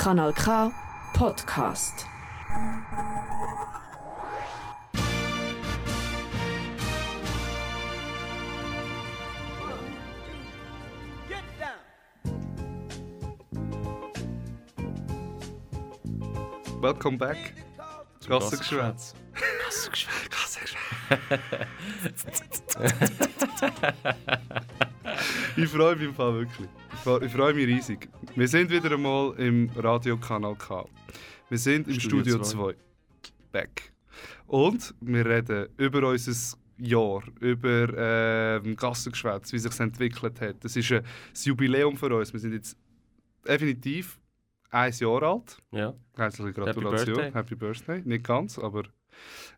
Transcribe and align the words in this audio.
Kanal 0.00 0.32
K 0.32 0.72
Podcast. 1.12 2.06
Welcome 16.80 17.18
back. 17.18 17.52
Gassengeschwätz. 18.26 19.14
Gassengeschwätz. 19.60 20.58
ich 25.58 25.68
freue 25.68 25.96
mich 25.96 26.06
im 26.06 26.14
Fall 26.14 26.32
wirklich. 26.32 26.70
Ich 27.00 27.04
freue, 27.04 27.24
ich 27.24 27.32
freue 27.32 27.54
mich 27.54 27.66
riesig. 27.66 28.10
Wir 28.36 28.46
sind 28.46 28.70
wieder 28.70 28.92
einmal 28.92 29.32
im 29.38 29.70
Radiokanal 29.74 30.54
K. 30.54 30.84
Wir 31.48 31.56
sind 31.56 31.88
im 31.88 31.98
Studio 31.98 32.34
Studio 32.34 32.42
2. 32.42 32.74
Back. 33.50 33.94
Und 34.46 34.94
wir 35.00 35.24
reden 35.24 35.68
über 35.78 36.06
unser 36.06 36.58
Jahr, 36.76 37.22
über 37.40 37.88
ähm, 37.96 38.76
Gassengeschwätz, 38.76 39.50
wie 39.54 39.58
sich 39.60 39.80
entwickelt 39.80 40.42
hat. 40.42 40.62
Das 40.62 40.76
ist 40.76 40.92
ein 40.92 41.02
Jubiläum 41.42 41.96
für 41.96 42.14
uns. 42.14 42.34
Wir 42.34 42.40
sind 42.40 42.52
jetzt 42.52 42.76
definitiv 43.48 44.20
ein 44.68 44.92
Jahr 44.92 45.22
alt. 45.22 45.56
Ja. 45.72 45.94
Herzliche 46.14 46.52
Gratulation. 46.52 47.16
Birthday. 47.16 47.32
Happy 47.32 47.54
Birthday. 47.54 48.02
Nicht 48.04 48.24
ganz, 48.24 48.58
aber 48.58 48.82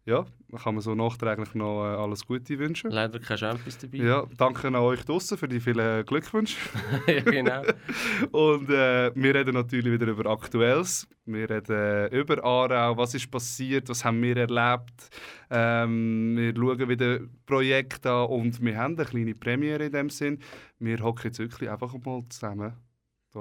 ja, 0.04 0.26
kann 0.62 0.74
man 0.74 0.82
so 0.82 0.94
nachträglich 0.94 1.54
noch 1.54 1.84
äh, 1.84 1.96
alles 1.96 2.26
Gute 2.26 2.58
wünschen. 2.58 2.90
Leider 2.90 3.20
kein 3.20 3.38
Champions 3.38 3.78
dabei. 3.78 3.98
Ja, 3.98 4.26
danke 4.36 4.66
an 4.66 4.74
euch 4.74 5.04
draussen 5.04 5.38
für 5.38 5.46
die 5.46 5.60
vielen 5.60 6.04
Glückwünsche. 6.04 6.56
ja 7.06 7.20
genau. 7.20 7.62
Und 8.32 8.68
äh, 8.68 9.12
wir 9.14 9.34
reden 9.34 9.54
natürlich 9.54 9.92
wieder 9.92 10.08
über 10.08 10.30
Aktuelles. 10.30 11.06
Wir 11.24 11.48
reden 11.48 12.12
über 12.12 12.42
Aarau, 12.44 12.96
was 12.96 13.14
ist 13.14 13.30
passiert, 13.30 13.88
was 13.88 14.04
haben 14.04 14.20
wir 14.22 14.36
erlebt. 14.36 15.08
Ähm, 15.50 16.36
wir 16.36 16.54
schauen 16.56 16.88
wieder 16.88 17.20
Projekte 17.46 18.10
an 18.10 18.26
und 18.26 18.60
wir 18.60 18.76
haben 18.76 18.96
eine 18.96 19.04
kleine 19.04 19.34
Premiere 19.34 19.84
in 19.84 19.92
dem 19.92 20.10
Sinn. 20.10 20.40
Wir 20.80 20.98
hocken 20.98 21.26
jetzt 21.26 21.38
wirklich 21.38 21.70
einfach 21.70 21.94
mal 22.04 22.24
zusammen 22.28 22.74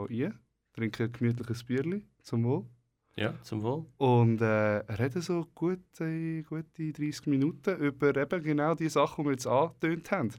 hier 0.10 0.28
rein, 0.28 0.40
trinken 0.74 1.04
ein 1.04 1.12
gemütliches 1.12 1.64
Bierchen 1.64 2.08
zum 2.22 2.44
Wohl 2.44 2.66
Ja, 3.18 3.34
zum 3.44 3.62
Wohl. 3.62 3.86
und 3.98 4.42
äh, 4.42 4.46
reden 4.46 5.22
so 5.22 5.46
gute, 5.54 6.44
gute 6.44 6.94
30 6.94 7.28
Minuten 7.28 7.76
über 7.78 8.16
eben 8.16 8.42
genau 8.42 8.74
die 8.74 8.88
Sachen, 8.90 9.24
die 9.24 9.28
wir 9.30 9.32
jetzt 9.34 9.48
angetönt 9.48 10.10
haben. 10.12 10.30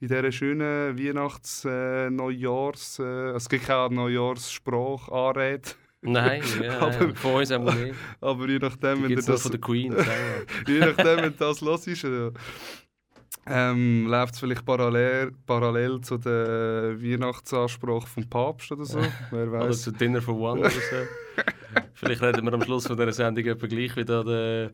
In 0.00 0.08
dieser 0.08 0.30
schönen 0.30 0.96
Weihnachts-, 0.96 1.64
äh, 1.64 2.10
Neujahrs-, 2.10 3.00
äh, 3.00 3.30
es 3.32 3.48
gibt 3.48 3.66
keine 3.66 3.94
Neujahrsspruch, 3.96 5.08
Anrede, 5.08 5.70
Nein, 6.04 6.42
ja, 6.62 6.78
Aber- 6.80 7.06
ja. 7.08 7.14
von 7.14 7.34
uns 7.34 7.50
haben 7.50 7.64
wir 7.66 7.74
nicht. 7.74 7.94
aber 8.20 8.48
je 8.48 8.58
nachdem, 8.58 8.96
Die 8.98 9.02
wenn 9.04 9.12
nur 9.14 9.22
das, 9.22 9.42
von 9.42 9.50
der 9.52 9.60
Queen. 9.60 9.92
je 10.66 10.78
nachdem, 10.78 11.16
wenn 11.22 11.36
das 11.36 11.60
los 11.60 11.86
ist, 11.86 12.04
äh, 12.04 12.30
ähm, 13.46 14.06
läuft 14.06 14.34
es 14.34 14.40
vielleicht 14.40 14.64
parallel, 14.64 15.32
parallel 15.46 16.00
zu 16.00 16.18
der 16.18 17.00
Weihnachtsanspruch 17.02 18.06
vom 18.06 18.28
Papst 18.28 18.70
oder 18.72 18.84
so, 18.84 19.00
wer 19.30 19.48
Oder 19.48 19.68
weiß. 19.68 19.82
zu 19.82 19.92
Dinner 19.92 20.22
for 20.22 20.38
One 20.38 20.60
oder 20.60 20.70
so. 20.70 20.78
Vielleicht 21.94 22.20
reden 22.20 22.44
wir 22.44 22.52
am 22.52 22.62
Schluss 22.62 22.86
von 22.86 22.96
dieser 22.96 23.12
Sendung 23.12 23.46
etwa 23.46 23.66
gleich 23.66 23.96
wie 23.96 24.04
da 24.04 24.22
der, 24.22 24.70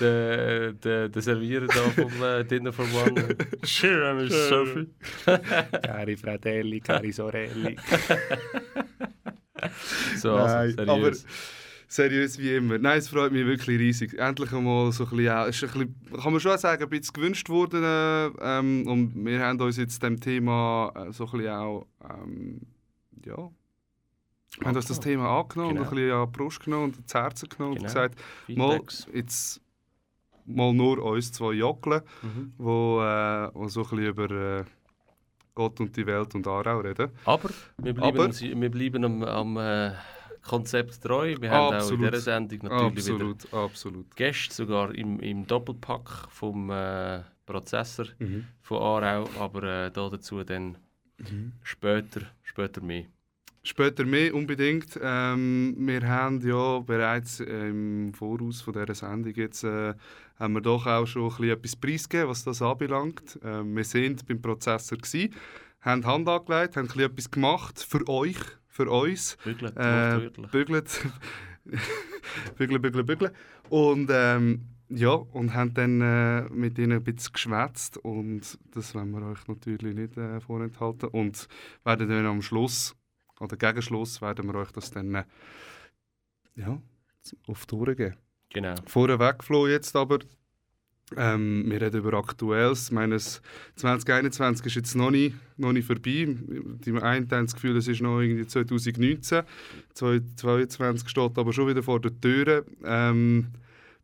der, 0.00 0.72
der, 0.72 1.08
der 1.08 1.22
Servierer 1.22 1.66
da 1.66 1.80
vom 1.90 2.22
äh, 2.22 2.44
Dinner 2.44 2.72
for 2.72 2.86
One. 3.04 3.36
Sure, 3.64 4.14
Miss 4.14 4.48
Sophie. 4.48 4.88
Cari 5.82 6.16
Fratelli, 6.16 6.80
cari 6.80 7.12
Sorelli. 7.12 7.76
So, 10.16 10.36
also, 10.36 10.56
Nein, 10.56 10.86
seriös. 10.86 11.26
Seriös 11.94 12.38
wie 12.38 12.54
immer. 12.54 12.78
Nein, 12.78 12.98
es 12.98 13.08
freut 13.08 13.32
mich 13.32 13.44
wirklich 13.44 13.76
riesig. 13.80 14.16
Endlich 14.16 14.52
einmal 14.52 14.92
so 14.92 15.02
ein 15.04 15.10
bisschen, 15.10 15.28
auch- 15.32 15.46
ist 15.48 15.64
ein 15.64 15.70
bisschen, 15.70 16.20
kann 16.22 16.32
man 16.32 16.40
schon 16.40 16.56
sagen, 16.56 16.84
ein 16.84 16.88
bisschen 16.88 17.12
gewünscht 17.14 17.48
worden. 17.48 17.82
äh, 17.82 18.26
Ähm, 18.40 18.86
und 18.86 19.24
wir 19.26 19.40
haben 19.40 19.60
uns 19.60 19.76
jetzt 19.76 20.00
dem 20.00 20.20
Thema 20.20 20.92
äh, 20.94 21.12
so 21.12 21.24
ein 21.26 21.30
bisschen 21.32 21.48
auch, 21.52 21.86
ähm, 22.08 22.60
ja, 23.26 23.36
wir 24.58 24.66
haben 24.66 24.76
uns 24.76 24.86
das 24.86 25.00
Thema 25.00 25.40
angenommen 25.40 25.70
Genau. 25.74 25.80
und 25.82 25.88
ein 25.88 25.94
bisschen 25.96 26.12
an 26.12 26.26
die 26.32 26.38
Brust 26.38 26.60
genommen 26.64 26.84
und 26.84 26.96
ins 26.98 27.12
Herz 27.14 27.42
genommen 27.48 27.72
und 27.72 27.78
Genau. 27.78 27.88
gesagt, 27.88 28.20
mal, 28.48 28.80
jetzt 29.12 29.60
mal 30.46 30.72
nur 30.72 31.02
uns 31.02 31.32
zwei 31.32 31.54
Jockeln, 31.54 32.02
Mhm. 32.22 32.52
wo, 32.56 33.00
äh, 33.02 33.50
wo 33.52 33.66
so 33.66 33.80
ein 33.82 33.88
bisschen 33.90 34.06
über 34.06 34.30
äh, 34.60 34.64
Gott 35.56 35.80
und 35.80 35.96
die 35.96 36.06
Welt 36.06 36.36
und 36.36 36.46
Aarau 36.46 36.78
reden. 36.78 37.10
Aber 37.24 37.50
wir 37.78 37.94
bleiben, 37.94 38.16
Aber- 38.20 38.24
am- 38.26 38.60
wir 38.60 38.70
bleiben 38.70 39.04
am, 39.04 39.22
am 39.24 39.56
äh, 39.56 39.92
Konzept 40.42 41.00
treu. 41.02 41.36
Wir 41.40 41.50
haben 41.50 41.66
auch 41.66 41.70
in 41.72 41.76
Absolut. 41.76 42.12
dieser 42.12 42.20
Sendung 42.20 42.58
natürlich 42.62 43.06
wieder 43.06 43.14
Absolut, 43.14 43.54
absolut. 43.54 44.16
Gäste, 44.16 44.54
sogar 44.54 44.94
im, 44.94 45.20
im 45.20 45.46
Doppelpack 45.46 46.28
vom 46.30 46.70
äh, 46.70 47.20
Prozessor 47.46 48.06
Mhm. 48.18 48.44
von 48.62 48.78
Aarau, 48.78 49.28
aber 49.38 49.62
äh, 49.86 49.90
da 49.90 50.08
dazu 50.08 50.42
dann 50.44 50.76
später, 51.62 52.22
später 52.42 52.80
mehr. 52.80 53.04
Später 53.62 54.06
mehr 54.06 54.34
unbedingt. 54.34 54.98
Ähm, 55.02 55.74
wir 55.78 56.08
haben 56.08 56.40
ja 56.40 56.78
bereits 56.78 57.40
im 57.40 58.14
Voraus 58.14 58.62
von 58.62 58.72
dieser 58.72 58.94
Sendung 58.94 59.34
jetzt, 59.34 59.64
äh, 59.64 59.92
haben 60.38 60.54
wir 60.54 60.62
doch 60.62 60.86
auch 60.86 61.04
schon 61.06 61.24
ein 61.24 61.28
bisschen 61.28 61.50
etwas 61.50 61.76
preisgegeben, 61.76 62.30
was 62.30 62.44
das 62.44 62.62
anbelangt. 62.62 63.38
Ähm, 63.44 63.76
wir 63.76 63.84
sind 63.84 64.26
beim 64.26 64.40
Prozessor 64.40 64.96
gsi, 64.96 65.30
haben 65.82 66.06
Hand 66.06 66.26
angelegt, 66.26 66.76
haben 66.76 66.84
ein 66.84 66.86
bisschen 66.86 67.10
etwas 67.10 67.30
gemacht 67.30 67.80
für 67.86 68.08
euch, 68.08 68.38
für 68.70 68.88
uns. 68.90 69.36
Bügelt, 69.44 69.76
Äh, 69.76 70.30
bügelt, 70.50 71.06
bügeln, 72.56 72.80
bügeln, 72.80 73.06
bügeln. 73.06 73.32
Und 73.68 74.08
ähm, 74.10 74.66
ja, 74.88 75.10
und 75.10 75.54
haben 75.54 75.74
dann 75.74 76.00
äh, 76.00 76.42
mit 76.50 76.78
ihnen 76.78 76.92
ein 76.92 77.04
bisschen 77.04 77.32
geschwätzt 77.32 77.98
und 77.98 78.58
das 78.72 78.94
wollen 78.94 79.10
wir 79.12 79.22
euch 79.22 79.46
natürlich 79.46 79.94
nicht 79.94 80.16
äh, 80.16 80.40
vorenthalten 80.40 81.08
und 81.10 81.46
werden 81.84 82.08
dann 82.08 82.26
am 82.26 82.42
Schluss 82.42 82.96
oder 83.38 83.56
gegen 83.56 83.82
Schluss 83.82 84.20
werden 84.20 84.46
wir 84.46 84.54
euch 84.56 84.72
das 84.72 84.90
dann 84.90 85.14
äh, 85.14 85.24
ja, 86.56 86.80
auf 87.46 87.66
die 87.66 87.66
Tour 87.68 87.94
geben. 87.94 88.16
Genau. 88.52 88.74
Vorweg, 88.86 89.44
Flo, 89.44 89.68
jetzt 89.68 89.94
aber, 89.94 90.18
ähm, 91.16 91.64
wir 91.66 91.80
reden 91.80 91.98
über 91.98 92.16
Aktuelles. 92.16 92.84
Ich 92.84 92.92
meine, 92.92 93.14
das 93.14 93.42
2021 93.76 94.66
ist 94.66 94.74
jetzt 94.74 94.94
noch 94.94 95.10
nicht, 95.10 95.34
noch 95.56 95.72
nicht 95.72 95.86
vorbei. 95.86 96.26
Die 96.28 96.92
einen 96.92 97.30
haben 97.30 97.46
das 97.46 97.54
Gefühl, 97.54 97.76
es 97.76 97.88
ist 97.88 98.00
noch 98.00 98.20
irgendwie 98.20 98.46
2019. 98.46 99.42
2022 99.94 101.08
steht 101.08 101.38
aber 101.38 101.52
schon 101.52 101.68
wieder 101.68 101.82
vor 101.82 102.00
der 102.00 102.18
Tür. 102.20 102.64
Ähm, 102.84 103.48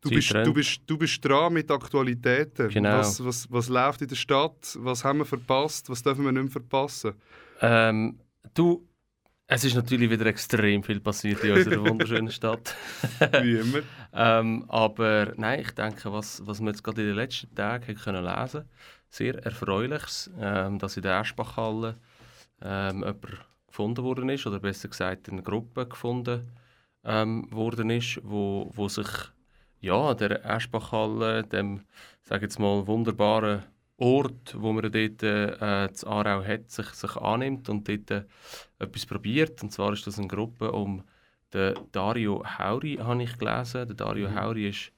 du, 0.00 0.10
bist, 0.10 0.34
du, 0.34 0.52
bist, 0.52 0.80
du 0.86 0.98
bist 0.98 1.24
dran 1.24 1.52
mit 1.52 1.70
Aktualitäten. 1.70 2.68
Genau. 2.68 2.98
Was, 2.98 3.24
was, 3.24 3.50
was 3.50 3.68
läuft 3.68 4.02
in 4.02 4.08
der 4.08 4.16
Stadt? 4.16 4.76
Was 4.80 5.04
haben 5.04 5.18
wir 5.18 5.26
verpasst? 5.26 5.88
Was 5.88 6.02
dürfen 6.02 6.24
wir 6.24 6.32
nicht 6.32 6.42
mehr 6.42 6.52
verpassen? 6.52 7.12
Ähm, 7.60 8.18
du, 8.54 8.86
es 9.48 9.64
ist 9.64 9.74
natürlich 9.74 10.10
wieder 10.10 10.26
extrem 10.26 10.82
viel 10.82 11.00
passiert 11.00 11.42
in 11.44 11.52
unserer 11.52 11.84
wunderschönen 11.88 12.30
Stadt. 12.30 12.74
Wie 13.42 13.58
immer. 13.58 13.80
Ähm, 14.18 14.64
aber 14.68 15.34
nein, 15.36 15.60
ich 15.60 15.72
denke, 15.72 16.10
was, 16.10 16.40
was 16.46 16.60
wir 16.60 16.68
jetzt 16.68 16.82
gerade 16.82 17.02
in 17.02 17.08
den 17.08 17.16
letzten 17.16 17.54
Tagen 17.54 17.94
können 17.96 18.24
lesen 18.24 18.64
sehr 19.10 19.44
erfreuliches, 19.44 20.30
ähm, 20.40 20.78
dass 20.78 20.96
in 20.96 21.02
der 21.02 21.20
Eschbachhalle 21.20 21.96
ähm, 22.62 23.00
jemand 23.00 23.20
gefunden 23.66 24.04
worden 24.04 24.28
ist, 24.30 24.46
oder 24.46 24.58
besser 24.58 24.88
gesagt 24.88 25.28
eine 25.28 25.42
Gruppe 25.42 25.86
gefunden 25.86 26.50
ähm, 27.04 27.46
worden 27.52 27.90
ist, 27.90 28.20
wo, 28.22 28.70
wo 28.74 28.88
sich 28.88 29.08
ja, 29.80 30.14
der 30.14 30.44
Eschbachhalle, 30.44 31.44
dem, 31.44 31.82
sag 32.22 32.42
jetzt 32.42 32.58
mal, 32.58 32.86
wunderbaren 32.86 33.62
Ort, 33.98 34.54
wo 34.58 34.72
man 34.72 34.82
dort 34.90 35.22
äh, 35.22 35.92
zu 35.92 36.06
Aarau 36.06 36.44
hat, 36.44 36.70
sich, 36.70 36.86
sich 36.88 37.16
annimmt 37.16 37.68
und 37.68 37.88
dort 37.88 38.10
äh, 38.10 38.24
etwas 38.78 39.06
probiert. 39.06 39.62
Und 39.62 39.72
zwar 39.72 39.92
ist 39.92 40.06
das 40.06 40.18
eine 40.18 40.28
Gruppe 40.28 40.72
um 40.72 41.02
den 41.54 41.74
Dario 41.92 42.44
Hauri, 42.58 42.96
habe 42.96 43.22
ich 43.22 43.38
gelesen. 43.38 43.86
Der 43.86 43.96
Dario 43.96 44.34
Hauri 44.34 44.68
ist 44.68 44.92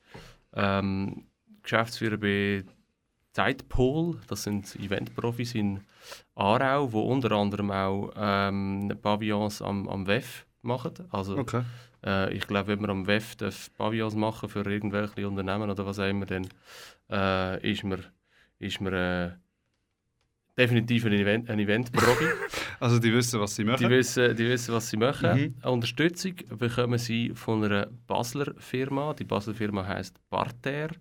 ähm, 0.54 1.26
Geschäftsführer 1.62 2.16
bei 2.16 2.64
Zeitpol, 3.32 4.16
das 4.26 4.42
sind 4.42 4.74
Eventprofis 4.76 5.54
in 5.54 5.80
Aarau, 6.34 6.92
wo 6.92 7.02
unter 7.02 7.30
anderem 7.32 7.70
auch 7.70 8.10
ähm, 8.16 8.92
Pavillons 9.00 9.62
am, 9.62 9.88
am 9.88 10.06
WEF 10.06 10.44
machen. 10.62 10.94
Also 11.10 11.36
Okay. 11.38 11.62
äh, 12.04 12.32
ich 12.34 12.48
glaube, 12.48 12.68
wenn 12.68 12.80
man 12.80 12.90
am 12.90 13.06
WEF 13.06 13.36
Pavillons 13.76 14.16
machen 14.16 14.48
für 14.48 14.68
irgendwelche 14.68 15.28
Unternehmen 15.28 15.70
oder 15.70 15.86
was 15.86 16.00
auch 16.00 16.08
immer, 16.08 16.26
dann 16.26 16.48
äh, 17.10 17.70
ist 17.70 17.84
man, 17.84 18.04
ist 18.58 18.80
man 18.80 18.92
äh, 18.92 19.30
definitiv 20.56 21.04
ein, 21.06 21.12
Event, 21.12 21.48
ein 21.50 21.58
Event-Profi. 21.58 22.24
Also 22.80 23.00
die 23.00 23.12
wissen, 23.12 23.40
was 23.40 23.56
sie 23.56 23.64
machen. 23.64 23.78
die, 23.82 23.90
wissen, 23.90 24.36
die 24.36 24.48
wissen, 24.48 24.72
was 24.72 24.88
sie 24.88 24.96
machen. 24.96 25.54
Mhm. 25.62 25.68
Unterstützung 25.68 26.34
bekommen 26.58 26.96
sie 26.96 27.32
von 27.34 27.64
einer 27.64 27.88
Basler 28.06 28.54
Firma. 28.56 29.14
Die 29.14 29.24
Basler 29.24 29.54
Firma 29.54 29.84
heißt 29.84 30.14
Parterre. 30.30 30.94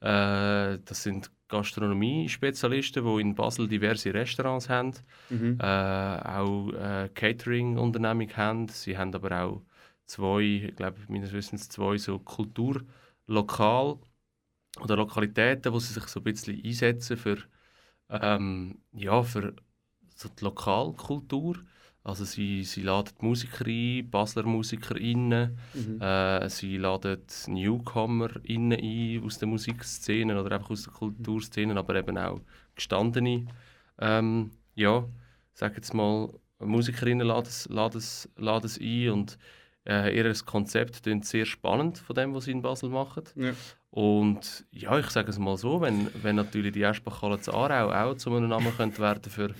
Äh, 0.00 0.80
das 0.84 1.02
sind 1.04 1.30
Gastronomie-Spezialisten, 1.46 3.04
die 3.04 3.20
in 3.20 3.36
Basel 3.36 3.68
diverse 3.68 4.12
Restaurants 4.12 4.68
haben, 4.68 4.94
Mhm. 5.30 5.58
äh, 5.60 5.64
auch 5.64 6.72
äh, 6.72 7.08
Catering-Unternehmung 7.14 8.28
haben. 8.36 8.66
Sie 8.66 8.98
haben 8.98 9.14
aber 9.14 9.44
auch 9.44 9.62
zwei, 10.06 10.40
ich 10.68 10.74
glaube 10.74 10.98
meines 11.06 11.32
Wissens 11.32 11.68
zwei 11.68 11.98
so 11.98 12.18
Kulturlokal 12.18 13.98
oder 14.80 14.96
Lokalitäten, 14.96 15.72
wo 15.72 15.78
sie 15.78 15.92
sich 15.92 16.04
so 16.04 16.20
ein 16.20 16.24
bisschen 16.24 16.62
einsetzen 16.64 17.16
für, 17.16 17.38
ähm, 18.08 18.78
ja, 18.92 19.22
für 19.22 19.54
so 20.14 20.28
die 20.28 20.44
Lokalkultur. 20.44 21.56
Also 22.04 22.24
sie, 22.24 22.64
sie 22.64 22.82
laden 22.82 23.14
Musiker 23.20 23.64
ein, 23.64 24.10
Basler 24.10 24.42
MusikerInnen, 24.42 25.56
mhm. 25.72 26.00
äh, 26.00 26.48
sie 26.48 26.76
laden 26.76 27.22
NewcomerInnen 27.46 28.80
ein 28.80 29.24
aus 29.24 29.38
der 29.38 29.46
Musikszene 29.46 30.40
oder 30.40 30.56
einfach 30.56 30.70
aus 30.70 30.82
der 30.82 30.92
Kulturszene, 30.92 31.76
aber 31.76 31.94
eben 31.94 32.18
auch 32.18 32.40
gestandene, 32.74 33.46
ähm, 34.00 34.50
ja, 34.74 35.06
sag 35.54 35.76
jetzt 35.76 35.94
mal, 35.94 36.30
Musikerinnen 36.58 37.26
laden 37.26 37.46
es, 37.46 37.68
laden 37.68 37.98
es, 37.98 38.28
laden 38.36 38.66
es 38.66 38.80
ein 38.80 39.10
und 39.10 39.38
äh, 39.86 40.16
ihr 40.16 40.34
Konzept 40.44 41.06
ist 41.06 41.24
sehr 41.24 41.44
spannend 41.44 41.98
von 41.98 42.14
dem, 42.14 42.34
was 42.34 42.44
sie 42.44 42.52
in 42.52 42.62
Basel 42.62 42.88
machen. 42.88 43.24
Ja. 43.36 43.52
Und 43.92 44.64
ja, 44.70 44.98
ich 44.98 45.10
sage 45.10 45.28
es 45.28 45.38
mal 45.38 45.58
so, 45.58 45.82
wenn, 45.82 46.08
wenn 46.22 46.36
natürlich 46.36 46.72
die 46.72 46.82
Eschbachhalle 46.82 47.38
zu 47.40 47.52
Aarau 47.52 47.92
auch 47.92 48.16
zu 48.16 48.34
einem 48.34 48.48
Namen 48.48 48.74
könnte 48.74 48.98
werden 49.00 49.30
für 49.30 49.54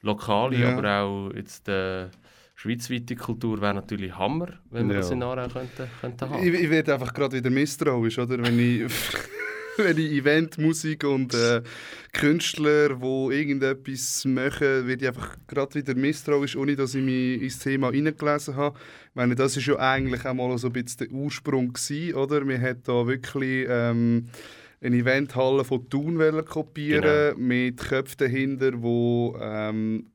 lokale, 0.00 0.56
ja. 0.56 0.72
aber 0.72 1.02
auch 1.02 1.30
jetzt 1.34 1.68
äh, 1.68 2.06
schweizweite 2.54 3.16
Kultur 3.16 3.60
wäre 3.60 3.74
natürlich 3.74 4.16
Hammer, 4.16 4.48
wenn 4.70 4.88
wir 4.88 4.94
ja. 4.94 5.00
das 5.02 5.10
in 5.10 5.22
Aarau 5.22 5.46
könnten, 5.48 5.90
könnten 6.00 6.30
haben. 6.30 6.42
Ich, 6.42 6.54
ich 6.54 6.70
werde 6.70 6.94
einfach 6.94 7.12
gerade 7.12 7.36
wieder 7.36 7.50
misstrauisch, 7.50 8.18
oder? 8.18 8.42
Wenn 8.42 8.58
ich, 8.58 8.90
wenn 9.84 9.98
ich 9.98 10.12
Event, 10.12 10.58
Musik 10.58 11.04
und 11.04 11.34
äh, 11.34 11.62
Künstler, 12.12 12.96
die 12.96 13.34
irgendetwas 13.34 14.24
machen, 14.24 14.86
werde 14.86 15.04
ich 15.04 15.08
einfach 15.08 15.36
gerade 15.46 15.74
wieder 15.74 15.94
misstrauisch, 15.94 16.56
ohne 16.56 16.76
dass 16.76 16.94
ich 16.94 17.02
mich 17.02 17.42
ins 17.42 17.58
Thema 17.58 17.90
hineingelesen 17.90 18.56
habe. 18.56 18.78
Ich 19.08 19.14
meine, 19.14 19.34
das 19.34 19.56
ist 19.56 19.66
ja 19.66 19.78
eigentlich 19.78 20.24
auch 20.24 20.34
mal 20.34 20.56
so 20.58 20.68
ein 20.68 20.72
bisschen 20.72 21.08
der 21.08 21.10
Ursprung 21.12 21.72
gewesen, 21.72 22.14
oder? 22.14 22.46
Wir 22.46 22.60
haben 22.60 22.82
da 22.84 23.06
wirklich... 23.06 23.66
Ähm, 23.68 24.28
eine 24.82 24.96
Eventhalle 24.96 25.64
von 25.64 25.88
Thun 25.88 26.44
kopieren 26.44 27.02
genau. 27.34 27.38
mit 27.38 27.78
Köpfen 27.78 28.18
dahinter, 28.18 28.72
die 28.72 29.32
ähm, 29.40 30.10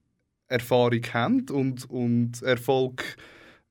Erfahrung 0.48 1.02
haben 1.14 1.46
und, 1.50 1.90
und 1.90 2.42
Erfolg, 2.42 3.04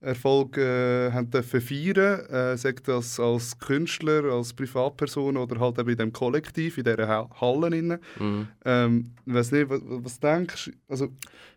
Erfolg 0.01 0.57
äh, 0.57 1.13
haben 1.13 1.31
dürfen 1.31 1.61
feiern 1.61 2.21
äh, 2.31 2.57
Sagt 2.57 2.89
das 2.89 3.21
als 3.21 3.59
Künstler, 3.59 4.25
als 4.25 4.53
Privatperson 4.53 5.37
oder 5.37 5.61
halt 5.61 5.79
eben 5.79 5.91
in 5.91 5.97
dem 5.97 6.13
Kollektiv, 6.13 6.79
in 6.79 6.85
dieser 6.85 7.29
Halle. 7.41 8.01
Mhm. 8.19 8.49
Ähm, 8.65 9.11
ich 9.27 9.35
weiß 9.35 9.53
nicht, 9.53 9.69
was, 9.69 9.81
was 9.85 10.21
denkst 10.21 10.65
du? 10.67 10.71
Also, 10.89 11.09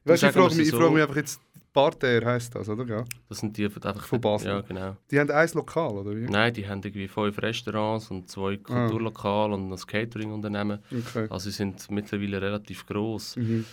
weißt, 0.03 0.23
ich 0.23 0.31
frage 0.31 0.55
mich, 0.55 0.69
so 0.69 0.77
frag 0.77 0.91
mich 0.91 1.01
einfach 1.01 1.15
jetzt 1.15 1.39
Parterre 1.73 2.25
heisst 2.25 2.53
das, 2.53 2.69
oder? 2.69 2.85
Ja. 2.85 3.03
Das 3.27 3.39
sind 3.39 3.57
die 3.57 3.65
einfach 3.65 4.05
von 4.05 4.21
Basel. 4.21 4.49
Ja, 4.49 4.61
genau. 4.61 4.95
Die 5.09 5.19
haben 5.19 5.31
ein 5.31 5.49
Lokal, 5.53 5.91
oder 5.91 6.15
wie? 6.15 6.25
Nein, 6.25 6.53
die 6.53 6.67
haben 6.67 6.81
irgendwie 6.83 7.07
fünf 7.07 7.41
Restaurants 7.41 8.11
und 8.11 8.29
zwei 8.29 8.53
ah. 8.53 8.57
Kulturlokale 8.87 9.53
ah. 9.53 9.55
und 9.55 9.71
ein 9.71 9.77
Catering-Unternehmen. 9.77 10.79
Okay. 10.91 11.27
Also 11.29 11.49
sie 11.49 11.57
sind 11.57 11.89
mittlerweile 11.89 12.41
relativ 12.41 12.85
groß. 12.85 13.37
Mhm. 13.37 13.65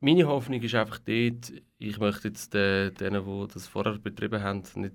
Meine 0.00 0.26
Hoffnung 0.26 0.60
ist 0.60 0.74
einfach 0.74 0.98
dort, 0.98 1.52
ich 1.78 1.98
möchte 1.98 2.28
jetzt 2.28 2.52
den, 2.54 2.94
denen, 2.94 3.24
die 3.24 3.52
das 3.52 3.66
vorher 3.66 3.98
betrieben 3.98 4.42
haben, 4.42 4.62
nicht 4.74 4.94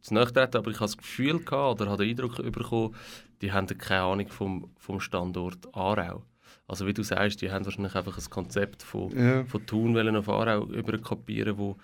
zu 0.00 0.14
nachtreten, 0.14 0.56
aber 0.56 0.70
ich 0.70 0.76
habe 0.76 0.86
das 0.86 0.96
Gefühl 0.96 1.40
gehabt, 1.40 1.80
oder 1.80 1.90
habe 1.90 2.04
den 2.04 2.10
Eindruck 2.10 2.36
bekommen, 2.36 2.94
die 3.42 3.52
haben 3.52 3.66
keine 3.66 4.02
Ahnung 4.02 4.28
vom, 4.28 4.70
vom 4.78 5.00
Standort 5.00 5.74
Aarau. 5.74 6.24
Also 6.66 6.86
wie 6.86 6.94
du 6.94 7.02
sagst, 7.02 7.42
die 7.42 7.50
haben 7.50 7.64
wahrscheinlich 7.64 7.94
einfach 7.94 8.16
ein 8.16 8.30
Konzept 8.30 8.82
von, 8.82 9.10
ja. 9.16 9.44
von 9.44 9.66
Thun 9.66 10.16
auf 10.16 10.28
Aarau 10.28 10.66
überkopieren, 10.66 11.58
wo 11.58 11.76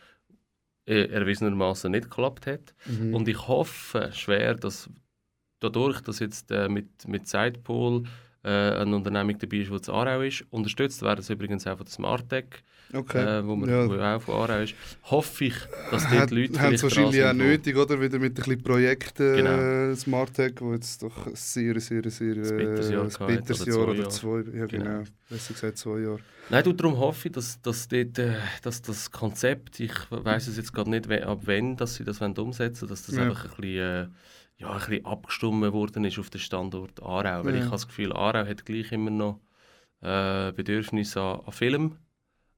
äh, 0.86 1.06
erwiesenermaßen 1.08 1.90
nicht 1.90 2.04
geklappt 2.04 2.46
hat. 2.46 2.74
Mhm. 2.86 3.14
Und 3.14 3.26
ich 3.26 3.48
hoffe 3.48 4.10
schwer, 4.12 4.54
dass 4.54 4.88
dadurch, 5.58 6.00
dass 6.00 6.20
jetzt 6.20 6.50
äh, 6.52 6.68
mit, 6.68 7.08
mit 7.08 7.26
Sidepol 7.26 8.04
äh, 8.46 8.80
eine 8.80 8.94
Unternehmung 8.94 9.36
dabei 9.38 9.56
ist, 9.56 9.72
die 9.72 9.80
zu 9.80 9.92
Aarau 9.92 10.20
ist, 10.20 10.44
unterstützt 10.50 11.02
werden 11.02 11.18
es 11.20 11.30
übrigens 11.30 11.66
auch 11.66 11.76
von 11.76 11.84
der 11.84 11.92
Smartec, 11.92 12.62
okay. 12.94 13.40
äh, 13.40 13.44
wo, 13.44 13.56
man, 13.56 13.68
ja. 13.68 13.88
wo 13.88 13.94
auch 13.94 14.22
von 14.22 14.34
Aarau 14.34 14.62
ist, 14.62 14.74
hoffe 15.02 15.46
ich, 15.46 15.54
dass 15.90 16.08
dort 16.08 16.30
Leute 16.30 16.60
Haben 16.60 16.74
es 16.74 16.82
wahrscheinlich 16.84 17.24
auch 17.24 17.32
nötig, 17.32 17.76
oder? 17.76 18.00
Wieder 18.00 18.20
mit 18.20 18.32
ein 18.32 18.34
bisschen 18.34 18.62
Projekten, 18.62 19.36
genau. 19.36 19.50
äh, 19.50 19.96
Smartec, 19.96 20.60
wo 20.60 20.74
jetzt 20.74 21.02
doch 21.02 21.26
sehr, 21.34 21.80
sehr, 21.80 22.08
sehr... 22.08 22.36
Äh, 22.36 22.96
ein 22.96 23.26
bitteres 23.26 23.66
Jahr, 23.66 23.78
oder, 23.78 23.92
oder 23.92 24.08
zwei, 24.10 24.44
ja 24.54 24.66
genau, 24.66 24.84
genau. 24.84 25.04
besser 25.28 25.54
gesagt 25.54 25.78
zwei 25.78 25.98
Jahre. 25.98 26.20
Nein, 26.48 26.62
du, 26.62 26.72
darum 26.72 26.96
hoffe 26.98 27.26
ich, 27.26 27.34
dass, 27.34 27.60
dass, 27.60 27.88
dort, 27.88 28.18
äh, 28.20 28.34
dass 28.62 28.80
das 28.80 29.10
Konzept, 29.10 29.80
ich 29.80 29.92
weiß 30.10 30.46
es 30.46 30.56
jetzt 30.56 30.72
gerade 30.72 30.90
nicht, 30.90 31.10
ab 31.10 31.40
wann 31.46 31.76
dass 31.76 31.96
sie 31.96 32.04
das 32.04 32.20
umsetzen 32.20 32.82
wollen, 32.82 32.90
dass 32.90 33.06
das 33.06 33.16
ja. 33.16 33.22
einfach 33.24 33.44
ein 33.44 33.60
bisschen... 33.60 34.04
Äh, 34.04 34.06
ja, 34.58 34.70
ein 34.70 34.78
bisschen 34.78 35.04
abgestimmt 35.04 35.72
worden 35.72 36.04
ist 36.04 36.18
auf 36.18 36.30
den 36.30 36.40
Standort 36.40 37.02
Aarau. 37.02 37.44
Weil 37.44 37.56
ich 37.56 37.62
habe 37.62 37.72
das 37.72 37.86
Gefühl, 37.86 38.12
Aarau 38.12 38.46
hat 38.46 38.64
gleich 38.64 38.90
immer 38.92 39.10
noch 39.10 39.40
äh, 40.00 40.52
Bedürfnisse 40.52 41.20
an, 41.20 41.40
an 41.40 41.52
Film. 41.52 41.98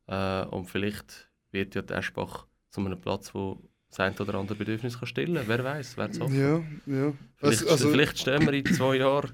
Äh, 0.06 0.44
und 0.46 0.66
vielleicht 0.66 1.30
wird 1.50 1.74
ja 1.74 1.82
der 1.82 1.98
Eschbach 1.98 2.46
zu 2.70 2.80
einem 2.80 3.00
Platz, 3.00 3.34
wo 3.34 3.67
das 3.90 4.00
ein 4.00 4.14
oder 4.19 4.35
andere 4.35 4.56
Bedürfnis 4.58 4.99
kann 4.99 5.08
stillen 5.08 5.43
Wer 5.46 5.64
weiß, 5.64 5.96
wer 5.96 6.11
es 6.11 6.19
Ja, 6.19 6.62
ja. 6.87 7.12
Vielleicht, 7.37 7.69
also, 7.69 7.88
vielleicht 7.88 8.19
stehen 8.19 8.44
wir 8.44 8.52
in 8.52 8.67
zwei 8.67 8.96
Jahren 8.96 9.31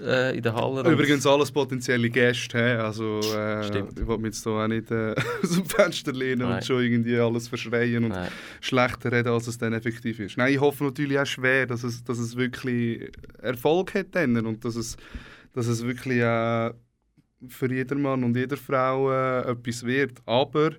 äh, 0.00 0.34
in 0.34 0.42
der 0.42 0.54
Halle. 0.54 0.90
Übrigens 0.90 1.26
alles 1.26 1.52
potenzielle 1.52 2.08
Gäste. 2.08 2.56
He? 2.56 2.80
Also, 2.80 3.20
äh, 3.20 3.64
Stimmt. 3.64 3.98
Ich 3.98 4.06
will 4.06 4.16
mich 4.16 4.32
jetzt 4.32 4.44
hier 4.44 4.52
auch 4.52 4.66
nicht 4.66 4.90
äh, 4.90 5.14
aus 5.42 5.50
dem 5.50 5.66
Fenster 5.66 6.12
lehnen 6.12 6.40
Nein. 6.40 6.54
und 6.54 6.64
schon 6.64 6.82
irgendwie 6.82 7.18
alles 7.18 7.48
verschreien 7.48 8.04
und 8.04 8.10
Nein. 8.10 8.30
schlechter 8.62 9.12
reden, 9.12 9.28
als 9.28 9.46
es 9.46 9.58
dann 9.58 9.74
effektiv 9.74 10.20
ist. 10.20 10.38
Nein, 10.38 10.54
ich 10.54 10.60
hoffe 10.60 10.84
natürlich 10.84 11.18
auch 11.18 11.26
schwer, 11.26 11.66
dass 11.66 11.82
es, 11.82 12.02
dass 12.02 12.18
es 12.18 12.36
wirklich 12.36 13.10
Erfolg 13.42 13.94
hat 13.94 14.14
dann 14.14 14.46
und 14.46 14.64
dass 14.64 14.76
es, 14.76 14.96
dass 15.52 15.66
es 15.66 15.84
wirklich 15.84 16.20
äh, 16.20 16.72
für 17.48 17.70
jeden 17.70 18.00
Mann 18.00 18.24
und 18.24 18.36
jede 18.36 18.56
Frau 18.56 19.10
äh, 19.12 19.50
etwas 19.50 19.84
wird. 19.84 20.22
Aber 20.24 20.70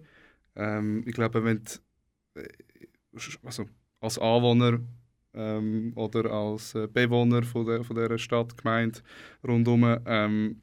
ähm, 0.56 1.04
ich 1.06 1.14
glaube, 1.14 1.44
wenn 1.44 1.62
die, 1.64 2.44
also 3.44 3.66
als 4.00 4.18
Anwohner 4.20 4.80
ähm, 5.34 5.94
oder 5.96 6.32
als 6.32 6.76
äh, 6.76 6.88
Bewohner 6.88 7.44
von, 7.44 7.66
der, 7.66 7.84
von 7.84 7.96
dieser 7.96 8.18
Stadt, 8.18 8.58
Gemeinde 8.58 9.00
rundherum, 9.48 9.98
ähm, 10.06 10.62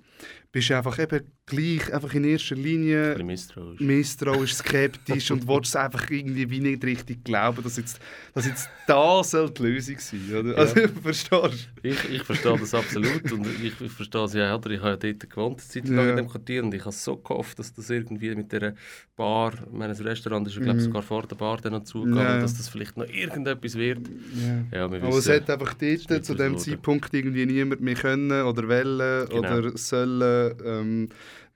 bist 0.53 0.69
du 0.69 0.77
einfach 0.77 0.99
eben 0.99 1.21
gleich 1.47 1.93
einfach 1.93 2.13
in 2.15 2.25
erster 2.25 2.57
Linie 2.57 3.17
misstrauisch. 3.23 3.81
misstrauisch, 3.81 4.55
skeptisch 4.55 5.31
und 5.31 5.47
willst 5.47 5.77
einfach 5.77 6.09
irgendwie 6.11 6.49
wie 6.51 6.61
nicht 6.61 6.85
richtig 6.85 7.25
glauben, 7.25 7.63
dass 7.63 7.77
jetzt, 7.77 8.01
dass 8.35 8.47
jetzt 8.47 8.69
das 8.87 9.31
soll 9.31 9.51
die 9.51 9.63
Lösung 9.63 9.99
sein 9.99 10.21
oder? 10.33 10.59
Also, 10.59 10.81
ja. 10.81 10.89
verstehst 11.03 11.69
du? 11.75 11.89
Ich, 11.89 12.11
ich 12.11 12.23
verstehe 12.23 12.59
das 12.59 12.75
absolut 12.75 13.31
und 13.33 13.47
ich, 13.47 13.81
ich 13.81 13.93
verstehe 13.93 14.25
es 14.25 14.35
ja, 14.35 14.55
oder? 14.55 14.71
ich 14.71 14.81
habe 14.81 14.91
ja 14.91 15.13
dort 15.13 15.31
gewohnt, 15.31 15.61
Zeit 15.61 15.89
lang 15.89 16.05
ja. 16.05 16.11
in 16.11 16.17
dem 16.17 16.29
Quartier 16.29 16.65
und 16.65 16.75
ich 16.75 16.83
habe 16.85 16.93
so 16.93 17.17
gehofft, 17.17 17.59
dass 17.59 17.73
das 17.73 17.91
irgendwie 17.91 18.35
mit 18.35 18.51
dieser 18.53 18.75
Bar, 19.17 19.53
meines 19.73 20.05
Restaurant 20.05 20.47
ist, 20.49 20.57
ich 20.57 20.63
glaube 20.63 20.79
mhm. 20.79 20.85
sogar 20.85 21.03
vor 21.03 21.27
der 21.27 21.37
Bar 21.37 21.61
dann 21.61 21.75
noch 21.75 21.85
zugegangen, 21.85 22.23
ja. 22.23 22.41
dass 22.41 22.57
das 22.57 22.69
vielleicht 22.69 22.97
noch 22.97 23.07
irgendetwas 23.07 23.77
wird. 23.77 24.09
Ja. 24.73 24.79
Ja, 24.79 24.85
Aber 24.85 25.19
es 25.19 25.29
hat 25.29 25.49
einfach 25.49 25.75
dort 25.75 26.25
zu 26.25 26.35
dem 26.35 26.59
Zeitpunkt 26.59 27.13
irgendwie 27.13 27.47
niemand 27.47 27.81
mehr 27.81 27.95
können 27.95 28.43
oder 28.43 28.69
wollen 28.69 29.29
genau. 29.29 29.59
oder 29.59 29.77
sollen 29.77 30.10
ähm, 30.65 31.09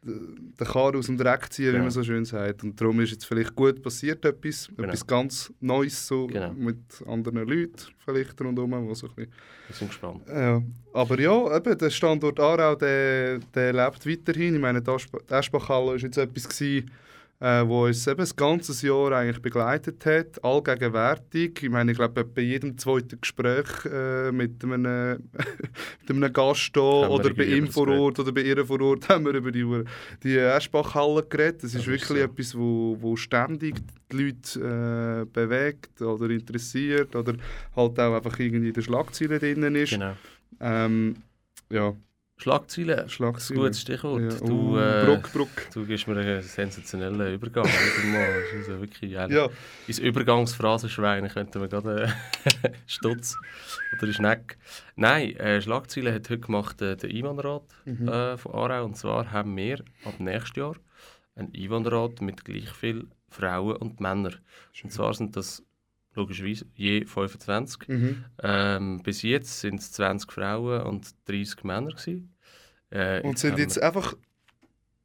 den 0.05 0.67
Karren 0.67 0.97
aus 0.97 1.07
dem 1.07 1.17
Dreck 1.17 1.51
ziehen, 1.51 1.67
genau. 1.67 1.79
wie 1.79 1.83
man 1.83 1.91
so 1.91 2.03
schön 2.03 2.25
sagt. 2.25 2.63
Und 2.63 2.79
darum 2.79 3.01
ist 3.01 3.13
jetzt 3.13 3.25
vielleicht 3.25 3.55
gut 3.55 3.83
passiert 3.83 4.25
etwas, 4.25 4.69
genau. 4.69 4.89
etwas 4.89 5.07
ganz 5.07 5.53
Neues 5.61 6.07
so 6.07 6.27
genau. 6.27 6.53
mit 6.53 6.79
anderen 7.07 7.49
Leuten 7.49 7.73
vielleicht 8.05 8.41
rundherum. 8.41 8.87
Wo 8.87 8.95
so 8.95 9.09
ein 9.09 9.29
bisschen, 9.67 9.89
gespannt. 9.89 10.23
Ja. 10.29 10.63
Aber 10.93 11.19
ja, 11.19 11.57
eben, 11.57 11.79
der 11.79 11.91
Standort 11.91 12.39
Aarau, 12.39 12.75
der, 12.75 13.39
der 13.55 13.73
lebt 13.73 14.07
weiterhin. 14.07 14.55
Ich 14.55 14.61
meine, 14.61 14.83
die 14.83 14.91
Aschbachhalle 15.31 15.87
war 15.87 15.97
jetzt 15.97 16.19
etwas 16.19 16.49
gewesen, 16.49 16.91
äh, 17.41 17.67
wo 17.67 17.87
uns 17.87 18.07
eben 18.07 18.19
das 18.19 18.37
ganze 18.37 18.87
Jahr 18.87 19.13
eigentlich 19.13 19.43
begleitet 19.43 20.07
hat, 20.07 20.43
allgegenwärtig. 20.45 21.63
Ich 21.63 21.69
meine, 21.69 21.93
ich 21.93 21.99
glaube, 21.99 22.25
bei 22.25 22.43
jedem 22.43 22.79
zweiten 22.79 23.21
Gespräch 23.21 23.85
äh, 23.85 24.33
mit, 24.33 24.63
einem, 24.65 24.85
mit 26.01 26.11
einem 26.11 26.33
Gast 26.33 26.71
hier 26.75 26.83
oder 26.83 27.35
bei 27.35 27.45
ihm 27.45 27.69
vor 27.69 27.89
Ort 27.89 28.19
oder 28.21 28.33
bei 28.33 28.43
ihr 28.43 28.65
vor 28.65 28.81
Ort 28.81 29.09
haben 29.09 29.27
wir 29.27 29.35
über 29.35 29.51
die, 29.51 29.85
die 30.23 30.39
Eschbachhalle 30.39 31.25
geredet. 31.25 31.65
Das 31.65 31.75
ist 31.75 31.87
wirklich 31.87 32.09
so. 32.09 32.17
etwas, 32.17 32.57
wo, 32.57 32.97
wo 33.01 33.17
ständig 33.17 33.77
die 34.11 34.17
Leute 34.17 35.25
äh, 35.25 35.25
bewegt 35.31 36.01
oder 36.01 36.31
interessiert 36.31 37.17
oder 37.17 37.35
halt 37.75 37.99
auch 37.99 38.15
einfach 38.15 38.39
irgendwie 38.39 38.69
in 38.69 38.75
den 38.75 38.83
Schlagzeilen 38.83 39.39
drin 39.39 39.75
ist. 39.75 39.91
Genau. 39.91 40.15
Ähm, 40.61 41.17
ja, 41.71 41.95
Schlagzeilen. 42.37 43.09
Schlagzeilen. 43.09 43.63
Gutes 43.63 43.81
Stichwort. 43.81 44.21
Ja. 44.23 44.47
Du, 44.47 44.75
uh, 44.75 44.79
äh, 44.79 45.05
Bruck, 45.07 45.33
Bruck. 45.33 45.49
du 45.73 45.87
gibst 45.87 46.09
mir 46.09 46.17
einen 46.17 46.43
sensationellen 46.43 47.35
Übergang. 47.35 47.65
also 48.57 48.81
wirklich, 48.81 49.13
ja. 49.13 49.29
ja. 49.29 49.49
Ins 49.87 50.01
Übergangsphrasenschwein 50.01 51.29
könnten 51.29 51.61
wir 51.61 51.69
gerade 51.69 52.13
äh, 52.63 52.71
Stutz 52.87 53.37
oder 53.97 54.13
Schneck. 54.13 54.59
Nein, 54.97 55.37
äh, 55.37 55.63
Schlagzeilen 55.63 56.13
hat 56.13 56.29
heute 56.29 56.41
gemacht 56.41 56.83
äh, 56.83 56.97
der 56.97 57.11
Einwanderrat 57.11 57.65
mhm. 57.85 58.09
äh, 58.09 58.37
von 58.37 58.53
Aarau. 58.53 58.85
Und 58.85 58.97
zwar 58.97 59.31
haben 59.31 59.57
wir 59.57 59.85
ab 60.05 60.19
nächstes 60.19 60.57
Jahr 60.57 60.75
einen 61.37 61.53
Einwanderrat 61.55 62.21
mit 62.21 62.45
gleich 62.45 62.71
vielen 62.71 63.13
Frauen 63.31 63.77
und 63.77 64.01
Männern. 64.01 64.37
Und 64.83 64.91
zwar 64.91 65.15
sind 65.15 65.37
das 65.37 65.63
logischerweise 66.15 66.67
je 66.75 67.05
25. 67.07 67.89
Mhm. 67.89 68.25
Ähm, 68.43 69.03
bis 69.03 69.23
jetzt 69.23 69.61
sind 69.61 69.81
es 69.81 69.93
20 69.93 70.31
Frauen 70.33 70.83
und 70.83 71.15
30 71.27 71.65
Männer. 71.65 71.91
Gewesen. 71.91 72.35
Äh, 72.91 73.21
Und 73.23 73.39
sind 73.39 73.59
jetzt 73.59 73.81
einfach, 73.83 74.15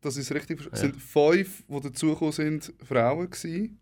das 0.01 0.17
ist 0.17 0.31
richtig, 0.33 0.61
Ja. 0.65 0.75
sind 0.75 0.95
fünf, 1.01 1.63
die 1.67 1.81
dazugekommen 1.81 2.31
sind, 2.33 2.73
Frauen 2.83 3.29
gewesen? 3.29 3.79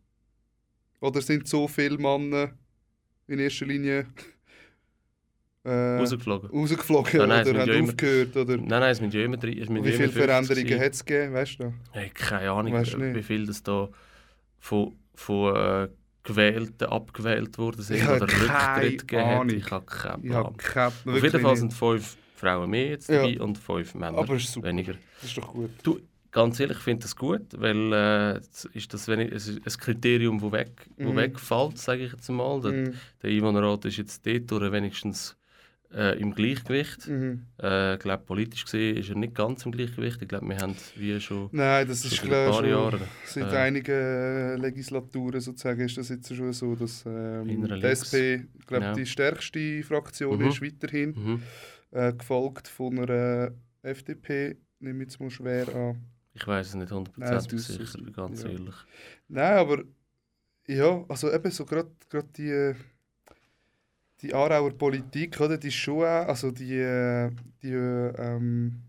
Oder 1.01 1.21
sind 1.21 1.47
so 1.47 1.67
viele 1.67 1.97
Männer 1.97 2.53
in 3.27 3.39
erster 3.39 3.65
Linie 3.65 4.07
äh, 5.63 5.69
rausgeflogen? 5.99 6.49
rausgeflogen 6.49 7.21
Ah, 7.21 7.27
nein, 7.27 7.41
es 7.43 7.49
oder 7.49 7.59
haben 7.61 7.67
ja 7.69 7.75
immer- 7.75 7.87
aufgehört? 7.89 8.35
Oder 8.37 8.57
Nein, 8.57 8.67
nein, 8.67 8.91
es 8.91 8.97
sind 8.99 9.13
ja 9.13 9.23
immer 9.25 9.37
drei. 9.37 9.49
Wie 9.49 9.65
viele 9.65 9.79
immer 9.79 9.83
50 9.83 10.13
Veränderungen 10.13 10.79
hat 10.79 10.93
es 10.93 11.05
gegeben, 11.05 11.33
weißt 11.33 11.59
du? 11.59 11.73
Hey, 11.91 12.09
keine 12.13 12.51
Ahnung, 12.51 12.73
Weisst 12.73 12.97
nicht. 12.97 13.15
wie 13.15 13.23
viel 13.23 13.45
das 13.45 13.61
da 13.63 13.89
von, 14.59 14.95
von 15.13 15.55
äh, 15.55 15.87
Gewählten 16.27 16.85
abgewählt 16.89 17.57
worden 17.57 17.81
sind 17.81 18.03
oder 18.07 18.27
Rücktritt 18.27 19.07
gegeben. 19.07 19.49
Ich 19.49 19.71
habe 19.71 19.85
keinen 19.85 20.21
Plan. 20.23 20.43
habe 20.45 20.57
keine, 20.57 20.87
Auf 21.05 21.23
jeden 21.23 21.41
Fall 21.41 21.55
sind 21.55 21.73
fünf 21.73 22.17
Frauen 22.35 22.69
mehr 22.69 22.89
jetzt 22.89 23.07
Ja. 23.09 23.21
dabei 23.25 23.39
und 23.39 23.57
fünf 23.57 23.95
Männer 23.95 24.17
Aber 24.17 24.35
ist 24.35 24.51
super. 24.51 24.67
weniger. 24.67 24.93
Das 25.21 25.29
ist 25.29 25.37
doch 25.37 25.53
gut. 25.53 25.71
Ganz 26.29 26.59
ehrlich, 26.59 26.77
ich 26.77 26.83
finde 26.83 27.03
das 27.03 27.15
gut, 27.15 27.41
weil 27.55 27.93
äh, 27.93 28.41
ist 28.73 28.93
das 28.93 29.07
wenig, 29.07 29.31
es 29.31 29.47
ist 29.47 29.65
ein 29.65 29.79
Kriterium, 29.79 30.39
das 30.39 30.51
weg, 30.51 30.87
wo 30.97 31.11
Mhm. 31.13 31.15
wegfällt, 31.15 31.77
sage 31.79 32.03
ich 32.03 32.11
jetzt 32.11 32.29
mal. 32.29 32.59
Der, 32.61 32.71
Mhm. 32.73 32.93
der 33.23 33.29
Einwohnerrat 33.31 33.85
ist 33.85 33.97
jetzt 33.97 34.27
dort 34.27 34.51
durch 34.51 34.71
wenigstens 34.71 35.36
äh, 35.93 36.19
im 36.19 36.33
Gleichgewicht. 36.35 37.07
Mhm. 37.07 37.45
Äh, 37.61 37.93
ich 37.95 37.99
glaube, 37.99 38.23
politisch 38.25 38.65
gesehen 38.65 38.97
ist 38.97 39.09
er 39.09 39.15
nicht 39.15 39.35
ganz 39.35 39.65
im 39.65 39.71
Gleichgewicht. 39.71 40.21
Ich 40.21 40.27
glaube, 40.27 40.47
wir 40.49 40.57
haben 40.57 40.75
wie 40.95 41.19
schon, 41.19 41.49
Nein, 41.51 41.87
das 41.87 42.01
schon 42.01 42.11
ist 42.11 42.21
klar 42.21 42.49
paar 42.51 42.59
schon. 42.61 42.69
Jahren 42.69 43.01
Seit 43.25 43.53
äh, 43.53 43.57
einigen 43.57 44.61
Legislaturen 44.61 45.39
sozusagen 45.39 45.81
ist 45.81 45.97
das 45.97 46.09
jetzt 46.09 46.35
schon 46.35 46.51
so, 46.53 46.75
dass 46.75 47.03
ähm, 47.07 47.47
die. 47.65 47.83
SP 47.87 48.43
glaub, 48.65 48.81
Genau. 48.81 48.93
die 48.93 49.05
stärkste 49.05 49.83
Fraktion 49.83 50.39
Mhm. 50.39 50.47
ist, 50.49 50.61
weiterhin. 50.61 51.09
mhm. 51.11 51.43
Äh, 51.91 52.11
gefolgt 52.13 52.67
von 52.67 52.99
einer 52.99 53.51
FDP, 53.81 54.57
nehme 54.79 55.03
ich 55.03 55.09
jetzt 55.09 55.21
mal 55.21 55.29
schwer 55.29 55.73
an. 55.73 56.03
ich 56.33 56.45
weiß 56.45 56.67
es 56.67 56.75
nicht 56.75 56.91
hundertprozentig 56.91 57.61
sicher, 57.61 57.99
ganz 58.11 58.43
ja. 58.43 58.49
ehrlich. 58.49 58.75
Nein, 59.29 59.57
aber 59.57 59.83
ja, 60.67 61.05
also 61.07 61.31
eben 61.31 61.49
so 61.49 61.63
gerade 61.65 61.89
die, 62.37 62.73
die 64.21 64.33
Aarauer 64.33 64.71
Politik, 64.71 65.39
oder, 65.39 65.57
die 65.57 65.67
ist 65.67 65.75
schon 65.75 66.03
auch, 66.03 66.27
also 66.27 66.51
die, 66.51 66.75
äh, 66.75 67.29
die 67.61 67.73
ähm, 67.73 68.81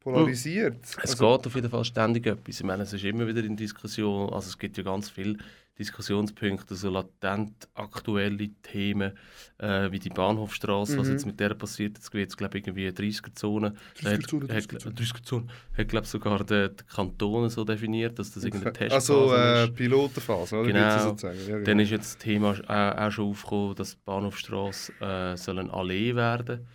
polarisiert. 0.00 0.84
Es 0.84 0.98
also, 0.98 1.36
geht 1.36 1.46
auf 1.46 1.54
jeden 1.54 1.70
Fall 1.70 1.84
ständig 1.84 2.26
etwas. 2.26 2.60
Ich 2.60 2.64
meine, 2.64 2.82
es 2.82 2.92
ist 2.92 3.04
immer 3.04 3.26
wieder 3.26 3.44
in 3.44 3.56
Diskussion, 3.56 4.32
also 4.32 4.48
es 4.48 4.58
gibt 4.58 4.76
ja 4.76 4.82
ganz 4.82 5.10
viele 5.10 5.38
Diskussionspunkte, 5.78 6.74
so 6.74 6.90
latent 6.90 7.68
aktuelle 7.74 8.48
Themen, 8.62 9.12
äh, 9.58 9.90
wie 9.90 9.98
die 9.98 10.10
Bahnhofstraße, 10.10 10.98
was 10.98 11.06
Mhm. 11.06 11.12
jetzt 11.12 11.26
mit 11.26 11.40
der 11.40 11.54
passiert. 11.54 11.96
Jetzt 11.96 12.10
gibt 12.10 12.28
es, 12.28 12.36
glaube 12.36 12.58
ich, 12.58 12.66
irgendwie 12.66 12.82
eine 12.86 12.92
30er-Zone. 12.92 13.74
Da 14.02 14.10
hat, 14.10 14.18
30er-Zone, 14.18 14.42
hat, 14.44 14.50
30er-Zone. 14.50 14.94
30er-Zone. 14.94 15.46
hat 15.78 15.88
glaube 15.88 16.06
sogar 16.06 16.44
der, 16.44 16.68
der 16.68 16.86
Kanton 16.86 17.48
so 17.48 17.64
definiert, 17.64 18.18
dass 18.18 18.32
das 18.32 18.44
irgendeine 18.44 18.72
Testphase 18.72 19.12
Also 19.14 19.34
äh, 19.34 19.64
ist. 19.64 19.74
Pilotenphase, 19.74 20.56
oder? 20.56 20.66
Genau. 20.68 20.78
Ja, 20.78 21.32
genau. 21.46 21.64
Dann 21.64 21.78
ist 21.80 21.90
jetzt 21.90 22.14
das 22.14 22.18
Thema 22.18 22.50
auch, 22.68 23.06
auch 23.06 23.10
schon 23.10 23.30
aufgekommen, 23.30 23.74
dass 23.74 23.92
die 23.92 24.00
Bahnhofstrasse 24.04 24.92
äh, 25.00 25.36
soll 25.36 25.58
eine 25.58 25.72
Allee 25.72 26.14
werden 26.14 26.66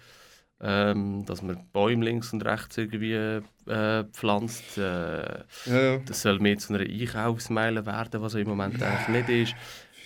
ähm, 0.62 1.26
dass 1.26 1.42
man 1.42 1.68
Bäume 1.72 2.06
links 2.06 2.34
und 2.34 2.44
rechts 2.44 2.78
irgendwie 2.78 3.14
äh, 3.14 4.04
pflanzt. 4.12 4.78
Äh, 4.78 4.82
ja, 4.82 5.82
ja. 5.82 5.98
das 6.00 6.22
soll 6.22 6.40
mehr 6.40 6.58
zu 6.58 6.74
einer 6.74 6.84
Einkaufsmeile 6.84 7.86
werden, 7.86 8.22
was 8.22 8.34
im 8.36 8.48
Moment 8.48 8.82
eigentlich 8.82 9.08
nicht 9.08 9.30
ist. 9.30 9.56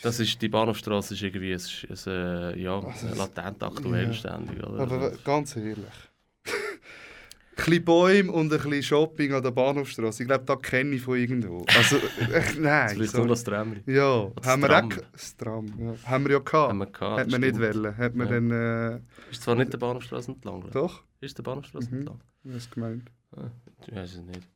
Das 0.03 0.19
ist, 0.19 0.41
die 0.41 0.49
Bahnhofstrasse 0.49 1.13
ist 1.13 1.21
irgendwie 1.21 1.53
ein, 1.53 1.61
ein, 1.89 2.11
äh, 2.11 2.59
ja, 2.59 2.79
Also, 2.79 3.15
latent 3.15 3.61
aktuell 3.61 4.07
ja. 4.07 4.13
ständig. 4.13 4.63
Oder? 4.63 4.79
Aber 4.79 5.11
ganz 5.23 5.55
ehrlich. 5.55 6.10
Bisschen 7.65 7.85
Bäume 7.85 8.31
und 8.31 8.51
ein 8.53 8.59
bisschen 8.59 8.83
Shopping 8.83 9.33
an 9.33 9.43
der 9.43 9.51
Bahnhofstraße. 9.51 10.23
Ich 10.23 10.27
glaube, 10.27 10.43
das 10.45 10.61
kenne 10.61 10.95
ich 10.95 11.01
von 11.01 11.17
irgendwo. 11.17 11.65
Also, 11.75 11.97
echt, 12.33 12.59
nein. 12.59 12.89
vielleicht 12.89 13.15
nur 13.15 13.27
das 13.27 13.43
Trämchen. 13.43 13.83
Ja, 13.85 14.29
das 14.35 14.45
haben 14.47 14.61
wir 14.61 14.69
Tram. 14.69 14.91
auch 14.91 14.97
das 15.11 15.37
Tram. 15.37 15.65
Ja. 15.79 15.93
Haben 16.09 16.25
wir 16.25 16.31
ja 16.33 16.39
gehabt. 16.39 16.69
Haben 16.69 16.77
wir 16.79 16.85
gehabt, 16.87 17.19
Hat 17.21 17.29
man 17.31 17.41
nicht 17.41 17.59
wollen. 17.59 17.97
Hat 17.97 18.15
man 18.15 18.27
Ja. 18.27 18.33
dann. 18.33 18.51
Äh, 18.51 18.99
Ist 19.31 19.43
zwar 19.43 19.55
nicht 19.55 19.71
der 19.73 19.77
Bahnhofstrasse 19.77 20.31
entlang. 20.31 20.63
oder? 20.63 20.69
doch? 20.71 21.03
Ist 21.21 21.37
der 21.37 21.43
Bahnhofstrasse 21.43 21.89
Mhm. 21.91 21.97
entlang? 21.99 22.19
Was 22.43 22.69
gemeint? 22.71 23.11
Ich 23.87 23.95
weiß 23.95 24.15
es 24.15 24.21
nicht. 24.23 24.47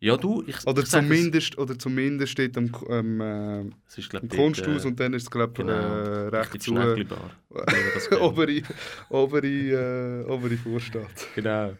Ja, 0.00 0.16
du, 0.16 0.42
ich 0.46 0.66
Oder 0.66 0.82
ich 0.82 0.88
sag 0.88 1.02
es- 1.02 1.08
zumindest, 1.08 1.58
oder 1.58 1.78
zumindest 1.78 2.32
steht 2.32 2.56
am, 2.56 2.72
am, 2.88 3.20
äh, 3.20 3.70
Es 3.86 3.98
ist, 3.98 4.08
glaub, 4.10 4.22
am 4.22 4.28
Kunsthaus 4.28 4.84
äh, 4.84 4.88
und 4.88 4.98
dann 5.00 5.12
ist 5.14 5.24
es, 5.24 5.30
glaube 5.30 5.52
ich, 5.52 5.58
genau, 5.58 5.72
äh, 5.72 6.28
recht 6.28 6.54
die 6.54 6.58
zu. 6.58 6.74
Obere, 8.20 8.62
obere, 9.10 9.46
äh, 9.46 10.24
obere 10.30 10.56
Vorstadt. 10.56 11.26
Genau. 11.34 11.76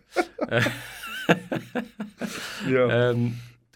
Ja. 2.66 3.10
Ähm, 3.10 3.34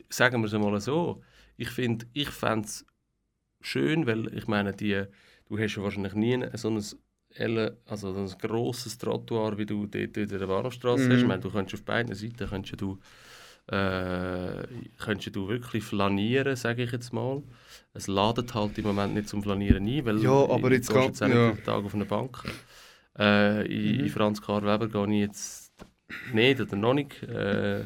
sagen 0.09 0.41
wir 0.43 0.47
es 0.47 0.53
mal 0.53 0.81
so. 0.81 1.23
Ich 1.57 1.71
finde, 1.71 2.07
ich 2.13 2.29
fände 2.31 2.67
es 2.67 2.85
schön, 3.61 4.07
weil 4.07 4.35
ich 4.37 4.47
meine, 4.47 4.73
die, 4.73 5.05
du 5.49 5.59
hast 5.59 5.77
ja 5.77 5.83
wahrscheinlich 5.83 6.15
nie 6.15 6.45
so 6.55 6.69
ein, 6.71 7.71
also 7.87 8.13
so 8.13 8.21
ein 8.35 8.39
grosses 8.41 8.99
Trottoir, 8.99 9.59
wie 9.59 9.67
du 9.67 9.87
dort 9.87 10.17
in 10.17 10.29
der 10.29 10.47
Bahnhofstrasse 10.47 11.09
Mhm. 11.09 11.13
hast. 11.13 11.21
Ich 11.23 11.27
meine, 11.29 11.43
du 11.43 11.51
könntest 11.51 11.75
auf 11.81 11.85
beiden 11.85 12.15
Seiten 12.15 12.49
könntest 12.49 12.81
du, 12.81 12.99
äh, 13.69 14.67
könntest 14.99 15.35
du 15.37 15.49
wirklich 15.49 15.85
flanieren, 15.85 16.57
sage 16.57 16.83
ich 16.85 16.93
jetzt 16.93 17.13
mal. 17.13 17.43
Es 17.95 18.07
ladet 18.09 18.55
halt 18.55 18.77
im 18.79 18.85
Moment 18.85 19.15
nicht 19.15 19.29
zum 19.29 19.43
Flanieren 19.43 19.87
ein, 19.87 20.05
weil 20.05 20.19
Ja, 20.19 20.31
aber 20.31 20.69
ich- 20.69 20.79
jetzt 20.79 20.91
du 20.91 20.99
jetzt 20.99 21.21
ja. 21.21 21.53
Tag 21.53 21.85
auf 21.85 21.95
eine 21.95 22.05
Bank. 22.05 22.43
Äh, 23.19 23.67
in, 23.67 23.99
Mhm. 23.99 24.05
in 24.05 24.11
Franz 24.11 24.41
Karl 24.41 24.63
Weber 24.63 24.89
gehe 24.89 25.15
ich 25.15 25.21
jetzt 25.29 25.73
nicht 26.33 26.61
oder 26.61 26.77
noch 26.77 26.95
nicht. 26.95 27.23
Äh, 27.23 27.85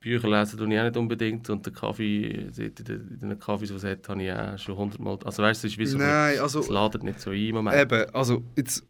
Bücher 0.00 0.28
lesen 0.30 0.58
tue 0.58 0.72
ich 0.72 0.78
auch 0.80 0.84
nicht 0.84 0.96
unbedingt 0.96 1.50
und 1.50 1.66
den 1.66 1.74
Kaffee, 1.74 2.48
in 2.56 3.18
den 3.20 3.38
Kaffees, 3.38 3.68
die 3.68 3.74
es 3.74 3.84
hat, 3.84 4.08
habe 4.08 4.22
ich 4.22 4.32
auch 4.32 4.58
schon 4.58 4.76
hundertmal... 4.76 5.18
Also 5.24 5.42
weißt 5.42 5.62
du, 5.62 5.66
es 5.66 5.72
ist 5.74 5.78
wie 5.78 5.84
so... 5.86 5.98
Nein, 5.98 6.38
also. 6.38 6.60
Es 6.60 6.68
ladet 6.68 7.02
nicht 7.02 7.20
so 7.20 7.30
ein 7.30 7.36
im 7.36 7.54
Moment. 7.56 7.76
Eben, 7.76 8.08
also 8.14 8.42
jetzt 8.56 8.86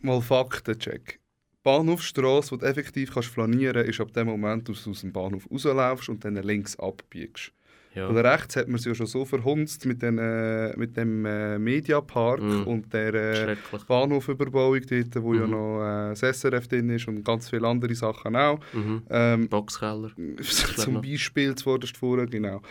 mal 0.00 0.20
Faktencheck. 0.20 1.18
Bahnhofstrasse, 1.62 2.52
wo 2.52 2.56
du 2.56 2.66
effektiv 2.66 3.12
kannst 3.12 3.28
flanieren 3.30 3.84
ist 3.86 4.00
ab 4.00 4.12
dem 4.12 4.26
Moment, 4.28 4.68
wo 4.68 4.72
du 4.72 4.90
aus 4.90 5.00
dem 5.00 5.12
Bahnhof 5.12 5.46
rauslaufst 5.50 6.08
und 6.08 6.24
dann 6.24 6.34
links 6.36 6.78
abbiegst. 6.78 7.52
ja. 7.94 8.08
Oder 8.08 8.22
rechts 8.32 8.56
hat 8.56 8.68
man 8.68 8.76
es 8.76 8.84
ja 8.84 8.94
schon 8.94 9.06
so 9.06 9.24
verhunzt 9.24 9.84
mit, 9.84 10.00
den, 10.00 10.16
äh, 10.18 10.74
mit 10.76 10.96
dem 10.96 11.26
äh, 11.26 11.58
Mediapark 11.58 12.40
Mhm. 12.40 12.62
und 12.66 12.92
der 12.92 13.14
äh. 13.14 13.56
Bahnhofüberbauung 13.86 14.80
dort, 14.88 15.22
wo 15.22 15.34
ja 15.34 15.44
Mhm. 15.46 15.50
noch 15.50 15.80
äh, 15.82 16.14
das 16.14 16.22
SRF 16.40 16.68
drin 16.68 16.88
ist 16.90 17.08
und 17.08 17.24
ganz 17.24 17.50
viele 17.50 17.66
andere 17.68 17.94
Sachen 17.94 18.36
auch. 18.36 18.60
Mhm. 18.72 19.02
Ähm, 19.10 19.48
Boxkeller. 19.48 20.10
zum. 20.76 21.00
Beispiel 21.02 21.54
zuvorderst 21.56 21.96
vorne, 21.96 22.26
genau. 22.26 22.62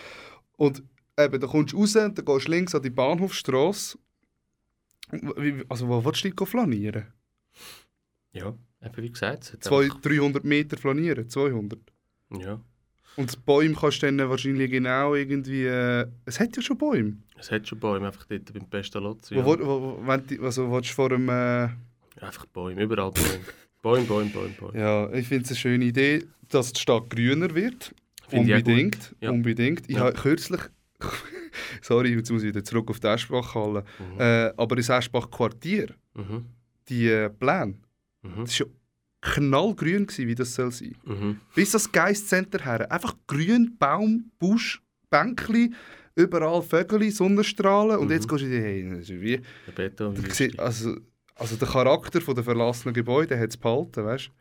Und 0.58 0.82
eben, 1.18 1.40
da 1.40 1.48
kommst 1.48 1.74
du 1.74 1.78
raus, 1.80 1.94
dann 1.94 2.16
gehst 2.16 2.48
du 2.48 2.52
links 2.52 2.74
an 2.74 2.82
die 2.82 2.90
Bahnhofstrasse. 2.90 3.98
Also 5.70 5.88
wo 5.88 6.04
willst 6.06 6.24
du 6.24 6.30
dich 6.32 6.48
flanieren? 6.50 7.08
Ja, 8.32 8.54
eben 8.84 8.98
wie 9.04 9.10
gesagt. 9.12 9.44
es 9.44 9.54
hat 9.54 9.64
Zwei, 9.64 9.84
einfach- 9.86 10.02
300 10.02 10.44
Meter 10.44 10.78
flanieren, 10.78 11.30
200. 11.30 11.80
Ja, 12.40 12.60
Und 13.16 13.34
die 13.34 13.38
Bäume 13.46 13.74
kannst 13.76 14.02
du 14.04 14.06
dann 14.12 14.30
wahrscheinlich 14.30 14.70
genau 14.72 15.16
irgendwie... 15.16 15.66
Äh, 15.66 16.06
es 16.26 16.40
hat 16.40 16.56
ja 16.56 16.62
schon 16.62 16.78
Bäume. 16.78 17.18
es 17.38 17.52
hat 17.52 17.68
schon 17.68 17.80
Bäume, 17.80 18.08
einfach 18.08 18.26
dort 18.26 18.54
beim 18.54 18.70
Pestalozzi. 18.70 19.36
Wo, 19.36 19.40
Ja. 19.40 19.46
wo, 19.46 19.82
wo, 19.82 20.00
wenn 20.08 20.26
die, 20.28 20.40
also 20.40 20.72
willst 20.72 20.92
du 20.92 20.94
vor 20.94 21.10
dem... 21.10 21.28
Äh, 21.30 21.70
Einfach 22.22 22.46
Bäume, 22.48 22.84
überall 22.84 23.12
Bäume. 23.12 23.40
Bäume, 23.82 24.06
Bäume, 24.06 24.30
Bäume, 24.30 24.54
Bäume. 24.60 24.80
ja, 24.80 25.12
ich 25.14 25.28
finde 25.28 25.44
es 25.46 25.50
eine 25.52 25.58
schöne 25.58 25.86
Idee, 25.86 26.26
dass 26.50 26.74
die 26.74 26.80
Stadt 26.82 27.10
grüner 27.10 27.54
wird. 27.56 27.94
Gut. 28.30 28.40
unbedingt, 28.42 29.16
Ja. 29.22 29.32
unbedingt. 29.32 29.90
Ich 29.90 29.96
Ja. 29.96 30.02
habe 30.02 30.14
kürzlich... 30.14 30.62
Sorry, 31.82 32.14
jetzt 32.14 32.30
muss 32.32 32.44
ich 32.44 32.50
wieder 32.50 32.64
zurück 32.64 32.90
auf 32.90 33.00
die 33.00 33.08
Eschbachhalle. 33.08 33.84
Mhm. 34.00 34.20
Äh, 34.20 34.54
aber 34.58 34.76
das 34.76 34.90
Eschbach-Quartier, 34.90 35.96
Mhm. 36.14 36.46
die 36.90 37.08
äh, 37.08 37.30
Pläne, 37.30 37.76
Mhm. 38.22 38.46
das 38.46 38.60
war 38.60 38.68
ja 38.68 38.74
knallgrün, 39.22 40.08
gewesen, 40.08 40.28
wie 40.28 40.36
das 40.36 40.54
soll 40.56 40.72
sein. 40.72 40.96
Mhm. 41.06 41.40
Bis 41.56 41.72
das 41.72 41.92
Geistcenter 41.92 42.64
her. 42.64 42.92
Einfach 42.92 43.16
grün, 43.28 43.76
Baum, 43.78 44.32
Busch, 44.40 44.82
Bänkli, 45.10 45.72
überall 46.16 46.62
Vögel, 46.62 47.12
Sonnenstrahlen. 47.12 47.98
Und 47.98 48.08
Mhm. 48.08 48.14
jetzt 48.14 48.28
gehst 48.30 48.44
du 48.44 48.48
dir, 48.50 48.62
hey, 48.62 48.90
das 48.90 49.00
ist 49.10 49.22
wie... 49.22 49.42
Der 49.68 49.72
Beton. 49.74 50.16
Du 50.16 50.62
also, 50.64 50.96
also 51.36 51.56
der 51.58 51.68
Charakter 51.68 52.20
der 52.20 52.44
verlassenen 52.44 52.94
Gebäude 52.94 53.38
hat 53.40 53.50
es 53.50 53.58
behalten, 53.58 54.06
weißt 54.06 54.32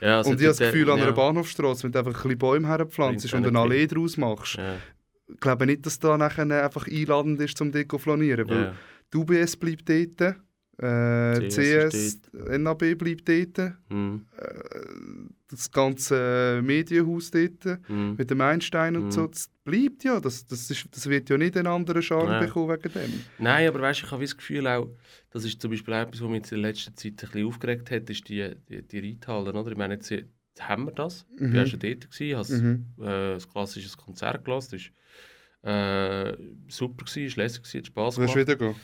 ja, 0.00 0.18
also 0.18 0.30
Und 0.30 0.36
ich 0.36 0.42
habe 0.42 0.50
das 0.50 0.56
der- 0.58 0.70
Gefühl, 0.70 0.90
an 0.90 0.98
ja. 0.98 1.04
einer 1.06 1.12
Bahnhofstrasse, 1.12 1.82
wenn 1.84 1.92
du 1.92 1.98
einfach 1.98 2.12
ein 2.12 2.22
bisschen 2.22 2.38
Bäume 2.38 2.68
herpflanzt 2.68 3.32
und 3.34 3.44
eine 3.46 3.58
Allee 3.58 3.86
draus 3.88 4.16
machst, 4.16 4.54
Ja, 4.56 4.76
ich 5.28 5.40
glaube 5.40 5.66
nicht, 5.66 5.84
dass 5.84 5.98
da 5.98 6.16
nachher 6.16 6.44
einfach 6.64 6.86
einladend 6.86 7.40
ist, 7.40 7.58
zum 7.58 7.72
Deko 7.72 7.98
flanieren. 7.98 8.48
Weil 8.48 8.62
ja. 8.62 8.74
die 9.12 9.16
UBS 9.16 9.56
bleibt 9.56 9.88
dort, 9.88 10.36
Äh, 10.80 11.48
CS 11.48 11.90
CS, 11.90 12.20
NAB 12.58 12.94
bleibt 12.96 13.28
dort. 13.28 13.72
Mhm. 13.88 14.26
Das 15.50 15.70
ganze 15.72 16.60
Medienhaus 16.62 17.30
dort 17.30 17.64
Mhm. 17.88 18.14
mit 18.16 18.30
dem 18.30 18.40
Einstein 18.40 18.96
und 18.96 19.06
Mhm. 19.06 19.10
so, 19.10 19.26
das 19.26 19.48
bleibt 19.64 20.04
ja. 20.04 20.20
Das, 20.20 20.46
das, 20.46 20.70
ist, 20.70 20.86
das 20.92 21.08
wird 21.08 21.28
ja 21.30 21.38
nicht 21.38 21.56
einen 21.56 21.66
anderen 21.66 22.02
Charme 22.02 22.28
Nein. 22.30 22.46
bekommen 22.46 22.68
wegen 22.76 22.92
dem. 22.92 23.20
Nein, 23.38 23.68
aber 23.68 23.80
weißt, 23.80 24.02
ich 24.04 24.10
habe 24.10 24.22
das 24.22 24.36
Gefühl 24.36 24.66
auch, 24.68 24.88
das 25.30 25.44
ist 25.44 25.60
zum 25.60 25.70
Beispiel 25.70 25.94
etwas, 25.94 26.20
was 26.20 26.28
mich 26.28 26.42
in 26.44 26.48
der 26.50 26.58
letzten 26.58 26.94
Zeit 26.96 27.12
ein 27.12 27.16
bisschen 27.30 27.46
aufgeregt 27.46 27.90
hat, 27.90 28.08
ist 28.10 28.28
die, 28.28 28.48
die, 28.68 28.82
die 28.82 28.98
Reithallen, 29.00 29.56
oder? 29.56 29.70
Ich 29.72 29.76
meine, 29.76 29.94
jetzt, 29.94 30.12
haben 30.60 30.84
wir 30.86 30.92
das. 30.92 31.24
Ich 31.36 31.40
Mhm. 31.42 31.54
war 31.54 31.66
schon 31.66 31.80
dort, 31.80 32.10
gewesen, 32.10 32.36
habe 32.36 32.52
Mhm. 32.62 32.84
äh, 33.04 33.32
ein 33.34 33.38
klassisches 33.52 33.96
Konzert 33.96 34.44
gelassen, 34.44 34.72
das 34.72 34.82
war 35.62 36.30
äh, 36.30 36.36
super, 36.68 37.04
gewesen, 37.04 37.24
ist 37.26 37.36
lässig, 37.36 37.62
gewesen, 37.62 37.78
hat 37.78 37.86
Spass 37.86 38.14
gemacht. 38.16 38.34
du 38.36 38.40
wieder 38.40 38.56
gehen? 38.56 38.74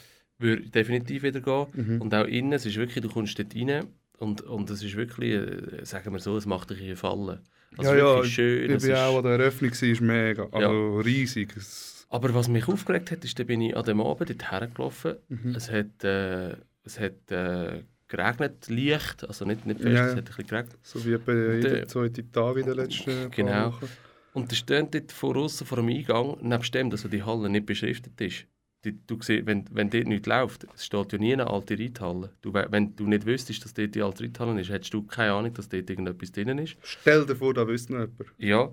Würde 0.44 0.62
definitiv 0.70 1.22
wieder 1.22 1.40
gehen. 1.40 1.66
Mhm. 1.72 2.00
Und 2.02 2.14
auch 2.14 2.26
innen, 2.26 2.52
es 2.52 2.66
ist 2.66 2.76
wirklich, 2.76 3.02
du 3.02 3.08
kommst 3.10 3.38
dort 3.38 3.54
rein 3.56 3.86
und, 4.18 4.42
und 4.42 4.70
es 4.70 4.82
ist 4.82 4.96
wirklich, 4.96 5.32
äh, 5.32 5.84
sagen 5.84 6.12
wir 6.12 6.20
so, 6.20 6.36
es 6.36 6.46
macht 6.46 6.70
dich 6.70 6.78
hier 6.78 6.96
fallen. 6.96 7.40
Also 7.76 7.92
Ja, 7.94 8.18
ja, 8.18 8.24
schön. 8.24 8.70
Ich 8.70 8.76
ist- 8.84 8.90
auch 8.92 9.16
an 9.18 9.24
der 9.24 9.32
Eröffnung, 9.32 9.70
ist 9.72 10.00
mega, 10.00 10.46
also 10.52 10.98
riesig. 11.00 11.56
Es, 11.56 12.06
Aber 12.10 12.32
was 12.34 12.48
mich 12.48 12.68
aufgeregt 12.68 13.10
hat, 13.10 13.24
ist, 13.24 13.38
da 13.38 13.44
bin 13.44 13.60
ich 13.60 13.76
an 13.76 13.84
dem 13.84 14.00
Abend 14.00 14.30
dort 14.30 14.50
hergelaufen. 14.52 15.14
Mhm. 15.28 15.54
Es 15.56 15.70
hat, 15.70 16.04
äh, 16.04 16.54
es 16.84 17.00
hat 17.00 17.30
äh, 17.32 17.82
geregnet, 18.06 18.68
leicht, 18.68 19.26
also 19.26 19.44
nicht, 19.44 19.66
nicht 19.66 19.80
fest, 19.80 19.94
Ja, 19.94 20.06
es 20.06 20.12
ja. 20.12 20.16
hat 20.18 20.18
ein 20.18 20.24
bisschen 20.24 20.46
geregnet. 20.46 20.76
so 20.82 21.04
wie 21.04 21.10
jeden 21.10 21.60
der- 21.62 21.88
zweiten 21.88 22.30
Tag 22.30 22.56
in 22.58 22.66
den 22.66 22.74
letzten 22.76 23.30
Genau. 23.32 23.72
Wochen. 23.72 23.88
Und 24.34 24.50
da 24.50 24.56
steht 24.56 24.94
dort 24.94 25.10
vor 25.12 25.36
uns, 25.36 25.62
vor 25.62 25.76
dem 25.76 25.88
Eingang, 25.88 26.36
nebst 26.42 26.74
dem, 26.74 26.90
dass 26.90 27.02
die 27.08 27.22
Halle 27.22 27.48
nicht 27.48 27.66
beschriftet 27.66 28.20
ist. 28.20 28.46
Du 29.06 29.20
siehst, 29.22 29.46
wenn, 29.46 29.64
wenn 29.72 29.90
dort 29.90 30.06
nichts 30.06 30.26
läuft, 30.26 30.66
es 30.74 30.84
steht 30.86 31.12
ja 31.12 31.18
nie 31.18 31.32
eine 31.32 31.46
alte 31.48 31.78
Reithalle. 31.78 32.30
Du, 32.42 32.52
we- 32.52 32.66
wenn 32.70 32.94
du 32.96 33.06
nicht 33.06 33.26
wüsstest, 33.26 33.64
dass 33.64 33.74
dort 33.74 33.94
die 33.94 34.02
alte 34.02 34.24
Reithalle 34.24 34.60
ist, 34.60 34.70
hättest 34.70 34.92
du 34.94 35.02
keine 35.02 35.32
Ahnung, 35.32 35.54
dass 35.54 35.68
dort 35.68 35.88
irgendetwas 35.88 36.32
drin 36.32 36.58
ist. 36.58 36.76
Stell 36.82 37.24
dir 37.26 37.36
vor, 37.36 37.54
da 37.54 37.66
wüsste 37.66 37.92
noch 37.94 38.00
jemand. 38.00 38.20
Ja, 38.38 38.70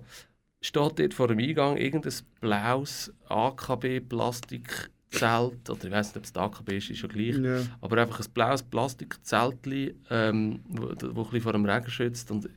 steht 0.60 0.98
dort 0.98 1.14
vor 1.14 1.28
dem 1.28 1.38
Eingang 1.38 1.76
irgendein 1.76 2.12
blaues 2.40 3.12
AKB-Plastikzelt, 3.28 5.70
oder 5.70 5.84
ich 5.84 5.90
weiß 5.90 6.08
nicht, 6.08 6.16
ob 6.16 6.24
es 6.24 6.32
das 6.32 6.42
AKB 6.42 6.76
ist, 6.76 6.90
ist 6.90 7.02
ja 7.02 7.08
gleich. 7.08 7.36
Ja. 7.38 7.60
Aber 7.80 7.98
einfach 8.00 8.20
ein 8.20 8.32
blaues 8.32 8.62
Plastikzeltchen, 8.62 10.04
ähm, 10.10 10.60
wo, 10.68 10.88
wo 10.88 11.22
ein 11.22 11.26
bisschen 11.26 11.40
vor 11.40 11.52
dem 11.52 11.64
Regen 11.64 11.90
schützt. 11.90 12.30
Und 12.30 12.48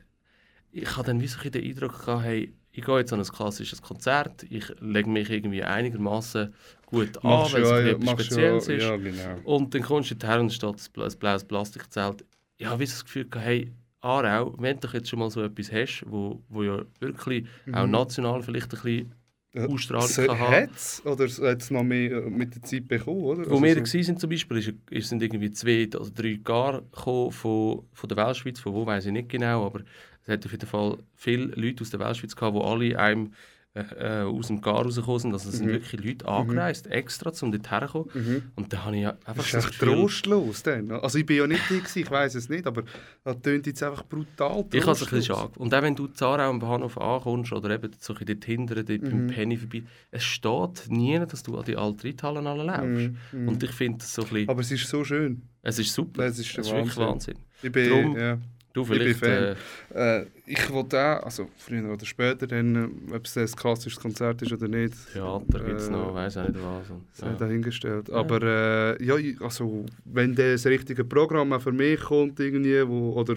ich 0.72 0.96
hatte 0.96 1.08
dann 1.08 1.20
wie 1.20 1.26
so 1.26 1.38
den 1.48 1.64
Eindruck, 1.64 2.04
gehabt, 2.04 2.24
hey, 2.24 2.52
ich 2.72 2.84
gehe 2.84 2.98
jetzt 2.98 3.12
an 3.12 3.20
ein 3.20 3.26
klassisches 3.26 3.80
Konzert, 3.80 4.42
ich 4.50 4.68
lege 4.80 5.08
mich 5.08 5.30
irgendwie 5.30 5.62
einigermaßen 5.62 6.52
gut 6.86 7.16
an, 7.24 7.52
weil 7.52 7.62
es 7.88 7.98
machst 8.04 8.26
Spezielles 8.26 8.66
ja, 8.68 8.74
ist. 8.74 8.82
ja, 8.84 8.96
genau. 8.96 9.40
Und 9.44 9.74
dann 9.74 9.82
kommst 9.82 10.10
du 10.22 10.26
her 10.26 10.40
und 10.40 10.52
steht 10.52 10.70
ein 10.70 10.92
bla- 10.92 11.06
ein 11.06 11.18
blaues 11.18 11.44
Plastikzelt. 11.44 12.24
Ich 12.58 12.66
habe 12.66 12.84
das 12.84 13.04
Gefühl, 13.04 13.26
hey, 13.34 13.72
Aarau, 14.00 14.54
wenn 14.58 14.78
du 14.78 14.88
jetzt 14.88 15.08
schon 15.08 15.18
mal 15.18 15.30
so 15.30 15.42
etwas 15.42 15.72
hast, 15.72 16.04
wo, 16.06 16.40
wo 16.48 16.62
ja 16.62 16.82
wirklich 17.00 17.44
auch 17.72 17.84
Mhm. 17.86 17.90
national 17.90 18.42
vielleicht 18.42 18.66
ein 18.72 18.80
bisschen 18.80 19.12
Ja, 19.54 19.66
Ausstrahlung 19.66 20.08
so- 20.08 20.26
kann 20.26 20.38
haben. 20.38 20.70
Oder 21.04 21.24
hat 21.28 21.62
es 21.62 21.70
noch 21.70 21.82
mehr 21.82 22.12
äh, 22.12 22.30
mit 22.30 22.54
der 22.54 22.62
Zeit 22.62 22.86
bekommen, 22.86 23.22
oder? 23.22 23.50
Wo 23.50 23.60
wir 23.62 23.76
Also 23.76 23.84
so. 23.84 24.02
sind 24.02 24.20
zum 24.20 24.30
Beispiel, 24.30 24.58
ist, 24.58 24.72
ist, 24.90 25.08
sind 25.08 25.22
irgendwie 25.22 25.50
zwei 25.50 25.86
oder 25.98 26.10
drei 26.10 26.38
Gar 26.42 26.82
gekommen 26.82 27.32
von, 27.32 27.82
von 27.92 28.08
der 28.08 28.16
Weltschweiz, 28.18 28.60
von 28.60 28.74
wo 28.74 28.84
weiß 28.86 29.06
ich 29.06 29.12
nicht 29.12 29.28
genau, 29.30 29.66
aber 29.66 29.80
es 30.22 30.28
hat 30.28 30.44
auf 30.44 30.52
jeden 30.52 30.66
Fall 30.68 30.98
viele 31.14 31.46
Leute 31.54 31.82
aus 31.82 31.90
der 31.90 32.00
Weltschweiz 32.00 32.36
gehabt, 32.36 32.56
die 32.56 32.60
alle 32.62 32.98
einem 32.98 33.32
äh, 33.76 34.22
äh, 34.22 34.22
aus 34.22 34.46
dem 34.48 34.60
Gar 34.60 34.82
rausgekommen 34.84 35.18
sind. 35.20 35.32
Also 35.34 35.50
es 35.50 35.56
sind 35.58 35.66
Mhm. 35.66 35.72
wirklich 35.72 36.04
Leute 36.04 36.26
angereist, 36.28 36.86
extra, 36.86 37.32
um 37.42 37.52
dort 37.52 37.70
herzukommen. 37.70 38.08
Mhm. 38.14 38.42
Und 38.56 38.72
da 38.72 38.84
habe 38.84 38.96
ich 38.96 39.02
ja 39.02 39.10
einfach 39.24 39.34
Das 39.36 39.46
ist 39.46 39.54
das 39.54 39.66
echt 39.66 39.78
trostlos 39.80 40.62
dann. 40.62 40.90
Also 40.92 41.18
ich 41.18 41.26
bin 41.26 41.36
ja 41.36 41.46
nicht 41.46 41.68
da, 41.68 41.96
ich 41.96 42.10
weiß 42.10 42.34
es 42.36 42.48
nicht, 42.48 42.66
aber 42.66 42.84
das 43.24 43.40
tönt 43.42 43.66
jetzt 43.66 43.82
einfach 43.82 44.04
brutal 44.04 44.64
ich 44.72 44.82
habe 44.82 44.92
es 44.92 45.02
ein 45.02 45.08
bisschen 45.10 45.10
trostlos. 45.10 45.26
schade. 45.26 45.58
Und 45.58 45.74
auch 45.74 45.82
wenn 45.82 45.94
du 45.94 46.06
in 46.06 46.14
Zarau 46.14 46.48
am 46.48 46.58
Bahnhof 46.58 46.98
ankommst 46.98 47.52
oder 47.52 47.70
eben 47.70 47.90
so 47.98 48.14
ein 48.14 48.24
dort 48.26 48.44
hinten, 48.44 48.74
dort 48.74 48.86
beim 48.86 49.24
Mhm. 49.24 49.26
Penny 49.28 49.56
vorbei, 49.56 49.82
es 50.10 50.24
steht 50.24 50.84
nie, 50.88 51.18
dass 51.18 51.42
du 51.42 51.58
an 51.58 51.64
die 51.64 51.76
alten 51.76 52.00
Reithallen 52.06 52.46
alle 52.46 52.62
läufst. 52.64 53.12
Mhm, 53.32 53.42
mhm. 53.42 53.48
Und 53.48 53.62
ich 53.62 53.70
finde 53.72 53.98
es 54.02 54.14
so 54.14 54.22
ein 54.22 54.28
bisschen, 54.28 54.48
Aber 54.48 54.60
es 54.60 54.70
ist 54.70 54.88
so 54.88 55.04
schön. 55.04 55.42
es 55.62 55.78
ist 55.78 55.92
super. 55.92 56.24
Es 56.24 56.38
ist 56.38 56.50
es 56.58 56.66
ist 56.66 56.72
wirklich 56.72 56.96
Wahnsinn. 56.96 57.34
Wahnsinn. 57.36 57.36
Ich 57.62 57.72
bin, 57.72 57.88
Drum- 57.90 58.16
ja. 58.18 58.38
Du 58.76 58.84
vielleicht... 58.84 59.18
Fan. 59.18 59.56
Äh, 59.94 60.20
Äh, 60.20 60.26
ich 60.46 60.70
wollte 60.70 60.98
auch, 60.98 61.22
also 61.24 61.48
früher 61.56 61.90
oder 61.92 62.04
später, 62.04 62.46
dann, 62.46 62.76
äh, 63.10 63.14
ob 63.16 63.24
es 63.24 63.36
ein 63.36 63.46
klassisches 63.46 63.98
Konzert 63.98 64.42
ist 64.42 64.52
oder 64.52 64.68
nicht, 64.68 64.94
Theater 65.12 65.58
gibt 65.64 65.80
es 65.80 65.88
Äh, 65.88 65.92
noch, 65.92 66.14
weiß 66.14 66.36
auch 66.36 66.44
nicht 66.50 66.62
was. 66.62 66.90
Und, 66.90 67.02
ja. 67.26 67.34
dahingestellt. 67.34 68.10
Aber 68.10 68.42
äh, 68.42 69.04
ja, 69.04 69.16
ich- 69.16 69.40
also, 69.40 69.86
wenn 70.04 70.34
das 70.34 70.66
richtige 70.66 71.04
Programm 71.04 71.52
auch 71.54 71.62
für 71.62 71.72
mich 71.72 71.98
kommt, 72.00 72.38
irgendwie, 72.38 72.86
wo, 72.86 73.12
oder 73.14 73.36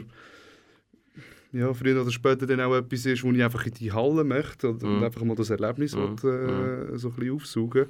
ja, 1.51 1.73
früher 1.73 2.01
oder 2.01 2.11
später 2.11 2.45
dann 2.45 2.61
auch 2.61 2.75
etwas 2.75 3.05
ist, 3.05 3.23
wo 3.23 3.31
ich 3.31 3.43
einfach 3.43 3.65
in 3.65 3.73
die 3.73 3.91
Halle 3.91 4.23
möchte 4.23 4.69
und, 4.69 4.83
und 4.83 4.97
Mhm. 4.97 5.03
einfach 5.03 5.23
mal 5.23 5.35
das 5.35 5.49
Erlebnis 5.49 5.95
Mhm. 5.95 6.21
will, 6.21 6.91
äh, 6.93 6.97
so 6.97 7.09
ein 7.09 7.15
bisschen 7.15 7.35
aufsaugen 7.35 7.85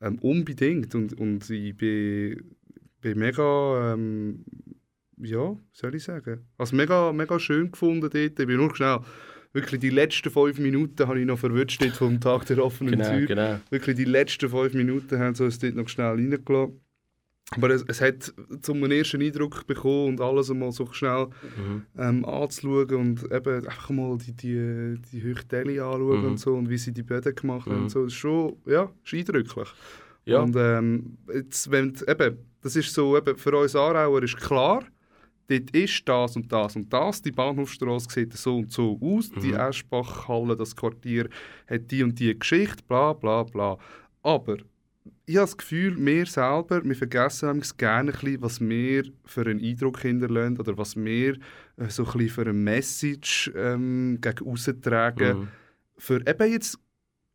ähm, 0.00 0.18
unbedingt. 0.20 0.94
Und, 0.94 1.18
und 1.20 1.48
ich 1.50 1.76
bin, 1.76 2.42
bin 3.00 3.18
mega, 3.18 3.92
ähm, 3.94 4.44
ja, 5.22 5.56
soll 5.72 5.94
ich 5.94 6.04
sagen, 6.04 6.40
also 6.58 6.74
mega, 6.76 7.12
mega 7.12 7.38
schön 7.38 7.70
gefunden 7.70 8.00
dort. 8.02 8.14
Ich 8.14 8.34
bin 8.34 8.56
nur 8.56 8.74
schnell, 8.74 8.98
wirklich 9.52 9.80
die 9.80 9.90
letzten 9.90 10.30
fünf 10.30 10.58
Minuten 10.58 11.06
habe 11.06 11.20
ich 11.20 11.26
noch 11.26 11.38
verwünscht 11.38 11.82
vom 11.94 12.20
Tag 12.20 12.46
der 12.46 12.64
offenen 12.64 12.92
Genau, 12.98 13.08
Tür 13.10 13.26
genau. 13.26 13.60
wirklich 13.70 13.96
die 13.96 14.04
letzten 14.04 14.48
fünf 14.48 14.74
Minuten 14.74 15.18
haben 15.18 15.34
sie 15.34 15.44
uns 15.44 15.58
dort 15.58 15.74
noch 15.74 15.88
schnell 15.88 16.06
reingelassen. 16.14 16.80
Aber 17.54 17.68
es, 17.68 17.84
es 17.86 18.00
hat 18.00 18.32
zum 18.62 18.82
ersten 18.90 19.20
Eindruck 19.20 19.66
bekommen 19.66 20.08
und 20.08 20.20
alles 20.22 20.50
einmal 20.50 20.72
so 20.72 20.90
schnell 20.92 21.26
Mhm. 21.56 21.82
ähm, 21.98 22.24
anzuschauen 22.24 22.94
und 22.94 23.24
eben 23.30 23.66
einfach 23.66 23.90
mal 23.90 24.16
die, 24.16 24.32
die, 24.32 24.94
die 25.12 25.22
Hüchteli 25.22 25.78
anschauen 25.78 26.20
Mhm. 26.20 26.26
und 26.28 26.40
so 26.40 26.54
und 26.54 26.70
wie 26.70 26.78
sie 26.78 26.92
die 26.92 27.02
Böden 27.02 27.34
gemacht 27.34 27.66
haben 27.66 27.76
Mhm. 27.76 27.82
und 27.82 27.88
so. 27.90 28.04
Das 28.04 28.12
ist 28.14 28.18
schon, 28.18 28.56
ja, 28.64 28.90
ist 29.04 29.12
eindrücklich. 29.12 29.68
Ja, 30.24 30.40
Und 30.40 30.54
ähm, 30.56 31.18
jetzt, 31.34 31.70
wenn, 31.70 31.92
eben, 32.08 32.38
das 32.62 32.76
ist 32.76 32.94
so, 32.94 33.18
eben, 33.18 33.36
für 33.36 33.54
uns 33.58 33.76
Aarauer 33.76 34.22
ist 34.22 34.36
klar, 34.38 34.84
dort 35.48 35.70
ist 35.70 36.08
das 36.08 36.36
und 36.36 36.50
das 36.52 36.76
und 36.76 36.92
das, 36.92 37.22
die 37.22 37.32
Bahnhofstrasse 37.32 38.08
sieht 38.10 38.32
so 38.34 38.56
und 38.58 38.72
so 38.72 38.98
aus, 39.02 39.30
die 39.30 39.48
Mhm. 39.52 39.60
Eschbachhalle, 39.60 40.56
das 40.56 40.74
Quartier 40.74 41.28
hat 41.68 41.90
die 41.90 42.02
und 42.02 42.18
die 42.18 42.38
Geschichte, 42.38 42.82
bla 42.88 43.12
bla 43.12 43.42
bla. 43.42 43.78
Aber 44.22 44.56
ich 45.26 45.36
habe 45.36 45.46
das 45.46 45.56
Gefühl, 45.56 45.96
wir 46.04 46.26
selber, 46.26 46.84
wir 46.84 46.94
vergessen 46.94 47.62
gerne 47.76 48.12
ein 48.12 48.18
bisschen, 48.18 48.42
was 48.42 48.60
wir 48.60 49.04
für 49.24 49.42
einen 49.46 49.60
Eindruck 49.64 50.00
hinterlassen 50.00 50.58
oder 50.60 50.76
was 50.78 50.94
wir 50.96 51.34
äh, 51.76 51.88
so 51.88 52.04
ein 52.04 52.12
bisschen 52.12 52.28
für 52.30 52.42
eine 52.42 52.52
Message 52.52 53.50
ähm, 53.56 54.18
gegen 54.20 54.46
aussen 54.48 54.80
tragen 54.80 55.38
mhm. 55.40 55.48
für 55.98 56.20
eben 56.26 56.52
jetzt 56.52 56.78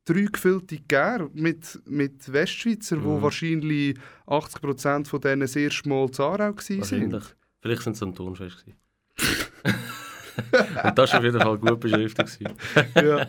drei 0.05 0.25
gefüllte 0.31 0.77
Gär 0.87 1.29
mit, 1.33 1.81
mit 1.85 2.31
Westschweizer, 2.31 3.03
wo 3.03 3.17
Mhm. 3.17 3.21
wahrscheinlich 3.23 3.97
80% 4.27 5.05
von 5.07 5.19
denen 5.19 5.41
das 5.41 5.55
erste 5.57 5.89
Mal 5.89 6.05
in 6.07 6.19
Aarau 6.19 6.39
waren. 6.39 6.55
wahrscheinlich. 6.79 7.23
Vielleicht 7.61 7.81
sind 7.81 7.95
es 7.95 8.03
am 8.03 8.13
Turnfest. 8.13 8.65
Und 10.83 10.97
das 10.97 11.11
war 11.11 11.19
auf 11.19 11.25
jeden 11.25 11.41
Fall 11.41 11.57
gut 11.57 11.79
beschriftet. 11.79 12.39
ja. 12.95 13.25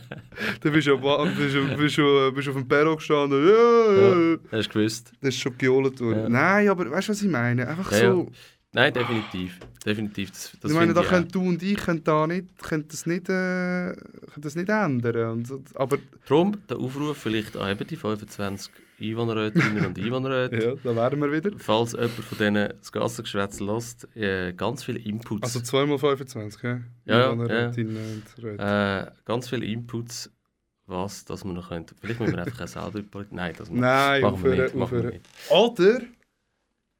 Du 0.60 0.70
bist, 0.70 0.88
auf, 0.90 1.00
bist, 1.36 1.56
auf, 1.56 1.76
bist, 1.78 1.98
auf, 1.98 2.34
bist 2.34 2.48
auf 2.48 2.54
dem 2.54 2.68
Perro 2.68 2.96
gestanden. 2.96 3.46
Ja, 3.48 3.92
ja. 3.92 4.32
Ja, 4.32 4.38
hast 4.52 4.68
du 4.68 4.72
gewusst? 4.78 5.12
Das 5.20 5.28
ist 5.34 5.40
schon 5.40 5.56
gejohlt 5.56 5.98
worden. 6.00 6.22
Ja. 6.24 6.28
Nein, 6.28 6.68
aber 6.68 6.90
weißt 6.90 7.08
du, 7.08 7.12
was 7.12 7.22
ich 7.22 7.28
meine? 7.30 7.66
Einfach 7.66 7.90
Ja, 7.92 8.12
so. 8.12 8.30
Nein, 8.78 8.92
definitiv. 8.92 9.58
Definitiv. 9.84 10.30
Das, 10.30 10.56
das 10.60 10.70
ich 10.70 10.76
meine, 10.76 10.94
da 10.94 11.00
ich 11.00 11.08
können 11.08 11.26
du 11.28 11.40
und 11.42 11.60
ich 11.60 11.76
können 11.76 12.04
da 12.04 12.28
nicht, 12.28 12.46
können 12.62 12.86
das, 12.86 13.06
nicht, 13.06 13.28
äh, 13.28 13.92
können 13.92 14.42
das 14.42 14.54
nicht 14.54 14.68
ändern. 14.68 15.32
Und, 15.32 15.76
aber 15.76 15.98
Darum 16.28 16.56
der 16.68 16.76
Aufruf 16.78 17.16
vielleicht 17.16 17.56
an 17.56 17.72
eben 17.72 17.88
die 17.88 17.96
25 17.96 18.70
Einwohnerrätinnen 19.00 19.84
und 19.84 19.98
Einwohnerräte. 20.04 20.64
ja, 20.64 20.74
da 20.84 20.94
wären 20.94 21.20
wir 21.20 21.32
wieder. 21.32 21.58
Falls 21.58 21.92
jemand 21.92 22.12
von 22.12 22.38
denen 22.38 22.72
das 22.78 22.92
Gassengeschwätz 22.92 23.58
lässt, 23.58 24.16
äh, 24.16 24.52
ganz 24.52 24.84
viele 24.84 25.00
Inputs. 25.00 25.56
Also 25.56 25.58
2x25, 25.58 26.62
ja? 26.62 26.70
Ja, 26.70 27.18
ja, 27.18 27.30
Einwohnerrätinnen 27.32 27.96
und 27.96 28.44
Räte. 28.44 28.62
äh, 28.62 29.10
ganz 29.24 29.48
viele 29.48 29.66
Inputs, 29.66 30.30
was 30.86 31.24
dass 31.24 31.44
wir 31.44 31.52
noch 31.52 31.70
könnten. 31.70 31.96
Vielleicht 32.00 32.20
müssen 32.20 32.36
wir 32.36 32.44
einfach 32.44 32.68
selber 32.68 33.02
Politik. 33.02 33.32
Nein, 33.32 33.54
das 33.58 33.70
Nein, 33.72 34.22
machen 34.22 34.44
wir 34.44 34.50
aufhören, 34.50 34.62
nicht. 34.62 34.74
Machen 34.76 35.02
wir 35.02 35.10
nicht. 35.10 35.24
Oder 35.50 36.00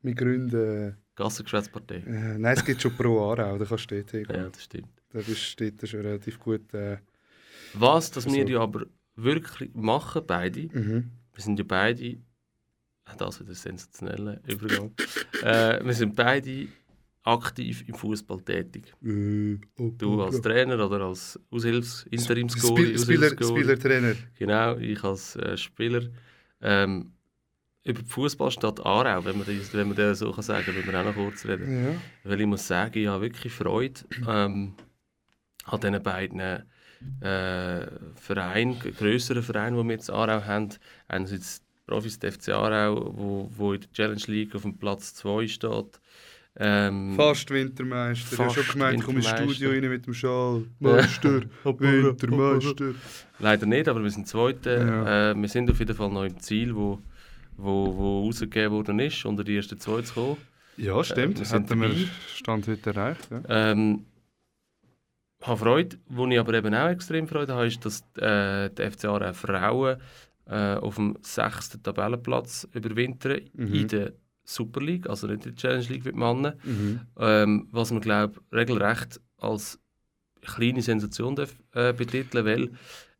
wir 0.02 0.14
gründen. 0.14 0.96
Gassengeschwätzpartei. 1.18 1.96
Äh, 2.06 2.38
nein, 2.38 2.56
es 2.56 2.64
gibt 2.64 2.80
schon 2.80 2.94
pro 2.94 3.30
Aarau, 3.30 3.58
da 3.58 3.64
kannst 3.64 3.90
du 3.90 3.96
dort 3.96 4.10
hingehen. 4.12 4.36
Ja, 4.36 4.48
das 4.48 4.64
stimmt. 4.64 4.88
Da 5.12 5.18
bist 5.20 5.60
du 5.60 5.72
dort 5.72 5.88
schon 5.88 6.00
relativ 6.00 6.38
gut. 6.38 6.72
Äh, 6.72 6.98
Was 7.74 8.10
das 8.10 8.24
wir 8.26 8.42
Also- 8.42 8.52
ja 8.52 8.60
aber 8.60 8.86
wirklich 9.16 9.70
machen, 9.74 10.22
beide, 10.26 10.60
mhm. 10.72 11.10
wir 11.34 11.42
sind 11.42 11.58
ja 11.58 11.64
beide, 11.66 12.18
ah, 13.04 13.16
das 13.16 13.40
wieder 13.40 13.50
ein 13.50 13.54
sensationeller 13.56 14.40
Übergang, 14.46 14.92
äh, 15.42 15.84
wir 15.84 15.92
sind 15.94 16.14
beide 16.14 16.68
aktiv 17.24 17.84
im 17.88 17.94
Fußball 17.94 18.40
tätig. 18.42 18.94
äh, 19.04 19.58
oh, 19.76 19.90
Du 19.98 20.20
oh, 20.20 20.22
als 20.22 20.36
oh. 20.36 20.40
Trainer 20.40 20.86
oder 20.86 21.00
als 21.06 21.38
Aushilfs 21.50 22.06
Interimsgoalie, 22.10 22.96
Spieler, 22.96 23.26
Aushilfsgoalie. 23.26 23.64
Spielertrainer. 23.64 24.14
Genau, 24.38 24.76
ich 24.78 25.02
als 25.04 25.34
äh, 25.36 25.56
Spieler. 25.56 26.02
Ähm, 26.62 27.12
über 27.84 28.02
die 28.02 28.08
Fußballstadt 28.08 28.84
Aarau, 28.84 29.24
wenn 29.24 29.38
man, 29.38 29.46
das, 29.46 29.72
wenn 29.72 29.88
man 29.88 29.96
das 29.96 30.18
so 30.18 30.32
kann 30.32 30.42
sagen 30.42 30.64
kann, 30.64 30.74
müssen 30.74 30.92
wir 30.92 31.00
auch 31.00 31.04
noch 31.04 31.14
kurz 31.14 31.46
reden. 31.46 31.84
Ja. 31.84 31.90
Weil 32.24 32.40
ich 32.40 32.46
muss 32.46 32.66
sagen, 32.66 32.98
ich 32.98 33.06
habe 33.06 33.22
wirklich 33.22 33.52
Freude 33.52 34.00
ähm, 34.26 34.74
an 35.64 35.80
diesen 35.80 36.02
beiden 36.02 36.40
äh, 36.40 37.86
Vereinen, 38.16 38.78
grösseren 38.78 39.42
Vereinen, 39.42 39.76
die 39.76 39.84
wir 39.84 39.92
jetzt 39.92 40.08
in 40.08 40.14
Aarau 40.14 40.44
haben. 40.44 40.70
Einerseits 41.06 41.62
Profis 41.86 42.18
der 42.18 42.32
FC 42.32 42.50
Aarau, 42.50 43.12
wo, 43.16 43.50
wo 43.56 43.72
in 43.72 43.80
der 43.80 43.92
Challenge 43.92 44.22
League 44.26 44.54
auf 44.54 44.62
dem 44.62 44.76
Platz 44.76 45.14
2 45.14 45.48
steht. 45.48 46.00
Ähm, 46.60 47.14
Fast 47.14 47.50
Wintermeister. 47.50 48.32
ich 48.32 48.38
habe 48.38 48.50
schon 48.50 48.62
Fast 48.64 48.72
gemeint, 48.72 49.04
komm 49.04 49.16
ins 49.16 49.26
Wintermeister. 49.26 49.54
Studio 49.54 49.70
rein 49.70 49.88
mit 49.88 50.06
dem 50.06 50.14
Schal. 50.14 50.64
Meister, 50.80 51.42
Wintermeister. 51.64 52.94
Leider 53.38 53.66
nicht, 53.66 53.88
aber 53.88 54.02
wir 54.02 54.10
sind 54.10 54.26
Zweite. 54.26 54.70
Ja. 54.70 55.30
Äh, 55.30 55.34
wir 55.40 55.48
sind 55.48 55.70
auf 55.70 55.78
jeden 55.78 55.94
Fall 55.94 56.10
noch 56.10 56.24
im 56.24 56.38
Ziel, 56.40 56.74
wo, 56.74 57.00
wo, 57.58 57.94
wo 57.96 58.24
rausgegeben 58.24 58.72
worden 58.72 58.98
ist, 59.00 59.24
unter 59.24 59.44
die 59.44 59.56
ersten 59.56 59.78
zwei 59.78 60.02
zu 60.02 60.14
kommen. 60.14 60.36
Ja, 60.76 61.02
stimmt. 61.04 61.40
Äh, 61.40 61.44
sind 61.44 61.68
Hätten 61.68 61.80
wir. 61.82 61.90
Stand 62.34 62.66
heute 62.68 62.90
erreicht. 62.90 63.28
Ja. 63.30 63.42
Ähm, 63.72 64.06
habe 65.42 65.58
Freude, 65.58 65.98
wo 66.08 66.26
ich 66.26 66.38
aber 66.38 66.54
eben 66.54 66.74
auch 66.74 66.88
extrem 66.88 67.28
Freude 67.28 67.54
habe, 67.54 67.66
ist, 67.66 67.84
dass 67.84 68.02
äh, 68.16 68.70
die 68.70 68.90
FC 68.90 69.04
Aarau 69.06 69.32
Frauen 69.32 69.98
äh, 70.46 70.74
auf 70.76 70.96
dem 70.96 71.16
sechsten 71.20 71.82
Tabellenplatz 71.82 72.66
überwintern 72.72 73.42
Mhm. 73.52 73.74
in 73.74 73.88
der 73.88 74.12
Super 74.44 74.80
League, 74.80 75.08
also 75.08 75.26
nicht 75.26 75.44
in 75.46 75.54
der 75.54 75.56
Challenge 75.56 75.84
League 75.88 76.04
wie 76.06 76.12
die 76.12 76.18
Männer. 76.18 76.54
Mhm. 76.64 77.00
Ähm, 77.18 77.68
was 77.70 77.92
man, 77.92 78.00
glaube 78.00 78.40
regelrecht 78.52 79.20
als 79.36 79.78
kleine 80.42 80.80
Sensation 80.82 81.36
darf, 81.36 81.54
äh, 81.74 81.92
betiteln 81.92 82.46
weil 82.46 82.70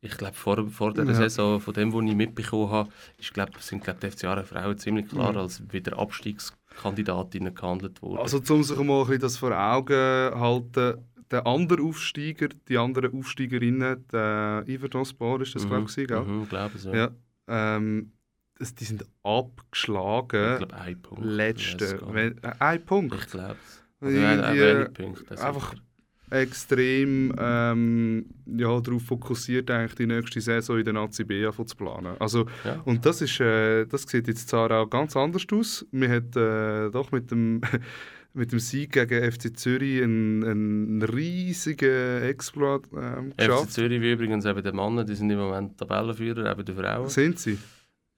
ich 0.01 0.17
glaube, 0.17 0.35
vor, 0.35 0.69
vor 0.71 0.93
der 0.93 1.05
Ja. 1.07 1.15
Saison, 1.15 1.61
von 1.61 1.75
dem, 1.75 1.93
was 1.93 2.05
ich 2.05 2.15
mitbekommen 2.15 2.71
habe, 2.71 2.91
ist, 3.19 3.35
glaub, 3.35 3.57
sind 3.61 3.83
glaub, 3.83 3.99
die 4.01 4.11
FC 4.11 4.25
Aarau 4.25 4.45
Frauen 4.45 4.79
ziemlich 4.79 5.09
klar 5.09 5.33
Mhm. 5.33 5.39
als 5.39 5.63
wieder 5.73 5.99
Abstiegskandidatinnen 5.99 7.55
gehandelt 7.55 8.01
worden. 8.03 8.19
Also, 8.19 8.39
um 8.55 8.63
sich 8.63 8.77
mal 8.79 9.01
ein 9.01 9.07
bisschen 9.07 9.21
das 9.21 9.37
vor 9.37 9.53
Augen 9.59 9.95
halten, 9.95 11.05
der 11.31 11.47
andere 11.47 11.83
Aufsteiger, 11.83 12.49
die 12.69 12.79
anderen 12.79 13.13
Aufsteigerinnen, 13.19 14.07
der 14.11 14.65
Iverdon-Sport 14.67 15.43
ist 15.43 15.55
das, 15.55 15.67
glaube 15.67 15.87
ich, 15.89 16.07
gell? 16.07 16.23
Mhm, 16.23 16.49
glaube 16.49 16.79
so. 16.79 16.93
Ja. 16.95 17.11
Ähm, 17.49 18.13
die 18.61 18.85
sind 18.85 19.05
abgeschlagen. 19.23 20.53
Ich 20.53 20.59
glaube, 20.59 20.75
ein 20.77 21.03
Punkt. 21.03 21.25
Letzte. 21.25 22.01
Wenn, 22.13 22.39
äh, 22.43 22.53
ein 22.59 22.85
Punkt. 22.85 23.15
Ich 23.15 23.27
glaube 23.31 23.57
es. 23.67 23.85
Irgendwie, 24.01 24.21
Ja, 24.23 24.55
wenig 24.77 24.95
Punkte. 24.95 25.45
einfach 25.45 25.71
sicher. 25.71 25.83
Extrem 26.31 27.35
ähm, 27.39 28.27
ja, 28.47 28.81
darauf 28.81 29.03
fokussiert, 29.03 29.71
eigentlich 29.71 29.95
die 29.95 30.07
nächste 30.07 30.41
Saison 30.41 30.79
in 30.79 30.85
der 30.85 30.95
Nazi 30.95 31.25
B 31.25 31.45
anfangen 31.45 31.69
zu 31.69 31.77
planen. 31.77 32.17
Also, 32.19 32.47
Ja. 32.65 32.81
Und 32.85 33.05
das, 33.05 33.23
ist, 33.23 33.41
äh, 33.41 33.87
das 33.87 34.03
sieht 34.03 34.29
jetzt 34.29 34.49
zwar 34.49 34.71
auch 34.71 34.89
ganz 34.89 35.17
anders 35.17 35.47
aus. 35.53 35.87
Wir 35.93 36.09
haben 36.09 36.89
äh, 36.89 36.91
doch 36.91 37.13
mit 37.13 37.31
dem, 37.31 37.61
mit 38.35 38.53
dem 38.53 38.59
Sieg 38.59 38.93
gegen 38.93 39.33
FC 39.33 39.57
Zürich 39.57 40.03
einen, 40.03 40.45
einen 40.45 41.03
riesigen 41.03 42.23
Exploit 42.23 42.83
ähm, 42.95 43.33
FC 43.33 43.39
geschafft. 43.39 43.73
Zürich 43.73 44.01
wie 44.01 44.13
übrigens 44.13 44.45
eben 44.45 44.63
die 44.63 44.73
Männer, 44.73 45.05
die 45.05 45.15
sind 45.15 45.31
im 45.31 45.39
Moment 45.39 45.79
Tabellenführer, 45.79 46.51
eben 46.51 46.65
die 46.65 46.73
Frauen. 46.73 47.09
Sind 47.09 47.39
sie? 47.39 47.59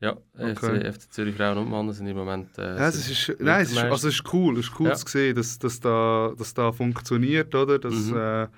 Ja, 0.00 0.16
Okay. 0.38 0.80
FC, 0.80 0.94
FC 0.94 1.12
Zürich 1.12 1.36
Frauen 1.36 1.58
und 1.58 1.70
Männer 1.70 1.92
sind 1.92 2.06
im 2.06 2.16
Moment 2.16 2.56
äh, 2.56 2.78
Ja, 2.78 2.88
es 2.88 2.96
ist, 3.08 3.36
nein, 3.38 3.62
es 3.62 3.72
ist, 3.72 3.78
also 3.78 4.08
es 4.08 4.14
ist 4.14 4.32
cool, 4.32 4.58
es 4.58 4.66
ist 4.66 4.80
cool 4.80 4.88
Ja. 4.88 4.94
zu 4.94 5.06
sehen, 5.06 5.34
dass, 5.36 5.58
dass, 5.58 5.78
da, 5.78 6.32
dass 6.38 6.54
da 6.54 6.72
funktioniert, 6.72 7.54
oder? 7.54 7.78
Dass, 7.78 8.06
Mhm. 8.10 8.16
äh, 8.16 8.44
ich 8.44 8.48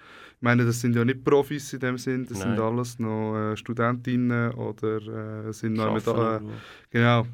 meine, 0.44 0.64
das 0.64 0.81
sind 0.81 0.94
ja 0.94 1.05
nicht 1.05 1.24
Profis 1.24 1.72
in 1.72 1.81
dem 1.81 1.98
Sinn, 1.98 2.26
das 2.26 2.38
sind 2.40 2.50
Nein. 2.55 2.61
alles 2.61 2.98
noch 3.00 3.37
äh, 3.52 3.57
Studentinnen 3.57 4.52
oder 4.52 5.48
äh, 5.48 5.52
sind 5.52 5.74
noch 5.74 5.92
mit, 5.92 6.07
äh, 6.07 6.40
genau, 6.90 7.26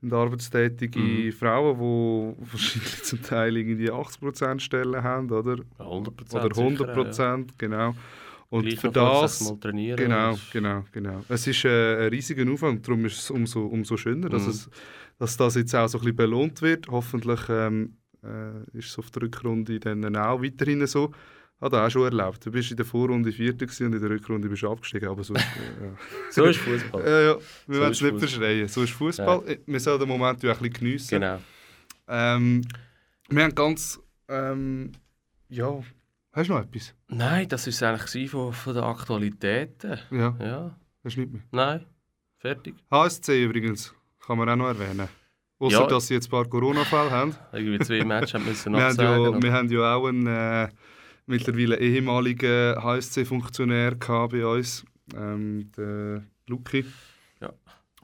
sind 0.00 0.12
arbeitstätige 0.12 0.98
Mhm. 1.00 1.32
Frauen, 1.32 1.76
die 1.78 2.52
wahrscheinlich 2.52 3.02
zum 3.02 3.22
Teil 3.22 3.56
irgendwie 3.56 3.90
80% 3.90 4.60
Stellen 4.60 5.02
haben, 5.02 5.30
oder? 5.32 5.56
Ja, 5.56 5.84
100%. 5.84 6.34
Oder 6.36 6.54
sicher, 6.54 6.94
100%, 6.94 7.48
genau. 7.58 7.94
Und 8.50 8.62
Gleich 8.64 8.80
für 8.80 8.90
das... 8.90 9.42
Mal 9.42 9.58
trainieren. 9.60 9.96
Genau, 9.98 10.38
genau, 10.52 10.84
genau. 10.90 11.22
Es 11.28 11.46
ist 11.46 11.64
äh, 11.66 12.06
ein 12.06 12.08
riesiger 12.08 12.50
Aufwand, 12.50 12.86
darum 12.86 13.04
ist 13.04 13.18
es 13.18 13.30
umso, 13.30 13.66
umso 13.66 13.96
schöner, 13.96 14.28
dass, 14.30 14.44
Mhm. 14.44 14.50
es, 14.50 14.70
dass 15.18 15.36
das 15.36 15.54
jetzt 15.56 15.74
auch 15.74 15.86
so 15.88 15.98
ein 15.98 16.02
bisschen 16.02 16.16
belohnt 16.16 16.62
wird. 16.62 16.88
Hoffentlich 16.88 17.40
ähm, 17.50 17.98
äh, 18.24 18.62
ist 18.78 18.88
es 18.88 18.98
auf 18.98 19.10
der 19.10 19.22
Rückrunde 19.22 19.78
dann 19.78 20.16
auch 20.16 20.42
weiterhin 20.42 20.86
so. 20.86 21.12
Hat 21.60 21.72
er 21.72 21.86
auch 21.86 21.90
schon 21.90 22.04
erlebt. 22.04 22.46
Du 22.46 22.52
bist 22.52 22.70
in 22.70 22.76
der 22.76 22.86
Vorrunde 22.86 23.32
Vierter 23.32 23.66
und 23.84 23.92
in 23.94 24.00
der 24.00 24.10
Rückrunde 24.10 24.48
bist 24.48 24.62
du 24.62 24.70
abgestiegen. 24.70 25.08
Aber 25.08 25.24
so, 25.24 25.34
ist, 25.34 25.42
äh, 25.42 25.84
ja. 25.84 25.92
So 26.30 26.44
ist 26.44 26.58
Fußball. 26.60 27.02
ja, 27.04 27.20
ja, 27.20 27.36
wir 27.66 27.74
So 27.74 27.80
wollen 27.80 27.90
es 27.92 28.00
nicht 28.00 28.18
verschreien. 28.18 28.68
So 28.68 28.82
ist 28.84 28.92
Fußball. 28.92 29.42
Äh, 29.46 29.58
Wir 29.66 29.80
sollen 29.80 29.98
den 29.98 30.08
Moment 30.08 30.40
ja 30.44 30.52
auch 30.52 30.56
ein 30.56 30.62
bisschen 30.70 30.84
geniessen. 30.86 31.20
Genau. 31.20 31.38
Ähm, 32.06 32.62
wir 33.28 33.42
haben 33.42 33.54
ganz. 33.56 34.00
Ähm, 34.28 34.92
ja. 35.48 35.80
Hast 36.38 36.48
du 36.50 36.52
noch 36.54 36.62
etwas? 36.62 36.94
Nein, 37.08 37.48
das 37.48 37.66
war 37.66 37.70
es 37.70 37.82
eigentlich 37.82 38.30
von, 38.30 38.52
von 38.52 38.74
den 38.74 38.84
Aktualitäten. 38.84 39.98
Ja, 40.12 40.36
Ja, 40.40 40.78
hast 41.02 41.16
du 41.16 41.20
nicht 41.22 41.32
mehr. 41.32 41.42
nein, 41.50 41.84
fertig. 42.36 42.76
HSC 42.92 43.42
übrigens, 43.44 43.92
kann 44.24 44.38
man 44.38 44.48
auch 44.48 44.54
noch 44.54 44.68
erwähnen. 44.68 45.08
Außer 45.58 45.80
Ja. 45.80 45.86
dass 45.88 46.06
sie 46.06 46.14
jetzt 46.14 46.28
ein 46.28 46.30
paar 46.30 46.44
Corona-Fälle 46.44 47.10
haben. 47.10 47.34
Irgendwie 47.52 47.80
zwei 47.80 48.04
Matches 48.04 48.40
müssen 48.44 48.72
Wir 48.74 48.82
haben, 48.84 48.90
absagen. 48.90 49.32
ja, 49.34 49.42
wir 49.42 49.52
haben 49.52 49.68
ja 49.68 49.94
auch 49.96 50.06
einen 50.06 50.26
äh, 50.28 50.68
mittlerweile 51.26 51.80
ehemaligen 51.80 52.76
HSC-Funktionär 52.84 53.96
bei 53.96 54.46
uns, 54.46 54.84
ähm, 55.16 55.72
den 55.76 56.30
Luki. 56.46 56.84
Ja. 57.40 57.52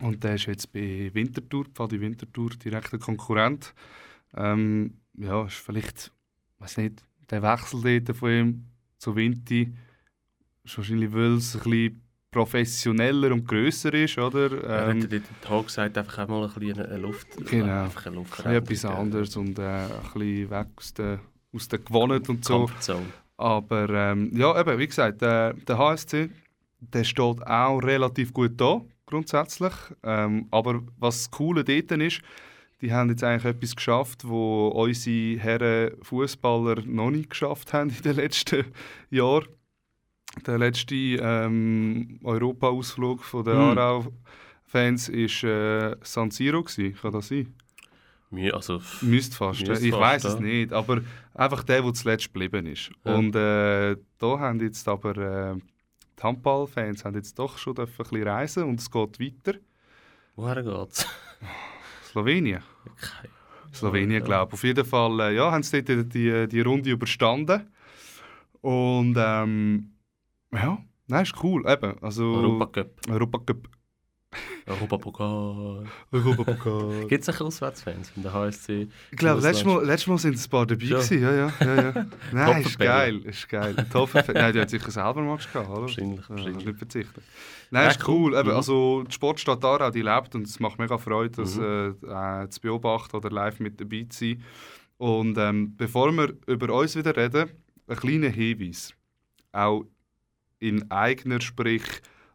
Und 0.01 0.25
der 0.25 0.35
ist 0.35 0.47
jetzt 0.47 0.73
bei 0.73 1.09
Winterthur, 1.15 1.67
Pfadi 1.73 2.01
Winterthur, 2.01 2.51
direkter 2.51 2.99
Konkurrent. 2.99 3.73
Ähm, 4.35 4.99
ja, 5.17 5.45
ist 5.45 5.55
vielleicht, 5.55 6.11
weiß 6.59 6.79
nicht, 6.79 7.05
der 7.31 7.43
Wechsel 7.43 8.01
dort 8.01 8.17
von 8.17 8.31
ihm 8.31 8.65
zu 8.99 9.15
Vinti 9.15 9.75
ist 10.65 10.79
wahrscheinlich, 10.79 11.13
weil 11.13 11.35
es 11.35 11.55
ein 11.57 11.63
bisschen 11.63 12.01
professioneller 12.31 13.33
und 13.33 13.47
grösser 13.47 13.95
ist, 13.95 14.19
oder? 14.19 14.51
Er 14.65 14.89
Ähm, 14.91 15.03
hat 15.03 15.13
dort 15.13 15.13
im 15.13 15.41
Tag 15.41 15.67
gesagt, 15.67 15.99
einfach 15.99 16.19
auch 16.25 16.29
mal 16.29 16.49
ein 16.49 16.53
bisschen 16.55 16.81
eine 16.87 16.97
Luft. 16.99 17.29
Genau. 17.49 17.85
Einfach 17.85 18.07
eine 18.07 18.17
Luft 18.17 18.45
ein 18.47 18.55
etwas 18.55 18.85
anderes 18.85 19.37
und 19.37 19.59
äh, 19.59 19.63
ein 19.63 19.89
bisschen 20.15 20.51
weg 20.51 20.67
aus 20.77 20.95
der, 20.95 21.21
aus 21.53 21.69
der 21.69 21.79
Gewohnheit 21.79 22.29
und 22.29 22.45
so. 22.45 22.69
Aber 23.37 23.89
ähm, 23.91 24.31
ja, 24.37 24.59
eben, 24.61 24.79
wie 24.79 24.87
gesagt, 24.87 25.23
der, 25.23 25.55
der 25.55 25.79
HSC, 25.79 26.31
der 26.81 27.05
steht 27.05 27.47
auch 27.47 27.79
relativ 27.79 28.33
gut 28.33 28.53
da, 28.57 28.81
grundsätzlich. 29.07 29.73
Ähm, 30.03 30.49
aber 30.51 30.83
was 30.99 31.19
das 31.25 31.31
Coole 31.31 31.63
dort 31.65 31.91
ist, 31.93 32.21
die 32.85 32.93
haben 32.93 33.09
jetzt 33.09 33.25
eigentlich 33.25 33.47
etwas 33.47 33.75
geschafft, 33.75 34.29
wo 34.29 34.69
unsere 34.69 35.41
Herren 35.41 35.93
Fußballer 36.03 36.83
noch 36.85 37.11
nicht 37.11 37.31
geschafft 37.31 37.73
haben 37.73 37.89
in 37.89 38.03
den 38.03 38.17
letzten 38.17 38.67
Jahren. 39.11 39.49
Der 40.47 40.59
letzte 40.59 40.95
ähm, 40.95 42.21
Europa-Ausflug 42.23 43.25
den 43.33 43.47
Hm. 43.47 43.79
Aarau-Fans 43.79 45.11
war 45.11 45.51
äh, 45.51 45.97
San 46.03 46.31
Siro. 46.31 46.63
Gewesen. 46.63 46.95
Kann 47.01 47.13
das 47.13 47.29
sein? 47.29 47.55
Also, 48.53 48.83
Müsste 49.01 49.37
fast. 49.37 49.67
Müsste 49.67 49.87
ich 49.87 49.93
weiß 49.95 50.25
es 50.25 50.35
ja. 50.35 50.41
nicht, 50.41 50.73
aber 50.73 51.01
einfach 51.35 51.63
der, 51.63 51.83
der 51.83 51.95
zuletzt 51.95 52.33
geblieben 52.33 52.67
ist. 52.67 52.91
Ja. 53.05 53.15
Und 53.15 53.35
äh, 53.35 53.97
da 54.19 54.39
haben 54.41 54.61
jetzt 54.61 54.87
aber 54.89 55.17
äh, 55.17 55.57
die 56.19 56.23
Handball-Fans 56.23 57.05
haben 57.05 57.15
jetzt 57.15 57.39
doch 57.39 57.57
schon 57.57 57.79
ein 57.79 57.87
bisschen 57.87 58.29
reisen 58.29 58.65
und 58.65 58.81
es 58.81 58.91
geht 58.91 59.21
weiter. 59.21 59.59
woher 60.37 60.63
geht's? 60.63 61.07
Slowenien. 62.11 62.63
Keine 63.01 63.33
Slowenien, 63.73 64.21
Ja. 64.21 64.25
glaube 64.25 64.51
ich. 64.51 64.55
Auf 64.55 64.65
jeden 64.65 64.85
Fall 64.85 65.21
äh, 65.21 65.35
ja, 65.37 65.51
haben 65.51 65.63
sie 65.63 65.83
dort 65.83 66.15
die, 66.15 66.47
die 66.49 66.61
Runde 66.61 66.91
überstanden. 66.91 67.71
Und 68.61 69.17
ähm, 69.19 69.93
ja, 70.53 70.79
nein, 71.09 71.23
ist 71.23 71.35
cool. 71.43 71.69
Eben, 71.69 72.03
also 72.03 72.25
Europa 72.25 72.67
Cup. 72.67 72.91
Europa 73.11 73.39
Cup. 73.41 73.69
Europa 74.67 74.99
Pokal. 74.99 75.85
Europapokal. 76.13 77.07
Gibt 77.09 77.23
es 77.27 77.29
auch 77.35 77.41
Auswärtsfans 77.47 78.13
in 78.17 78.23
der 78.23 78.33
HSC? 78.33 78.89
Ich 79.11 79.17
glaube, 79.19 79.41
letztes 79.43 79.65
Mal, 79.65 79.85
letztes 79.85 80.07
Mal 80.07 80.19
sind 80.19 80.37
ein 80.37 80.51
paar 80.51 80.67
dabei 80.67 80.85
gewesen. 80.87 81.23
Ja, 81.23 81.33
ja, 81.33 81.53
ja, 81.61 81.75
ja. 81.83 82.07
Nein, 82.33 82.63
ist 82.63 82.79
geil, 82.79 83.19
ist 83.25 83.49
geil. 83.49 83.75
Nein, 84.35 84.53
die 84.53 84.61
hat 84.61 84.71
sicher 84.71 84.91
selber 84.91 85.23
Match 85.23 85.53
gehabt, 85.53 85.69
oder? 85.71 85.83
Wahrscheinlich, 85.83 86.21
Ja, 86.21 86.29
wahrscheinlich. 86.31 86.65
nicht 86.67 86.79
verzichten. 86.79 87.23
Nein, 87.71 87.85
Ja, 87.85 87.91
ist 87.91 88.09
cool. 88.09 88.35
Eben, 88.35 88.49
Mhm. 88.51 88.55
also, 88.57 89.03
die 89.05 89.13
Sportstadt 89.13 89.65
Aarau, 89.65 89.91
die 89.91 90.03
lebt 90.03 90.35
und 90.35 90.47
es 90.47 90.61
macht 90.61 90.79
mega 90.79 90.99
Freude, 90.99 91.31
das 91.43 91.57
Mhm. 91.57 91.97
äh, 92.03 92.43
äh, 92.45 92.49
zu 92.49 92.61
beobachten 92.61 93.17
oder 93.17 93.31
live 93.31 93.61
mit 93.61 93.81
dabei 93.81 94.07
zu 94.09 94.19
sein. 94.25 94.43
Und 94.97 95.37
ähm, 95.39 95.75
bevor 95.77 96.13
wir 96.13 96.35
über 96.47 96.73
uns 96.73 96.95
wieder 96.97 97.17
reden, 97.17 97.51
ein 97.89 97.97
kleiner 97.97 98.29
Hinweis. 98.29 98.95
Auch 99.53 99.85
in 100.61 100.91
eigener, 100.91 101.41
sprich 101.41 101.83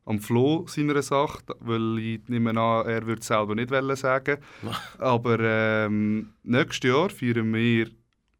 am 0.09 0.19
Flo 0.19 0.65
seiner 0.67 1.01
Sache, 1.03 1.43
weil 1.59 1.99
ich 1.99 2.27
nehme 2.27 2.49
an, 2.49 2.87
er 2.87 3.05
würde 3.05 3.21
es 3.21 3.27
selber 3.27 3.53
nicht 3.53 3.69
wollen 3.69 3.95
sagen. 3.95 4.39
Aber 4.97 5.39
ähm, 5.39 6.33
nächstes 6.43 6.89
Jahr 6.89 7.09
feiern 7.11 7.53
wir 7.53 7.91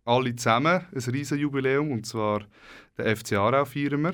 alle 0.04 0.36
zusammen 0.36 0.82
ein 0.92 1.12
riesen 1.14 1.38
Jubiläum 1.38 1.92
und 1.92 2.08
zwar 2.08 2.42
den 2.98 3.16
FC 3.16 3.34
Aarau 3.34 3.66
feiern 3.66 4.02
wir. 4.02 4.14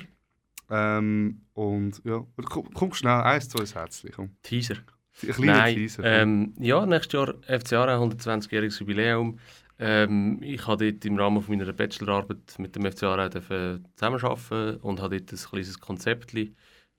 Ähm, 0.69 1.43
und 1.53 2.01
ja, 2.03 2.25
komm, 2.43 2.73
komm 2.73 2.93
schnell, 2.93 3.21
eins, 3.21 3.47
zwei, 3.47 3.65
herzlich. 3.65 4.13
Komm. 4.13 4.31
Teaser. 4.43 4.75
Ein 5.23 5.29
kleiner 5.29 5.53
Nein, 5.53 5.75
Teaser. 5.75 6.03
ähm, 6.03 6.53
ja, 6.59 6.85
nächstes 6.85 7.13
Jahr 7.13 7.35
FC 7.47 7.73
Aarau 7.73 8.05
120-jähriges 8.05 8.79
Jubiläum. 8.79 9.39
Ähm, 9.79 10.39
ich 10.41 10.67
habe 10.67 10.91
dort 10.91 11.05
im 11.05 11.17
Rahmen 11.17 11.41
von 11.41 11.57
meiner 11.57 11.71
Bachelorarbeit 11.71 12.55
mit 12.57 12.75
dem 12.75 12.91
FC 12.91 13.03
Aarau 13.03 13.29
zusammenarbeiten 13.29 14.77
und 14.81 15.01
habe 15.01 15.21
dort 15.21 15.31
ein 15.31 15.49
kleines 15.49 15.79
Konzept 15.79 16.33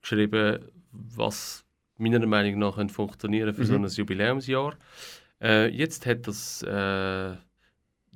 geschrieben, 0.07 0.61
was 0.93 1.65
meiner 1.99 2.27
Meinung 2.27 2.59
nach 2.61 2.91
funktionieren 2.91 3.55
für 3.55 3.63
Mhm. 3.63 3.67
so 3.67 3.75
ein 3.75 3.87
Jubiläumsjahr. 3.87 4.77
Äh, 5.41 5.69
jetzt 5.69 6.07
hat 6.07 6.27
das, 6.27 6.63
äh, 6.63 7.31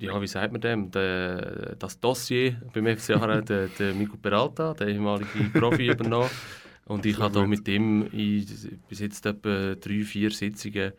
ja, 0.05 0.21
wie 0.21 0.27
sagt 0.27 0.51
man 0.51 0.61
dem, 0.61 0.89
der, 0.91 1.75
das 1.77 1.99
Dossier 1.99 2.61
beim 2.73 2.87
FC 2.87 3.11
Aarau, 3.11 3.41
der, 3.51 3.67
der 3.67 3.93
Mico 3.93 4.17
Peralta, 4.17 4.73
der 4.73 4.87
ehemalige 4.87 5.49
Profi, 5.53 5.87
übernommen. 5.87 6.29
Und 6.85 7.05
ich 7.05 7.19
habe 7.19 7.33
da 7.33 7.45
mit 7.45 7.67
ihm 7.67 8.07
in, 8.11 8.45
bis 8.89 8.99
jetzt 8.99 9.25
etwa 9.25 9.75
drei, 9.75 10.01
vier 10.03 10.31
Sitzungen, 10.31 10.93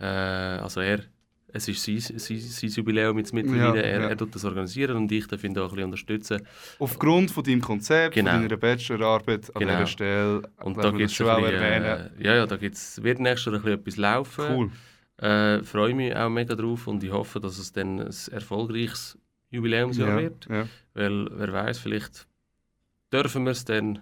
äh, 0.00 0.04
also 0.04 0.80
er, 0.80 1.00
es 1.52 1.68
ist 1.68 1.82
sein, 1.82 1.98
sein, 2.18 2.38
sein 2.38 2.70
Jubiläum 2.70 3.18
jetzt 3.18 3.32
mittlerweile, 3.34 3.80
Ja, 3.80 3.82
er, 3.82 4.00
ja. 4.02 4.08
er 4.08 4.16
tut 4.16 4.34
das 4.34 4.44
organisieren 4.44 4.96
und 4.96 5.10
ich 5.12 5.26
darf 5.26 5.42
ihn 5.44 5.54
da 5.54 5.62
ein 5.64 5.68
bisschen 5.68 5.84
unterstützen. 5.84 6.42
Aufgrund 6.78 7.30
von 7.30 7.42
deinem 7.44 7.60
Konzept, 7.60 8.14
Genau. 8.14 8.32
von 8.32 8.42
deiner 8.42 8.56
Bachelorarbeit 8.56 9.54
an 9.54 9.60
Genau. 9.60 9.72
dieser 9.72 9.86
Stelle, 9.86 10.42
Und 10.62 10.76
da 10.78 10.84
wir 10.84 10.90
gibt 10.92 11.02
das 11.04 11.10
es 11.12 11.16
schon 11.16 11.28
auch 11.28 11.38
erwähnen. 11.44 12.10
äh, 12.18 12.24
ja, 12.24 12.34
ja, 12.36 12.46
da 12.46 12.56
gibt's, 12.56 13.02
wird 13.02 13.18
nächstes 13.20 13.46
Jahr 13.52 13.54
ein 13.56 13.62
bisschen 13.62 13.80
etwas 13.80 13.96
laufen. 13.96 14.44
Cool. 14.56 14.70
Äh, 15.28 15.62
freue 15.64 15.94
mich 15.94 16.16
auch 16.16 16.30
mega 16.30 16.54
drauf 16.54 16.86
und 16.86 17.02
ich 17.04 17.10
hoffe, 17.12 17.40
dass 17.40 17.58
es 17.58 17.72
dann 17.72 18.00
ein 18.00 18.14
erfolgreiches 18.32 19.18
Jubiläumsjahr 19.50 20.08
Ja, 20.08 20.16
wird. 20.18 20.48
Weil, 20.94 21.28
wer 21.32 21.52
weiß, 21.52 21.78
vielleicht 21.78 22.26
dürfen 23.12 23.44
wir 23.44 23.50
es 23.52 23.64
dann 23.64 23.98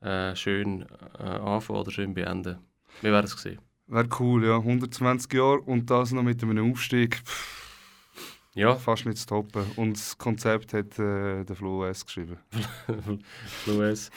äh, 0.00 0.34
schön 0.36 0.86
äh, 1.18 1.22
anfangen 1.22 1.80
oder 1.80 1.90
schön 1.90 2.14
beenden. 2.14 2.58
Wir 3.02 3.12
werden 3.12 3.26
es 3.26 3.32
sehen. 3.32 3.58
Wäre 3.88 4.08
cool, 4.20 4.44
ja. 4.46 4.56
120 4.56 5.32
Jahre 5.32 5.60
und 5.60 5.90
das 5.90 6.12
noch 6.12 6.22
mit 6.22 6.42
einem 6.42 6.70
Aufstieg. 6.70 7.16
Pff, 7.24 7.64
Ja, 8.54 8.74
fast 8.76 9.06
nicht 9.06 9.18
zu 9.18 9.26
toppen. 9.26 9.64
Und 9.76 9.94
das 9.96 10.18
Konzept 10.18 10.72
hat 10.74 10.98
äh, 10.98 11.44
der 11.44 11.56
Flo 11.56 11.84
S. 11.86 12.04
geschrieben. 12.04 12.36
Louis. 13.66 14.10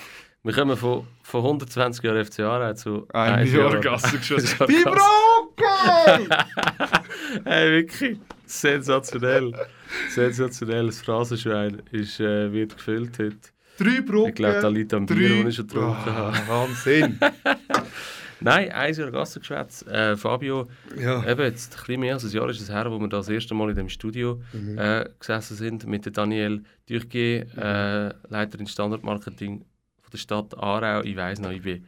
Wir 0.43 0.53
kommen 0.53 0.75
von, 0.75 1.05
von 1.21 1.41
120 1.41 2.03
Jahren 2.03 2.25
FC 2.25 2.39
Aarau 2.39 2.73
zu 2.73 3.07
Ein 3.13 3.33
einem 3.33 3.55
Jahr 3.55 3.71
Jahr- 3.73 3.79
Gasse 3.81 4.17
geschossen. 4.17 4.55
Ein 4.59 4.67
Die 4.67 4.73
Jahr 4.81 4.95
Gasse. 5.55 6.27
Brocke! 6.27 7.01
Hey, 7.45 7.71
wirklich. 7.71 8.19
Sensationell. 8.45 9.53
Sensationell. 10.09 10.87
Das 10.87 10.99
Phrasenschwein 11.01 11.81
ist, 11.91 12.19
äh, 12.19 12.51
wird 12.51 12.75
gefüllt 12.75 13.17
heute. 13.19 13.37
Drei 13.77 14.01
Brocken. 14.01 14.29
Ich 14.29 14.35
glaube, 14.35 14.59
da 14.59 14.67
liegt 14.67 14.93
am 14.93 15.05
Bier, 15.05 15.43
das 15.43 15.49
ich 15.51 15.55
schon 15.55 15.67
getrunken 15.67 16.09
Ah, 16.09 16.13
habe. 16.33 16.37
Wahnsinn. 16.47 17.19
Nein, 18.41 18.71
ein 18.71 18.93
Jahr 18.93 19.11
Gassengeschwätz. 19.11 19.83
Äh, 19.87 20.17
Fabio, 20.17 20.67
ja. 20.97 21.23
eben 21.29 21.41
jetzt 21.41 21.73
ein 21.73 21.79
bisschen 21.79 21.99
mehr 22.01 22.13
als 22.15 22.23
ein 22.25 22.31
Jahr 22.31 22.49
ist 22.49 22.59
es 22.61 22.69
her, 22.69 22.89
wo 22.91 22.99
wir 22.99 23.07
da 23.07 23.17
das 23.17 23.29
erste 23.29 23.53
Mal 23.53 23.69
in 23.69 23.75
dem 23.75 23.89
Studio 23.89 24.41
Mhm. 24.53 24.77
äh, 24.77 25.09
gesessen 25.19 25.55
sind 25.57 25.85
mit 25.87 26.05
der 26.05 26.11
Daniel 26.11 26.63
Dürge, 26.89 27.45
äh, 27.55 28.13
Leiterin 28.31 28.67
Standardmarketing 28.67 29.59
von 30.01 30.11
der 30.11 30.17
Stadt 30.17 30.57
Aarau. 30.57 31.01
Ich 31.03 31.15
weiss 31.15 31.39
noch, 31.39 31.51
ich 31.51 31.61
bin, 31.61 31.85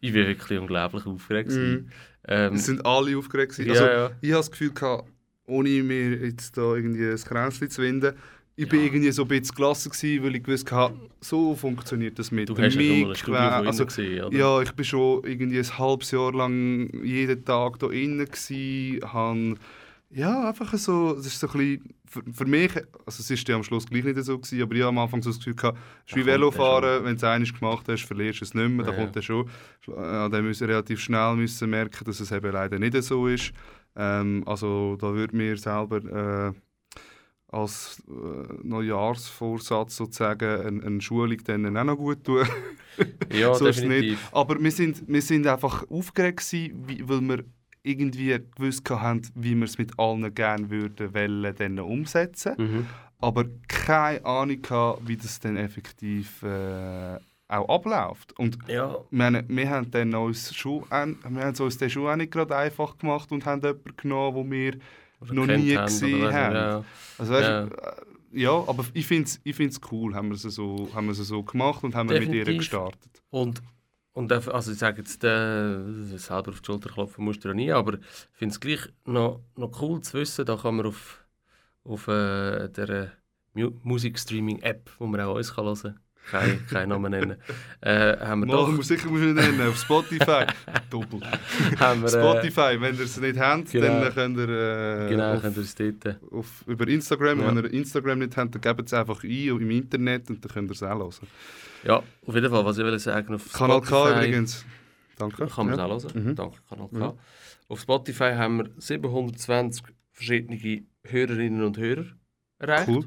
ich 0.00 0.12
bin 0.12 0.26
wirklich 0.26 0.58
unglaublich 0.58 1.06
aufgeregt. 1.06 1.50
Mhm. 1.50 1.88
Ähm, 2.28 2.54
Es 2.54 2.66
sind 2.66 2.84
alle 2.84 3.16
aufgeregt. 3.16 3.56
ja, 3.58 3.70
Also, 3.72 3.84
ja. 3.86 4.10
Ich 4.20 4.30
habe 4.30 4.40
das 4.40 4.50
Gefühl, 4.50 4.72
gehabt, 4.72 5.08
ohne 5.46 5.68
mir 5.82 6.16
jetzt 6.26 6.56
da 6.56 6.74
irgendwie 6.74 7.08
ein 7.08 7.16
Kränzchen 7.16 7.70
zu 7.70 7.82
winden, 7.82 8.14
ich 8.60 8.68
bin 8.68 8.84
irgendwie 8.84 9.10
so 9.10 9.22
ein 9.22 9.28
bisschen 9.28 9.54
gelassen, 9.54 9.90
gewesen, 9.90 10.22
weil 10.22 10.36
ich 10.36 10.42
gewusst 10.42 10.70
habe, 10.70 10.94
so 11.20 11.54
funktioniert 11.54 12.18
das 12.18 12.30
mit 12.30 12.48
Du 12.48 12.56
hast 12.58 12.74
ja 12.74 12.82
äh, 12.82 13.16
von 13.16 13.66
also, 13.66 13.86
gesehen, 13.86 14.24
oder? 14.24 14.36
Ja, 14.36 14.60
ich 14.60 14.72
bin 14.72 14.84
schon 14.84 15.24
irgendwie 15.24 15.58
ein 15.58 15.78
halbes 15.78 16.10
Jahr 16.10 16.32
lang 16.32 16.90
jeden 17.02 17.44
Tag 17.44 17.78
da 17.78 17.88
innen 17.88 18.26
gsi, 18.26 19.00
han 19.12 19.58
ja 20.10 20.48
einfach 20.48 20.74
so, 20.74 21.16
es 21.18 21.26
ist 21.26 21.40
so 21.40 21.46
ein 21.48 21.52
bisschen, 21.52 21.94
für, 22.04 22.22
für 22.32 22.44
mich, 22.44 22.76
also 22.76 23.20
es 23.20 23.30
ist 23.30 23.48
ja 23.48 23.54
am 23.54 23.62
Schluss 23.62 23.86
gleich 23.86 24.04
nicht 24.04 24.22
so 24.22 24.38
gewesen, 24.38 24.60
aber 24.60 24.74
ich 24.74 24.80
habe 24.82 24.88
am 24.88 24.98
Anfang 24.98 25.22
so 25.22 25.30
das 25.30 25.38
Gefühl 25.38 25.54
gehabt, 25.54 25.78
es 26.04 26.12
ist 26.12 26.16
wie 26.16 26.20
Da 26.20 26.32
Velofahren, 26.32 27.04
wenn 27.04 27.16
du 27.16 27.16
es 27.16 27.24
einmal 27.24 27.50
gemacht 27.50 27.88
hast, 27.88 28.04
verlierst 28.04 28.40
du 28.40 28.44
es 28.44 28.54
nicht 28.54 28.68
mehr, 28.68 28.84
da 28.84 28.92
Ja, 28.92 28.98
kommt 28.98 29.16
er 29.16 29.22
schon, 29.22 29.46
äh, 29.86 30.28
dann 30.28 30.44
müssen 30.44 30.66
relativ 30.66 31.00
schnell 31.00 31.36
müssen 31.36 31.70
merken, 31.70 32.04
dass 32.04 32.20
es 32.20 32.30
eben 32.30 32.52
leider 32.52 32.78
nicht 32.78 33.00
so 33.02 33.26
ist. 33.26 33.52
Ähm, 33.96 34.42
also 34.46 34.96
da 35.00 35.14
würde 35.14 35.36
mir 35.36 35.56
selber 35.56 36.50
äh, 36.50 36.52
als 37.52 38.02
äh, 38.08 38.12
Neujahrsvorsatz 38.62 39.96
sozusagen 39.96 40.66
eine, 40.66 40.82
eine 40.84 41.00
Schulung 41.00 41.38
dann 41.44 41.76
auch 41.76 41.84
noch 41.84 41.96
gut 41.96 42.24
tun. 42.24 42.46
ja 43.32 43.54
so 43.54 43.64
definitiv. 43.64 44.28
Aber 44.32 44.62
wir 44.62 44.70
sind, 44.70 45.02
wir 45.06 45.22
sind 45.22 45.46
einfach 45.46 45.88
aufgeregt, 45.90 46.40
gewesen, 46.40 47.08
weil 47.08 47.20
wir 47.20 47.44
irgendwie 47.82 48.38
gewusst 48.56 48.88
haben, 48.90 49.22
wie 49.34 49.54
wir 49.54 49.64
es 49.64 49.78
mit 49.78 49.98
allen 49.98 50.32
gerne 50.34 50.70
würden 50.70 51.14
wollen, 51.14 51.54
dann 51.56 51.78
umsetzen. 51.78 52.54
Mhm. 52.58 52.86
Aber 53.20 53.44
keine 53.68 54.24
Ahnung 54.24 54.62
gehabt, 54.62 55.06
wie 55.06 55.16
das 55.16 55.40
dann 55.40 55.56
effektiv 55.56 56.42
äh, 56.42 57.18
auch 57.48 57.68
abläuft. 57.68 58.38
Und 58.38 58.58
Ja, 58.68 58.96
meine, 59.10 59.44
wir 59.48 59.68
haben 59.68 59.90
dann 59.90 60.14
uns 60.14 60.54
schon, 60.54 60.84
wir 60.88 60.96
haben 60.98 61.18
es 61.52 61.60
uns 61.60 61.78
dann 61.78 61.90
schon 61.90 62.06
auch 62.06 62.16
nicht 62.16 62.32
gerade 62.32 62.56
einfach 62.56 62.96
gemacht 62.96 63.32
und 63.32 63.44
haben 63.44 63.60
jemanden 63.62 63.96
genommen, 63.96 64.36
wo 64.36 64.50
wir 64.50 64.74
oder 65.20 65.34
noch 65.34 65.46
nie 65.46 65.76
haben, 65.76 65.86
gesehen 65.86 66.20
oder 66.22 66.32
haben. 66.32 66.54
Ja. 66.54 66.84
also 67.18 67.32
weißt, 67.32 67.48
Ja. 67.48 67.64
ja. 67.66 67.94
ja, 68.32 68.50
aber 68.68 68.84
ich 68.94 69.06
finde 69.06 69.24
es 69.24 69.40
ich 69.44 69.56
find's 69.56 69.80
cool, 69.90 70.14
haben 70.14 70.28
wir 70.28 70.34
es 70.36 70.42
so, 70.42 70.88
haben 70.94 71.06
wir 71.08 71.14
so 71.14 71.42
gemacht 71.42 71.82
und 71.84 71.94
haben 71.94 72.08
wir 72.08 72.20
mit 72.20 72.28
ihr 72.28 72.44
Definitiv. 72.44 72.58
gestartet. 72.70 73.22
Und, 73.30 73.62
und 74.12 74.32
also 74.32 74.72
ich 74.72 74.78
sage 74.78 74.98
jetzt, 74.98 75.22
äh, 75.24 76.16
selber 76.16 76.50
auf 76.50 76.60
die 76.60 76.66
Schulter 76.66 76.90
klopfen 76.90 77.24
musst 77.24 77.44
du 77.44 77.48
ja 77.48 77.54
nie, 77.54 77.70
aber 77.72 77.94
ich 77.94 78.00
finde 78.32 78.52
es 78.52 78.60
gleich 78.60 78.80
noch, 79.04 79.40
noch 79.56 79.80
cool 79.82 80.00
zu 80.00 80.18
wissen, 80.18 80.44
da 80.46 80.56
kann 80.56 80.76
man 80.76 80.86
auf, 80.86 81.24
auf 81.84 82.08
äh, 82.08 82.68
der 82.68 83.12
Mu 83.54 83.70
Musikstreaming-App, 83.82 84.90
wo 84.98 85.06
man 85.06 85.20
auch 85.22 85.34
uns 85.36 85.54
kann 85.54 85.64
hören 85.64 85.78
kann, 85.82 86.00
keinen 86.30 86.66
kein 86.66 86.88
Namen 86.88 87.10
nennen, 87.10 87.36
äh, 87.80 88.16
haben 88.18 88.40
wir 88.40 88.46
Mal, 88.46 88.52
doch... 88.52 88.68
muss 88.72 88.88
sicher 88.88 89.08
muss 89.08 89.20
ich 89.20 89.34
nennen, 89.34 89.60
auf 89.68 89.76
Spotify. 89.78 90.46
Doppel. 90.90 91.20
haben 91.78 92.02
wir, 92.02 92.08
äh, 92.08 92.10
Spotify, 92.10 92.80
wenn 92.80 92.96
ihr 92.96 93.04
es 93.04 93.20
nicht 93.20 93.38
habt, 93.38 93.70
Genau. 93.72 94.00
dann 94.00 94.14
könnt 94.14 94.38
ihr, 94.38 94.48
äh, 94.48 95.08
Genau, 95.08 95.34
auf, 95.34 95.42
könnt 95.42 95.56
ihr 95.56 95.62
es 95.62 95.74
dort... 95.74 96.16
auf, 96.30 96.64
über 96.66 96.86
Instagram, 96.88 97.40
Ja. 97.40 97.46
wenn 97.48 97.64
ihr 97.64 97.72
Instagram 97.72 98.18
nicht 98.20 98.36
habt, 98.36 98.54
dann 98.54 98.60
gebt 98.60 98.86
es 98.86 98.94
einfach 98.94 99.22
ein 99.24 99.30
im 99.30 99.70
Internet 99.70 100.30
und 100.30 100.44
dann 100.44 100.52
könnt 100.52 100.70
ihr 100.70 100.74
es 100.74 100.82
auch 100.82 100.98
hören. 100.98 101.28
Ja, 101.84 101.96
auf 102.26 102.34
jeden 102.34 102.50
Fall, 102.50 102.64
was 102.64 102.78
ich 102.78 102.84
will 102.84 102.98
sagen, 102.98 103.34
auf 103.34 103.52
Kanal 103.52 103.80
K 103.80 104.10
übrigens. 104.12 104.64
Danke. 105.18 105.46
Kann 105.46 105.66
man 105.66 105.78
ja. 105.78 105.96
es 105.96 106.04
auch 106.04 106.14
hören. 106.14 106.24
Mhm. 106.24 106.34
Danke, 106.34 106.56
Kanal 106.68 106.88
K. 106.88 106.98
Ja. 106.98 107.14
Auf 107.68 107.80
Spotify 107.80 108.32
haben 108.34 108.58
wir 108.58 108.70
720 108.78 109.84
verschiedene 110.12 110.84
Hörerinnen 111.04 111.62
und 111.62 111.78
Hörer 111.78 112.04
erreicht. 112.58 112.88
Cool, 112.88 113.04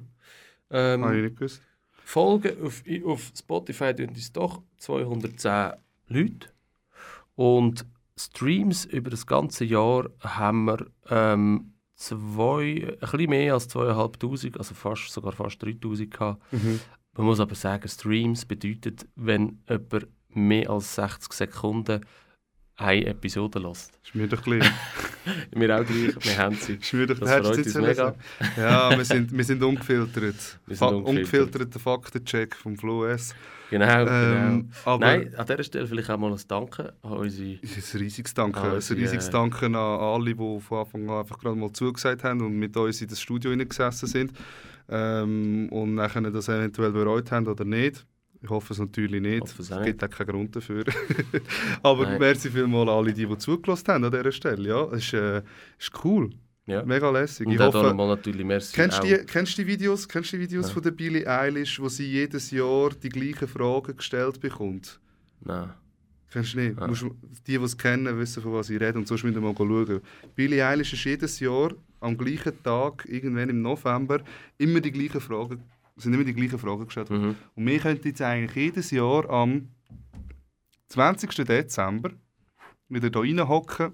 Ähm, 0.72 1.04
habe 1.06 1.18
ich 1.18 1.24
nicht 1.24 1.38
gewusst. 1.38 1.62
Folgen 2.04 2.62
auf, 2.64 2.84
auf 3.06 3.32
Spotify 3.36 3.94
tun 3.96 4.10
uns 4.10 4.32
doch 4.32 4.62
210 4.78 5.74
Leute. 6.08 6.50
Und 7.36 7.86
Streams 8.16 8.86
über 8.86 9.10
das 9.10 9.26
ganze 9.26 9.66
Jahr 9.66 10.10
haben 10.20 10.66
wir 10.66 10.86
ähm, 11.10 11.74
zwei, 11.96 12.88
ein 12.90 12.98
bisschen 13.00 13.30
mehr 13.30 13.54
als 13.54 13.70
2'500, 13.70 14.58
also 14.58 14.76
fast, 14.76 15.10
sogar 15.10 15.32
fast 15.32 15.62
3000 15.64 16.12
gehabt. 16.12 16.54
Mhm. 16.54 16.80
Man 17.16 17.28
muss 17.28 17.40
aber 17.40 17.56
sagen, 17.56 17.88
Streams 17.88 18.46
bedeutet, 18.46 19.08
wenn 19.16 19.60
jemand 19.70 20.08
mehr 20.30 20.70
als 20.70 20.96
60 20.96 21.34
Sekunden 21.34 22.06
eine 22.76 23.06
Episode 23.06 23.60
lässt. 23.60 24.00
Ist 24.04 24.16
mir 24.16 24.28
doch 24.28 24.42
gleich. 24.42 24.66
Wir 25.52 25.80
auch 25.80 25.86
gleich, 25.86 26.16
wir 26.20 26.38
haben 26.38 26.56
sie. 26.56 26.78
Doch 27.08 27.20
Das 27.20 27.32
freut 27.48 27.58
uns 27.58 27.76
mega. 27.76 28.16
Ja, 28.58 28.98
wir 28.98 29.06
sind, 29.06 29.36
wir 29.36 29.44
sind 29.44 29.64
ungefiltert. 29.64 30.16
Wir 30.66 30.76
sind 30.76 30.78
Fa 30.78 30.88
ungefiltert. 30.88 31.10
ungefilterter 31.56 31.80
Faktencheck 31.80 32.56
vom 32.56 32.78
Flo 32.78 33.06
S. 33.06 33.34
Genau, 33.70 33.86
Ähm, 33.86 34.06
genau. 34.06 34.66
aber 34.86 35.06
Nein, 35.06 35.34
an 35.36 35.46
dieser 35.48 35.64
Stelle 35.64 35.88
vielleicht 35.88 36.10
auch 36.10 36.18
mal 36.18 36.32
ein 36.32 36.40
Danke 36.48 36.94
an 37.02 37.12
unsere... 37.14 37.54
ist 37.62 37.96
ein 37.96 38.00
riesiges 38.02 38.34
Danke. 38.34 38.60
Ah, 38.60 38.74
ein 38.74 38.74
riesiges 38.76 39.28
äh, 39.30 39.32
Danke 39.32 39.66
an 39.66 39.76
alle, 39.76 40.36
die 40.36 40.60
von 40.60 40.78
Anfang 40.78 41.10
an 41.10 41.20
einfach 41.20 41.40
gerade 41.40 41.56
mal 41.56 41.72
zugesagt 41.72 42.24
haben 42.24 42.42
und 42.42 42.54
mit 42.60 42.76
uns 42.78 43.02
in 43.02 43.08
das 43.08 43.20
Studio 43.20 43.52
hineingesessen 43.52 44.08
sind. 44.08 44.34
Ähm, 44.90 45.70
und 45.72 45.96
nachher 45.96 46.22
das 46.22 46.50
eventuell 46.50 46.92
bereut 46.92 47.32
haben 47.32 47.48
oder 47.48 47.66
nicht. 47.66 48.06
Ich 48.44 48.50
hoffe 48.50 48.74
es 48.74 48.80
natürlich 48.80 49.22
nicht. 49.22 49.46
Es 49.46 49.58
Es 49.58 49.84
gibt 49.84 50.04
auch 50.04 50.10
keinen 50.10 50.28
Grund 50.28 50.56
dafür. 50.56 50.84
Aber 51.84 52.04
Nein. 52.04 52.20
merci 52.20 52.50
vielmals 52.50 52.90
an 52.90 52.96
alle, 52.96 53.14
die, 53.14 53.26
die 53.26 53.38
zugelassen 53.38 53.88
haben 53.88 54.04
an 54.04 54.12
dieser 54.12 54.32
Stelle. 54.34 54.68
Ja, 54.68 54.84
es 54.92 55.06
ist, 55.06 55.14
äh, 55.14 55.42
ist 55.80 55.92
cool. 56.04 56.30
Ja. 56.66 56.84
Mega 56.84 57.10
lässig. 57.10 57.48
Und 57.48 57.54
Ich 57.54 57.60
hoffe, 57.60 57.94
natürlich 57.96 58.46
merci 58.46 58.76
Kennst 58.76 59.00
auch. 59.00 59.04
die, 59.04 59.16
kennst 59.26 59.58
du 59.58 59.62
die 59.62 59.68
Videos, 59.68 60.08
kennst 60.08 60.34
die 60.34 60.40
Videos 60.40 60.66
Nein. 60.66 60.74
von 60.74 60.84
der 60.84 60.92
Billie 60.92 61.26
Eilish, 61.28 61.80
wo 61.80 61.88
sie 61.88 62.06
jedes 62.06 62.52
Jahr 62.52 62.90
die 62.92 63.10
gleichen 63.10 63.48
Fragen 63.48 63.96
gestellt 63.96 64.40
bekommt? 64.42 65.00
Nein. 65.42 65.72
Kennst 66.32 66.54
du 66.54 66.60
nicht? 66.60 66.82
Ah. 66.82 66.88
Musst, 66.88 67.06
die, 67.48 67.58
die 67.58 67.64
es 67.64 67.78
kennen, 67.78 68.18
wissen, 68.18 68.44
von 68.44 68.54
was 68.54 68.70
ich 68.70 68.80
rede. 68.80 68.98
Und 68.98 69.08
sonst 69.08 69.24
müssen 69.24 69.36
wir 69.36 69.42
mal 69.42 69.56
schauen. 69.56 70.02
Billie 70.36 70.66
Eilish 70.66 70.92
ist 70.94 71.04
jedes 71.06 71.40
Jahr 71.40 71.74
am 72.02 72.18
gleichen 72.18 72.62
Tag, 72.64 73.06
irgendwann 73.08 73.50
im 73.50 73.62
November, 73.62 74.20
immer 74.58 74.82
die 74.82 74.92
gleichen 74.92 75.22
Fragen, 75.22 75.62
sind 75.96 76.14
immer 76.14 76.24
die 76.24 76.34
gleichen 76.34 76.60
Fragen 76.60 76.86
gestellt. 76.86 77.10
worden. 77.10 77.28
Mhm. 77.30 77.36
Und 77.56 77.66
wir 77.68 77.80
könnten 77.80 78.08
jetzt 78.08 78.22
eigentlich 78.22 78.56
jedes 78.56 78.92
Jahr 78.92 79.30
am 79.30 79.70
20. 80.90 81.30
Dezember 81.46 82.12
wieder 82.90 83.10
hier 83.24 83.40
reinhocken 83.40 83.94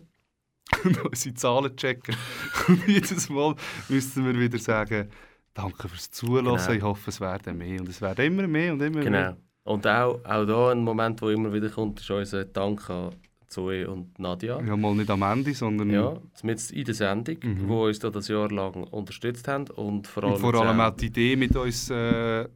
und 0.84 1.04
unsere 1.06 1.36
Zahlen 1.36 1.76
checken. 1.76 2.16
Und 2.68 2.88
jedes 2.88 3.30
Mal 3.30 3.56
müssen 3.88 4.24
wir 4.26 4.40
wieder 4.40 4.60
sagen, 4.60 5.10
danke 5.54 5.88
fürs 5.90 6.12
Zuhören, 6.12 6.46
Genau. 6.46 6.72
ich 6.72 6.82
hoffe, 6.84 7.10
es 7.10 7.20
werden 7.20 7.58
mehr. 7.58 7.80
Und 7.80 7.90
es 7.90 8.02
werden 8.02 8.26
immer 8.26 8.48
mehr 8.48 8.74
und 8.74 8.82
immer 8.82 9.00
Genau. 9.00 9.10
mehr. 9.18 9.38
Und 9.64 9.88
auch, 9.88 10.24
auch 10.24 10.46
da 10.46 10.72
ein 10.72 10.84
Moment, 10.84 11.22
der 11.22 11.30
immer 11.30 11.52
wieder 11.52 11.70
kommt, 11.70 12.00
ist 12.00 12.12
unser 12.12 12.46
Dank 12.46 12.88
an 12.90 13.16
Zoe 13.50 13.90
und 13.90 14.18
Nadia. 14.20 14.62
Ja, 14.62 14.78
mal 14.78 14.94
nicht 14.96 15.10
am 15.10 15.22
Ende, 15.24 15.54
sondern 15.54 15.90
Ja, 15.90 16.18
mit 16.44 16.72
in 16.72 16.86
der 16.86 16.94
Sendung, 16.94 17.38
Mhm. 17.44 17.68
wo 17.68 17.86
uns 17.88 18.00
da 18.00 18.10
das 18.10 18.28
Jahr 18.28 18.50
lang 18.52 18.84
unterstützt 18.86 19.48
haben 19.48 19.68
und 19.72 20.08
vor 20.08 20.24
allem, 20.24 20.34
und 20.36 20.40
vor 20.40 20.56
allem 20.56 20.80
auch 20.80 20.96
die 20.96 21.08
Idee 21.08 21.36
mit 21.36 21.56
uns 21.56 21.90
äh, 21.90 22.48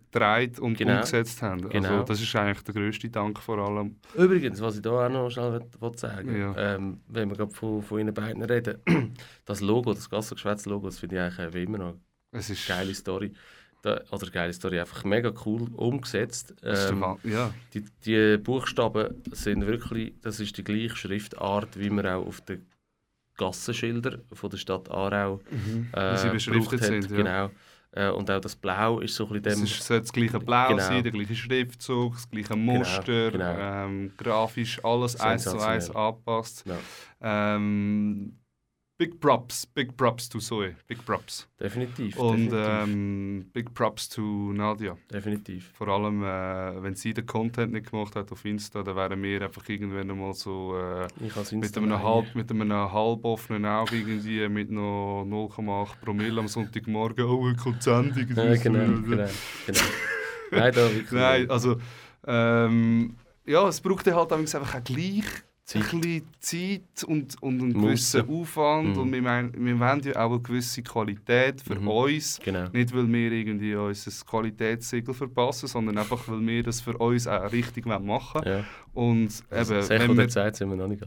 und 0.60 0.78
Genau. 0.78 0.94
umgesetzt 0.96 1.42
haben. 1.42 1.68
Genau. 1.70 1.90
Also, 1.90 2.04
das 2.04 2.22
ist 2.22 2.36
eigentlich 2.36 2.64
der 2.64 2.76
grösste 2.76 3.10
Dank 3.10 3.40
vor 3.40 3.58
allem. 3.58 3.96
Übrigens, 4.16 4.62
was 4.62 4.76
ich 4.76 4.82
da 4.84 5.08
auch 5.08 5.10
noch 5.10 5.30
schnell 5.32 5.54
will, 5.80 5.98
sagen 5.98 6.38
Ja. 6.38 6.76
ähm, 6.76 7.02
wenn 7.08 7.30
wir 7.30 7.38
gerade 7.38 7.52
von, 7.54 7.82
von 7.82 8.00
Ihnen 8.00 8.14
beiden 8.14 8.44
reden, 8.44 8.78
das 9.46 9.62
Logo, 9.62 9.94
das 9.94 10.10
Gassengeschwätz-Logo, 10.10 10.86
das 10.88 11.00
finde 11.00 11.16
ich 11.16 11.22
eigentlich 11.22 11.54
wie 11.56 11.64
immer 11.64 11.78
noch 11.80 11.94
Es 12.32 12.50
ist, 12.50 12.70
eine 12.70 12.80
geile 12.82 12.94
Story. 12.94 13.32
Da, 13.84 14.00
oder 14.12 14.30
geile 14.32 14.54
Story, 14.54 14.80
einfach 14.80 15.04
mega 15.04 15.30
cool 15.46 15.68
umgesetzt. 15.76 16.56
es 16.62 16.90
Ähm, 16.90 17.04
ja. 17.26 17.54
die, 17.74 17.84
die 18.06 18.38
Buchstaben 18.38 19.22
sind 19.34 19.68
wirklich, 19.68 20.14
das 20.22 20.40
ist 20.40 20.58
die 20.58 20.64
gleiche 20.64 20.96
Schriftart, 20.96 21.78
wie 21.78 21.90
man 21.90 22.06
auch 22.08 22.26
auf 22.26 22.40
den 22.42 22.66
Gassenschildern 23.38 24.22
von 24.32 24.50
der 24.50 24.58
Stadt 24.58 24.90
Aarau 24.90 25.42
äh, 25.92 26.14
Wie 26.14 26.18
sie 26.18 26.30
beschriftet 26.30 26.80
hat. 26.82 26.88
sind. 26.88 27.12
Ja. 27.12 27.18
Genau. 27.18 27.50
Äh, 27.92 28.10
und 28.12 28.32
auch 28.32 28.40
das 28.40 28.56
Blau 28.56 29.02
ist 29.02 29.16
so 29.16 29.28
ein 29.28 29.36
Es 29.36 29.42
bisschen 29.44 29.64
ist, 29.66 29.84
soll 29.84 30.00
das 30.00 30.14
gleiche 30.14 30.40
Blau 30.40 30.70
Genau. 30.70 30.80
sein, 30.82 31.04
der 31.04 31.12
gleiche 31.12 31.36
Schriftzug, 31.36 32.14
das 32.14 32.30
gleiche 32.30 32.56
Muster, 32.56 33.32
genau. 33.32 33.56
Ähm, 33.60 34.14
grafisch 34.18 34.84
alles 34.84 35.20
eins 35.20 35.44
zu 35.44 35.60
eins 35.60 35.92
angepasst. 35.92 36.64
Ja. 36.66 36.78
Ähm, 37.56 38.38
big 39.04 39.20
Props, 39.20 39.66
Big 39.66 39.98
Props 39.98 40.30
to 40.30 40.40
Zoe, 40.40 40.76
Big 40.88 41.06
Props. 41.06 41.46
definitiv. 41.60 42.18
Und 42.18 42.52
definitiv, 42.52 42.84
ähm, 42.84 43.46
Big 43.52 43.74
Props 43.74 44.08
to 44.08 44.22
Nadia. 44.54 44.96
definitiv. 45.12 45.72
Vor 45.74 45.90
allem, 45.90 46.24
äh, 46.24 46.82
wenn 46.82 46.96
sie 46.96 47.14
den 47.14 47.26
Content 47.26 47.74
nicht 47.74 47.92
gemacht 47.92 48.16
hat 48.16 48.32
auf 48.32 48.46
Insta, 48.46 48.82
dann 48.82 48.96
wären 48.96 49.22
wir 49.22 49.42
einfach 49.42 49.68
irgendwann 49.68 50.10
einmal 50.10 50.34
so 50.34 50.78
äh, 50.78 51.08
mit, 51.52 51.78
einem 51.78 52.02
halb, 52.02 52.34
mit 52.34 52.50
einem 52.50 52.72
halb 52.72 53.26
offenen 53.26 53.66
Auge 53.66 53.98
irgendwie 53.98 54.48
mit 54.48 54.72
noch 54.72 55.26
0,8 55.28 56.00
Promille 56.02 56.40
am 56.40 56.48
Sonntagmorgen, 56.48 57.26
oh, 57.26 57.50
ich 57.50 57.58
kommt 57.58 57.80
die 57.80 57.84
Sendung. 57.84 58.28
Ja, 58.38 58.56
genau, 58.56 59.02
genau, 59.02 59.28
genau. 59.66 59.82
Nein, 60.52 60.74
da. 60.74 60.90
Nein, 61.12 61.50
also 61.50 61.76
ähm, 62.26 63.18
ja, 63.46 63.68
es 63.68 63.82
braucht 63.82 64.08
halt 64.08 64.32
einfach 64.32 64.76
auch 64.76 64.84
gleich 64.86 65.26
Zeit. 65.66 65.94
ein 65.94 66.02
bisschen 66.02 66.28
Zeit 66.40 67.04
und, 67.06 67.42
und 67.42 67.62
einen 67.62 67.74
gewissen 67.74 68.28
Aufwand 68.30 68.96
Mhm. 68.98 69.02
und 69.02 69.12
wir, 69.14 69.22
meinen, 69.22 69.66
wir 69.66 69.80
wollen 69.80 70.02
ja 70.02 70.16
auch 70.26 70.32
eine 70.32 70.42
gewisse 70.42 70.84
Qualität 70.84 71.62
für 71.62 71.76
Mhm. 71.80 71.88
uns. 71.88 72.40
Genau. 72.44 72.68
Nicht, 72.74 72.94
weil 72.94 73.08
wir 73.12 73.32
irgendwie 73.32 73.74
unser 73.76 74.26
Qualitätssiegel 74.26 75.14
verpassen, 75.14 75.68
sondern 75.68 75.98
einfach, 75.98 76.28
weil 76.28 76.46
wir 76.46 76.64
das 76.64 76.82
für 76.82 76.98
uns 76.98 77.28
auch 77.28 77.50
richtig 77.52 77.86
machen 77.86 78.08
wollen. 78.08 78.46
Ja. 78.46 78.66
Und 78.94 79.42
Also, 79.50 79.76
eben, 79.76 79.90
wenn 79.90 80.18
wir, 80.18 80.28
Zeit 80.28 80.56
sind 80.58 80.70
wir 80.70 80.76
noch 80.76 80.88
nicht 80.90 81.04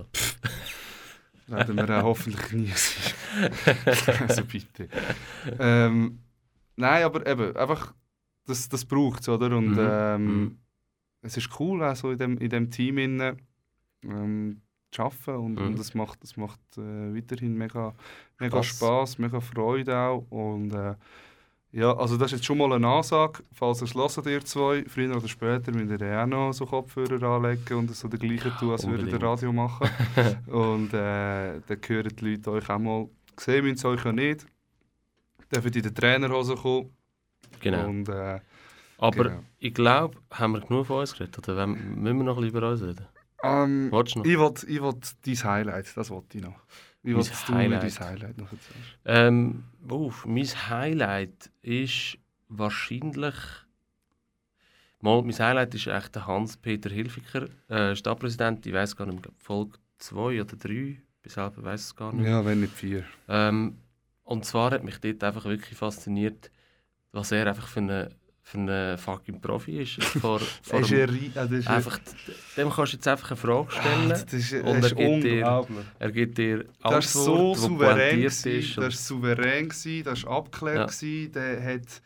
werden 1.49 1.77
wir 1.77 1.88
auch 1.99 2.03
hoffentlich 2.05 2.53
nie 2.53 2.73
sein. 2.75 3.79
also 4.29 4.45
bitte. 4.45 4.88
Ähm, 5.61 6.19
nein, 6.77 7.05
aber 7.05 7.27
eben, 7.27 7.55
einfach, 7.57 7.95
das, 8.47 8.69
das 8.69 8.85
braucht 8.85 9.21
es, 9.21 9.29
oder? 9.29 9.57
Und 9.57 9.73
Mhm. 9.73 9.79
ähm, 9.79 10.40
Mhm. 10.40 10.59
es 11.23 11.37
ist 11.37 11.49
cool, 11.61 11.85
auch 11.85 11.95
so 11.95 12.11
in 12.11 12.19
dem, 12.19 12.38
in 12.38 12.49
dem 12.51 12.71
Team 12.71 12.99
innen, 12.99 13.40
ähm, 14.11 14.61
arbeiten 14.97 15.37
und, 15.37 15.55
Mhm. 15.55 15.66
und 15.66 15.79
es 15.79 15.95
macht, 15.95 16.23
das 16.23 16.37
macht 16.37 16.61
äh, 16.79 17.14
weiterhin 17.14 17.57
mega, 17.57 17.95
mega 18.38 18.62
Spass. 18.62 18.77
Spaß, 18.77 19.19
mega 19.19 19.40
Freude 19.40 19.97
auch. 19.97 20.27
Und 20.31 20.73
äh, 20.73 20.95
ja, 21.73 21.95
also 21.95 22.16
das 22.16 22.33
ist 22.33 22.38
jetzt 22.38 22.47
schon 22.47 22.59
mal 22.59 22.73
eine 22.73 22.87
Ansage, 22.88 23.42
falls 23.53 23.83
ihr 23.83 23.95
es 23.95 24.27
ihr 24.27 24.45
zwei, 24.45 24.85
früher 24.87 25.14
oder 25.14 25.29
später 25.29 25.73
müsst 25.73 26.01
ihr 26.01 26.23
auch 26.23 26.27
noch 26.27 26.53
so 26.53 26.64
Kopfhörer 26.64 27.23
anlegen 27.23 27.75
und 27.77 27.95
so 27.95 28.09
den 28.09 28.19
gleichen 28.21 28.53
tun, 28.59 28.71
als 28.71 28.87
würdet 28.87 29.12
ihr. 29.12 29.23
Radio 29.23 29.53
machen. 29.53 29.88
und 30.47 30.95
äh, 30.95 31.61
dann 31.61 31.81
hören 31.87 32.16
die 32.16 32.31
Leute 32.31 32.51
euch 32.53 32.71
auch 32.71 32.79
mal, 32.79 33.09
sehen 33.38 33.64
müssen 33.64 33.77
sie 33.77 33.88
euch 33.88 34.05
ja 34.05 34.12
nicht, 34.12 34.47
dürfen 35.53 35.73
in 35.73 35.83
den 35.83 35.95
Trainerhose 35.95 36.55
kommen. 36.55 36.97
Genau. 37.61 37.88
Und, 37.88 38.09
äh, 38.09 38.40
Aber 38.99 39.25
genau. 39.25 39.42
ich 39.59 39.75
glaube, 39.75 40.16
haben 40.31 40.53
wir 40.53 40.61
genug 40.61 40.87
von 40.87 41.01
uns 41.01 41.12
geredet? 41.12 41.47
Oder 41.47 41.66
müssen 41.66 42.16
wir 42.16 42.25
noch 42.25 42.37
ein 42.38 42.42
bisschen 42.42 42.57
über 42.57 42.71
uns 42.71 42.83
reden? 42.83 43.07
Ähm, 43.42 43.90
Willst 43.92 44.14
du 44.14 44.18
noch? 44.20 44.27
Ich 44.27 44.38
wollte 44.38 44.66
ich 44.66 44.81
wollt 44.81 45.14
dein 45.27 45.44
Highlight, 45.44 45.96
das 45.96 46.11
wollte 46.11 46.38
ich 46.38 46.44
noch. 46.44 46.55
Ich 47.03 47.12
Mein 47.12 47.16
wollte, 47.16 47.31
du 47.46 47.53
mir 47.53 47.59
Highlight. 47.59 47.83
dein 48.01 48.09
Highlight 48.09 48.38
noch 48.38 48.53
erzählst. 48.53 48.99
Ähm, 49.05 49.64
uff, 49.88 50.27
mein 50.27 50.44
Highlight 50.46 51.51
ist 51.62 52.18
wahrscheinlich. 52.49 53.35
Mal, 55.01 55.22
mein 55.22 55.38
Highlight 55.38 55.75
ist 55.75 55.87
echt 55.87 56.14
der 56.14 56.27
Hans-Peter 56.27 56.90
Hilfiger, 56.90 57.49
äh, 57.68 57.94
Stadtpräsident. 57.94 58.64
Ich 58.66 58.72
weiß 58.72 58.96
gar 58.96 59.07
nicht 59.07 59.22
mehr, 59.25 59.33
Folge 59.38 59.79
2 59.99 60.40
oder 60.40 60.57
3, 60.57 61.01
bis 61.22 61.35
selber 61.35 61.62
weiß 61.62 61.81
es 61.81 61.94
gar 61.94 62.12
nicht. 62.12 62.27
Ja, 62.27 62.44
wenn 62.44 62.61
nicht 62.61 62.72
vier. 62.72 63.05
Ähm, 63.29 63.79
und 64.25 64.44
zwar 64.44 64.70
hat 64.72 64.83
mich 64.85 64.99
dort 64.99 65.22
einfach 65.22 65.44
wirklich 65.44 65.77
fasziniert, 65.79 66.51
was 67.12 67.31
er 67.31 67.46
einfach 67.46 67.68
für 67.68 67.81
eine, 67.81 68.09
für 68.48 68.59
eine 68.59 68.96
fucking 68.96 69.40
Profi 69.40 69.80
ist. 69.82 70.00
Vor, 70.20 70.38
vor 70.62 70.78
ist 70.80 70.92
ri- 70.92 71.32
ah, 71.35 71.46
das 71.46 71.50
ist 71.50 71.66
einfach, 71.68 71.98
dem 72.56 72.70
kannst 72.70 72.92
du 72.92 72.96
jetzt 72.96 73.09
einfach 73.09 73.30
eine 73.32 73.37
Frage 73.37 73.72
stellen. 73.72 74.12
Ah, 74.12 74.18
das 74.22 74.32
ist, 74.32 74.52
und 74.52 74.64
das 74.66 74.76
ist 74.76 74.92
er 74.92 74.94
gibt 74.94 75.24
dir 75.24 75.32
unglaublich. 75.35 75.85
Er 75.98 76.12
gibt 76.12 76.38
dir 76.38 76.64
Das 76.80 76.92
war 76.92 77.02
so 77.02 77.32
Antwort, 77.32 77.56
souverän. 77.59 78.22
ist. 78.22 78.46
das 78.46 78.76
war 78.76 78.90
souverän, 78.92 79.68
das 80.04 80.24
war 80.24 80.37
abgeklärt. 80.38 81.02
Ja. 81.02 81.28
Der 81.35 81.64
hat, 81.74 82.02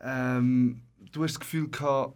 ähm, 0.00 0.80
du 1.12 1.22
hast 1.24 1.34
das 1.34 1.40
Gefühl 1.40 1.68
gehabt, 1.68 2.14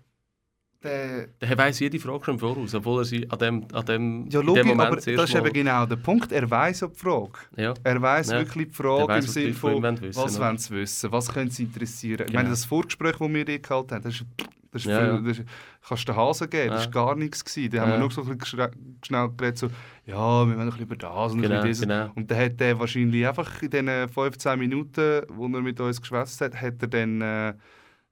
der, 0.83 1.27
Der 1.41 1.59
weiss 1.59 1.79
jede 1.81 1.99
Frage 1.99 2.25
schon 2.25 2.35
im 2.35 2.41
Voraus, 2.41 2.75
obwohl 2.75 3.03
er 3.03 3.05
sie 3.05 3.31
an 3.31 3.39
dem, 3.39 3.65
an 3.73 3.85
dem, 3.85 4.29
ja, 4.31 4.41
in 4.41 4.47
logisch, 4.47 4.63
dem 4.63 4.69
Moment 4.69 4.87
aber 4.89 4.97
das 4.97 5.07
ist 5.07 5.35
eben 5.35 5.53
genau 5.53 5.87
der 5.87 5.97
Punkt. 5.97 6.33
Er 6.33 6.51
weiß 6.51 6.81
die 6.93 6.99
Frage. 6.99 7.33
Ja, 7.57 7.75
Er 7.85 8.01
weiß 8.01 8.31
Ja. 8.31 8.39
wirklich 8.39 8.69
die 8.69 8.75
Frage 8.75 9.03
im 9.03 9.09
weiss, 9.09 9.27
was 9.29 9.35
die 9.35 9.41
Sinne 9.43 9.55
von 9.55 9.83
wissen, 10.01 10.17
was 10.23 10.41
wollen 10.41 10.59
sie 10.59 10.71
wissen, 10.75 11.13
was 11.13 11.33
können 11.33 11.51
sie 11.51 11.63
interessieren. 11.65 12.21
Ich 12.21 12.27
Genau. 12.29 12.39
meine, 12.39 12.49
das 12.51 12.65
Vorgespräch, 12.65 13.17
das 13.19 13.29
wir 13.29 13.45
dir 13.45 13.59
gehalten 13.59 13.95
haben, 13.95 14.03
das 14.03 14.15
ist, 14.15 14.25
das 14.73 14.83
ist, 14.83 14.89
Ja, 14.89 14.99
viel, 15.19 15.23
das 15.29 15.39
ist 15.39 15.49
kannst 15.87 16.09
du 16.09 16.13
den 16.13 16.17
Hasen 16.21 16.51
geben, 16.51 16.71
das 16.71 16.85
war 16.85 16.91
gar 17.07 17.15
nichts. 17.17 17.45
Gewesen. 17.45 17.71
Da 17.73 17.81
haben 17.83 17.91
wir 17.93 17.99
nur 17.99 18.11
so 18.11 18.23
ein 18.23 18.39
bisschen 18.39 18.71
schnell 19.05 19.29
geredet, 19.37 19.59
so, 19.59 19.67
ja, 20.07 20.15
wir 20.15 20.57
wollen 20.57 20.61
ein 20.61 20.67
bisschen 20.67 20.83
über 20.85 20.97
das 20.97 21.33
und 21.33 21.43
Genau, 21.43 21.63
dieses. 21.63 21.83
genau. 21.83 22.11
Und 22.15 22.31
dann 22.31 22.39
hat 22.39 22.61
er 22.61 22.79
wahrscheinlich 22.79 23.27
einfach 23.27 23.61
in 23.63 23.71
den 23.71 24.09
15 24.09 24.59
Minuten, 24.59 25.23
wo 25.29 25.47
er 25.47 25.61
mit 25.63 25.81
uns 25.81 26.01
geschwätzt 26.01 26.41
hat, 26.41 26.55
hat 26.61 26.75
er 26.83 26.89
dann 26.89 27.21
äh, 27.21 27.55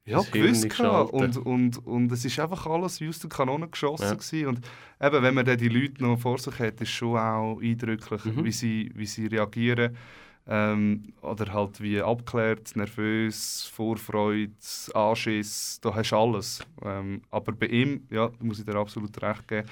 ja, 0.09 0.21
gewusst 0.31 0.69
gehabt. 0.71 1.13
und, 1.13 1.37
und, 1.39 1.87
und 1.87 2.13
es 2.13 2.25
ist 2.25 2.39
einfach 2.41 2.67
alles 2.67 3.01
wie 3.01 3.09
aus 3.09 3.19
der 3.19 3.31
Kanone 3.31 3.69
geschossen. 3.69 4.05
Ja. 4.05 4.15
Gewesen. 4.15 4.47
Und 4.49 4.61
eben, 5.01 5.23
wenn 5.23 5.35
man 5.35 5.45
dann 5.45 5.59
die 5.59 5.69
Leute 5.69 6.03
noch 6.03 6.19
vor 6.19 6.39
sich 6.39 6.59
hat, 6.59 6.81
ist 6.81 6.91
schon 6.91 7.17
auch 7.19 7.61
eindrücklich, 7.61 8.25
Mhm. 8.25 8.45
wie, 8.45 8.53
sie, 8.53 8.91
wie 8.95 9.07
sie 9.07 9.27
reagieren. 9.27 9.97
Ähm, 10.51 11.13
oder 11.21 11.53
halt 11.53 11.79
wie 11.83 12.01
abgeklärt, 12.01 12.75
nervös, 12.75 13.71
Vorfreude, 13.71 14.51
Anschiss, 14.95 15.79
da 15.83 15.95
hast 15.95 16.11
du 16.11 16.17
alles. 16.17 16.61
Ähm, 16.83 17.21
aber 17.31 17.53
bei 17.53 17.67
ihm, 17.67 18.07
ja, 18.11 18.29
da 18.29 18.45
muss 18.45 18.59
ich 18.59 18.65
dir 18.65 18.77
absolut 18.77 19.21
recht 19.21 19.47
geben, 19.47 19.69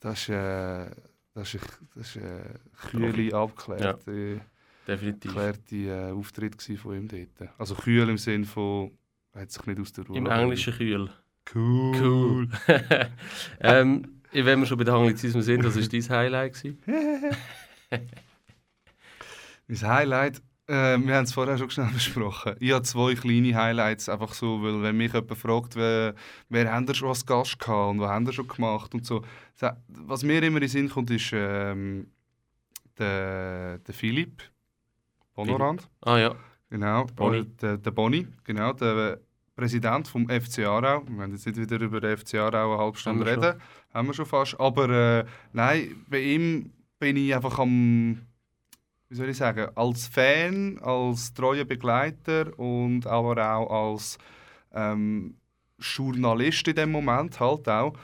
das 0.00 0.20
ist, 0.22 0.28
äh, 0.30 0.90
das 1.34 1.52
ist, 1.54 1.66
das 1.94 2.16
ist 2.16 2.16
äh, 2.16 2.54
kühle, 2.90 3.34
abgeklärte, 3.36 4.40
definitiv. 4.88 5.36
abgeklärte 5.36 5.76
äh, 5.76 6.12
Auftritt 6.12 6.62
von 6.62 6.96
ihm 6.96 7.08
dort. 7.08 7.50
Also 7.58 7.74
kühl 7.74 8.08
im 8.08 8.16
Sinne 8.16 8.46
von, 8.46 8.92
hat 9.36 9.50
sich 9.50 9.66
nicht 9.66 9.80
aus 9.80 9.92
der 9.92 10.06
Ruhe 10.06 10.18
Im. 10.18 10.26
Englischen 10.26 10.72
kühl. 10.74 11.10
Cool. 11.54 11.96
Cool. 12.00 12.48
ähm, 13.60 14.20
wenn 14.32 14.60
wir 14.60 14.66
schon 14.66 14.78
bei 14.78 14.84
den 14.84 14.94
Anglizismen 14.94 15.42
sind, 15.42 15.64
das 15.64 15.76
war 15.76 15.82
dein 15.82 16.08
Highlight. 16.08 16.54
Gewesen. 16.54 16.78
Mein 19.68 19.80
Highlight, 19.82 20.42
äh, 20.66 20.98
wir 20.98 21.14
haben 21.14 21.24
es 21.24 21.32
vorher 21.32 21.56
schon 21.58 21.70
schnell 21.70 21.90
besprochen. 21.92 22.56
Ich 22.60 22.72
habe 22.72 22.82
zwei 22.82 23.14
kleine 23.14 23.54
Highlights, 23.54 24.08
einfach 24.08 24.32
so, 24.32 24.62
weil 24.62 24.82
wenn 24.82 24.96
mich 24.96 25.12
jemand 25.12 25.36
fragt, 25.38 25.76
wer, 25.76 26.14
wer 26.48 26.72
haben 26.72 26.92
schon 26.94 27.08
als 27.08 27.24
Gast 27.24 27.58
gehabt 27.58 27.90
und 27.90 28.00
was 28.00 28.10
haben 28.10 28.32
schon 28.32 28.48
gemacht 28.48 28.94
und 28.94 29.06
so. 29.06 29.24
Was 29.88 30.22
mir 30.22 30.42
immer 30.42 30.56
in 30.56 30.62
den 30.62 30.68
Sinn 30.68 30.88
kommt, 30.88 31.10
ist 31.10 31.30
ähm, 31.32 32.10
der, 32.98 33.78
der 33.78 33.94
Philipp 33.94 34.42
Bonorand. 35.34 35.88
Ah 36.00 36.18
ja, 36.18 36.34
Genau, 36.70 37.04
Boni. 37.14 37.40
Oder 37.40 37.44
Der, 37.60 37.76
der 37.78 37.90
Boni, 37.90 38.26
genau, 38.44 38.72
der 38.72 39.20
Präsident 39.56 40.06
vom 40.06 40.28
FC 40.28 40.60
Aarau. 40.60 41.02
Wir 41.08 41.18
werden 41.18 41.32
jetzt 41.32 41.46
nicht 41.46 41.56
wieder 41.58 41.80
über 41.80 42.00
den 42.00 42.16
FC 42.16 42.34
Aarau 42.34 42.74
eine 42.74 42.82
halbe 42.82 42.98
Stunde 42.98 43.30
Haben 43.30 43.42
reden. 43.42 43.60
Haben 43.92 44.08
wir 44.08 44.14
schon 44.14 44.26
fast. 44.26 44.60
Aber 44.60 44.90
äh, 44.90 45.24
nein, 45.52 46.04
bei 46.08 46.20
ihm 46.20 46.72
bin 46.98 47.16
ich 47.16 47.34
einfach 47.34 47.58
am, 47.58 48.20
wie 49.08 49.14
soll 49.14 49.30
ich 49.30 49.38
sagen, 49.38 49.68
als 49.74 50.08
Fan, 50.08 50.78
als 50.82 51.32
treuer 51.32 51.64
Begleiter 51.64 52.58
und 52.58 53.06
aber 53.06 53.54
auch 53.54 53.92
als 53.92 54.18
ähm, 54.74 55.36
Journalist 55.78 56.68
in 56.68 56.76
dem 56.76 56.92
Moment 56.92 57.40
halt 57.40 57.68
auch, 57.68 57.94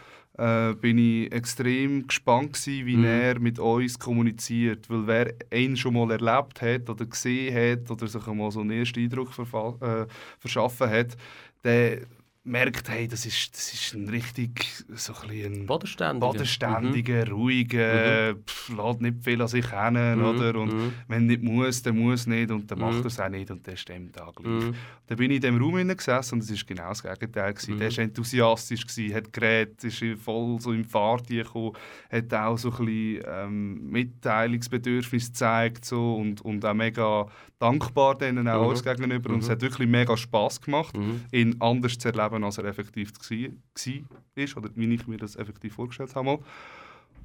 äh, 0.42 0.74
bin 0.74 0.98
ich 0.98 1.32
extrem 1.32 2.06
gespannt 2.06 2.54
gewesen, 2.54 2.86
wie 2.86 2.96
Mhm. 2.96 3.04
er 3.04 3.38
mit 3.40 3.58
uns 3.58 3.98
kommuniziert. 3.98 4.90
Weil 4.90 5.06
wer 5.06 5.34
ihn 5.56 5.76
schon 5.76 5.94
mal 5.94 6.10
erlebt 6.10 6.60
hat 6.62 6.90
oder 6.90 7.06
gesehen 7.06 7.54
hat 7.54 7.90
oder 7.90 8.06
sich 8.08 8.26
einmal 8.26 8.50
so 8.50 8.60
einen 8.60 8.70
ersten 8.72 9.00
Eindruck 9.00 9.30
äh, 9.38 10.06
verschaffen 10.40 10.90
hat, 10.90 11.16
der 11.64 12.00
merkt, 12.44 12.88
hey, 12.88 13.06
das 13.06 13.24
ist, 13.24 13.54
das 13.54 13.72
ist 13.72 13.94
ein 13.94 14.08
richtig 14.08 14.66
so 14.88 15.12
ein 15.28 15.64
Bodenständiger. 15.66 16.26
bodenständiger, 16.26 17.28
ruhiger, 17.30 18.34
pff, 18.34 18.68
lässt 18.76 19.00
nicht 19.00 19.22
viel 19.22 19.40
an 19.40 19.46
sich 19.46 19.64
kennen, 19.70 20.18
Mhm. 20.18 20.24
oder? 20.24 20.56
Und 20.56 20.72
Mhm. 20.74 20.92
wenn 21.06 21.26
nicht 21.26 21.42
muss, 21.42 21.82
dann 21.82 21.98
muss 21.98 22.26
nicht 22.26 22.50
und 22.50 22.68
dann 22.68 22.80
macht 22.80 22.94
Mhm. 22.96 23.00
er 23.02 23.06
es 23.06 23.20
auch 23.20 23.28
nicht 23.28 23.48
und 23.52 23.66
dann 23.68 23.76
stimmt 23.76 24.16
da 24.16 24.28
gleich. 24.34 24.64
Mhm. 24.64 24.74
Dann 25.06 25.18
bin 25.18 25.30
ich 25.30 25.36
in 25.36 25.40
diesem 25.42 25.62
Raum 25.62 25.86
gesessen 25.96 26.34
und 26.34 26.42
es 26.42 26.50
war 26.50 26.58
genau 26.66 26.88
das 26.88 27.02
Gegenteil. 27.04 27.54
Gewesen. 27.54 27.74
Mhm. 27.74 27.78
Der 27.78 27.90
war 27.96 27.98
enthusiastisch, 28.04 28.86
gewesen, 28.88 29.14
hat 29.14 29.32
geredet, 29.32 29.84
ist 29.84 30.04
voll 30.20 30.58
so 30.60 30.72
im 30.72 30.84
Fahrt 30.84 31.28
gekommen, 31.28 31.76
hat 32.10 32.34
auch 32.34 32.58
so 32.58 32.70
ein 32.72 32.84
bisschen 32.86 33.22
ähm, 33.28 33.90
Mitteilungsbedürfnis 33.90 35.28
gezeigt 35.28 35.84
so, 35.84 36.16
und, 36.16 36.40
und 36.40 36.64
auch 36.64 36.74
mega 36.74 37.26
dankbar 37.58 38.18
denen 38.18 38.48
auch 38.48 38.62
Mhm. 38.62 38.66
uns 38.70 38.82
gegenüber. 38.82 39.30
Und 39.30 39.40
es 39.42 39.46
Mhm. 39.48 39.52
hat 39.52 39.62
wirklich 39.62 39.88
mega 39.88 40.16
Spass 40.16 40.60
gemacht, 40.60 40.96
Mhm. 40.96 41.20
ihn 41.30 41.56
anders 41.60 41.96
zu 41.98 42.08
erleben, 42.08 42.31
als 42.44 42.58
er 42.58 42.64
effektiv 42.64 43.12
war, 43.12 44.56
oder 44.56 44.70
wie 44.74 44.94
ich 44.94 45.06
mir 45.06 45.16
das 45.18 45.36
effektiv 45.36 45.74
vorgestellt 45.74 46.14
habe. 46.14 46.24
mal. 46.24 46.38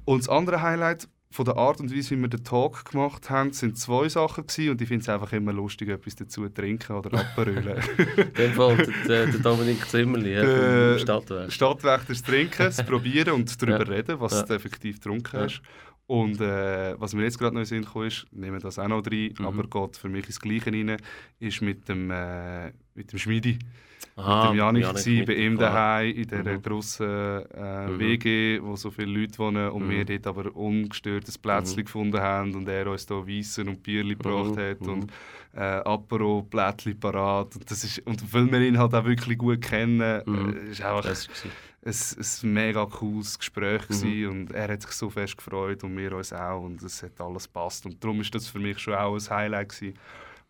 Und 0.04 0.20
das 0.22 0.28
andere 0.28 0.62
Highlight 0.62 1.08
von 1.30 1.44
der 1.44 1.56
Art 1.58 1.78
und 1.80 1.94
Weise, 1.94 2.16
wie 2.16 2.20
wir 2.22 2.28
den 2.28 2.42
Talk 2.42 2.90
gemacht 2.90 3.28
haben, 3.28 3.52
sind 3.52 3.76
zwei 3.78 4.08
Sachen 4.08 4.46
gewesen, 4.46 4.70
und 4.70 4.80
ich 4.80 4.88
finde 4.88 5.02
es 5.02 5.08
einfach 5.10 5.30
immer 5.34 5.52
lustig, 5.52 5.90
etwas 5.90 6.14
dazu 6.16 6.44
zu 6.44 6.54
trinken 6.54 6.96
oder 6.96 7.18
abzurüllen. 7.18 7.76
In 8.16 8.32
dem 8.32 8.52
Fall 8.54 8.76
der, 9.06 9.26
der 9.26 9.40
Dominik 9.40 9.86
Zimmerli 9.88 10.32
ja, 10.32 10.44
vom 10.94 10.98
Stadtwerk. 10.98 11.52
Stadtwächters 11.52 12.22
trinken, 12.22 12.62
es 12.68 12.82
probieren 12.86 13.34
und 13.34 13.60
darüber 13.60 13.84
Ja. 13.86 13.96
reden, 13.96 14.20
was 14.20 14.32
Ja. 14.32 14.42
du 14.44 14.54
effektiv 14.54 14.96
getrunken 14.96 15.38
hast. 15.40 15.60
Und 16.06 16.40
äh, 16.40 16.98
was 16.98 17.12
mir 17.14 17.24
jetzt 17.24 17.38
gerade 17.38 17.52
noch 17.54 17.60
in 17.60 17.66
Sinn 17.66 17.82
gekommen 17.84 18.06
ist, 18.06 18.24
nehmen 18.32 18.58
das 18.60 18.78
auch 18.78 18.88
noch 18.88 19.04
rein, 19.04 19.34
Mhm. 19.38 19.44
aber 19.44 19.64
geht 19.64 19.98
für 19.98 20.08
mich 20.08 20.24
ins 20.24 20.40
Gleiche 20.40 20.72
rein, 20.72 20.96
ist 21.38 21.60
mit 21.60 21.86
dem, 21.90 22.10
äh, 22.10 22.72
mit 22.94 23.12
dem 23.12 23.18
Schmiedi. 23.18 23.58
Aha, 24.18 24.42
mit 24.42 24.52
dem 24.52 24.58
Janik, 24.58 24.82
Janik 24.82 25.04
gewesen, 25.04 25.24
bei 25.26 25.34
ihm 25.34 25.56
daheim 25.58 26.10
in 26.10 26.22
dieser 26.28 26.42
Mhm. 26.58 26.62
grossen 26.62 27.06
äh, 27.08 27.86
Mhm. 27.88 27.98
WG, 27.98 28.60
wo 28.62 28.76
so 28.76 28.90
viele 28.90 29.20
Leute 29.20 29.38
wohnen 29.38 29.70
und 29.70 29.86
Mhm. 29.86 29.90
wir 29.90 30.04
dort 30.04 30.26
aber 30.26 30.56
ungestört 30.56 31.28
ein 31.28 31.34
Plätzchen 31.40 31.80
Mhm. 31.80 31.84
gefunden 31.84 32.20
haben 32.20 32.54
und 32.54 32.68
er 32.68 32.86
uns 32.88 33.06
da 33.06 33.14
Weissen 33.14 33.68
und 33.68 33.82
Bierli 33.82 34.14
gebracht 34.16 34.56
Mhm. 34.56 34.60
hat 34.60 34.80
Mhm. 34.80 34.88
und 34.92 35.12
äh, 35.54 35.60
Apero, 35.60 36.42
Plätzchen 36.42 36.98
parat. 36.98 37.54
Und, 37.56 37.70
das 37.70 37.84
ist, 37.84 38.00
und 38.00 38.32
weil 38.34 38.50
wir 38.50 38.60
ihn 38.60 38.78
halt 38.78 38.94
auch 38.94 39.04
wirklich 39.04 39.38
gut 39.38 39.60
kennen, 39.62 40.22
Mhm. 40.26 40.56
äh, 40.66 40.70
ist 40.70 40.82
einfach 40.82 41.04
ein, 41.08 41.14
ein 41.84 42.52
mega 42.52 42.86
cooles 42.86 43.38
Gespräch 43.38 43.82
Mhm. 43.88 44.28
und 44.30 44.52
er 44.52 44.68
hat 44.72 44.82
sich 44.82 44.90
so 44.92 45.08
fest 45.10 45.36
gefreut 45.38 45.84
und 45.84 45.96
wir 45.96 46.12
uns 46.12 46.32
auch 46.32 46.62
und 46.64 46.82
es 46.82 47.02
hat 47.02 47.20
alles 47.20 47.46
passt 47.46 47.86
und 47.86 48.02
darum 48.02 48.20
ist 48.20 48.34
das 48.34 48.48
für 48.48 48.58
mich 48.58 48.78
schon 48.80 48.94
auch 48.94 49.14
ein 49.14 49.30
Highlight 49.30 49.68
gewesen. 49.70 49.94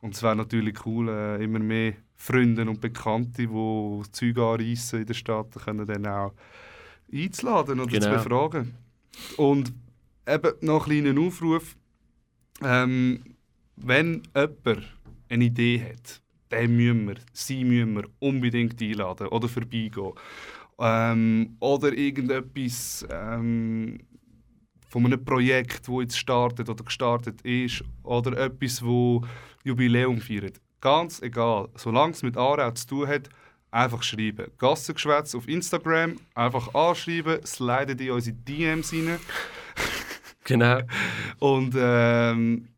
Und 0.00 0.14
es 0.14 0.22
wäre 0.22 0.36
natürlich 0.36 0.74
cool, 0.86 1.08
äh, 1.08 1.42
immer 1.44 1.58
mehr 1.58 1.94
Freunde 2.18 2.68
und 2.68 2.80
Bekannte, 2.80 3.46
die 3.46 4.02
Zeug 4.12 4.38
anreissen 4.38 5.00
in 5.00 5.06
der 5.06 5.14
Stadt, 5.14 5.52
können 5.64 5.86
dann 5.86 6.06
auch 6.06 6.34
einzuladen 7.12 7.80
oder 7.80 7.90
zu 7.92 8.00
Genau. 8.00 8.16
befragen. 8.16 8.74
Und 9.36 9.72
eben 10.26 10.52
noch 10.60 10.86
ein 10.88 11.02
kleiner 11.02 11.20
Aufruf, 11.20 11.76
ähm, 12.62 13.22
wenn 13.76 14.22
jemand 14.34 14.96
eine 15.30 15.44
Idee 15.44 15.80
hat, 15.92 16.20
den 16.50 16.76
müssen 16.76 17.08
wir, 17.08 17.16
sie 17.32 17.64
müssen 17.64 17.96
wir 17.96 18.04
unbedingt 18.18 18.80
einladen 18.82 19.28
oder 19.28 19.48
vorbeigehen. 19.48 20.12
Ähm, 20.80 21.56
oder 21.60 21.92
irgendetwas 21.92 23.06
ähm, 23.10 23.98
von 24.88 25.06
einem 25.06 25.24
Projekt, 25.24 25.86
das 25.88 25.94
jetzt 26.00 26.18
startet 26.18 26.68
oder 26.68 26.84
gestartet 26.84 27.42
ist, 27.42 27.84
oder 28.02 28.36
etwas, 28.38 28.82
wo 28.84 29.24
Jubiläum 29.64 30.20
feiert. 30.20 30.60
Ganz 30.80 31.22
egal, 31.22 31.68
solange 31.74 32.12
es 32.12 32.22
mit 32.22 32.36
Aarau 32.36 32.70
zu 32.70 32.86
tun 32.86 33.08
hat, 33.08 33.28
einfach 33.70 34.02
schreiben. 34.02 34.50
Gassengeschwätz 34.58 35.34
auf 35.34 35.48
Instagram, 35.48 36.16
einfach 36.34 36.74
anschreiben, 36.74 37.44
sliden 37.44 37.98
in 37.98 38.10
unsere 38.10 38.36
DMs 38.36 38.92
rein. 38.92 39.18
Genau. 40.44 40.80
Und 41.40 41.74
ähm, 41.76 42.68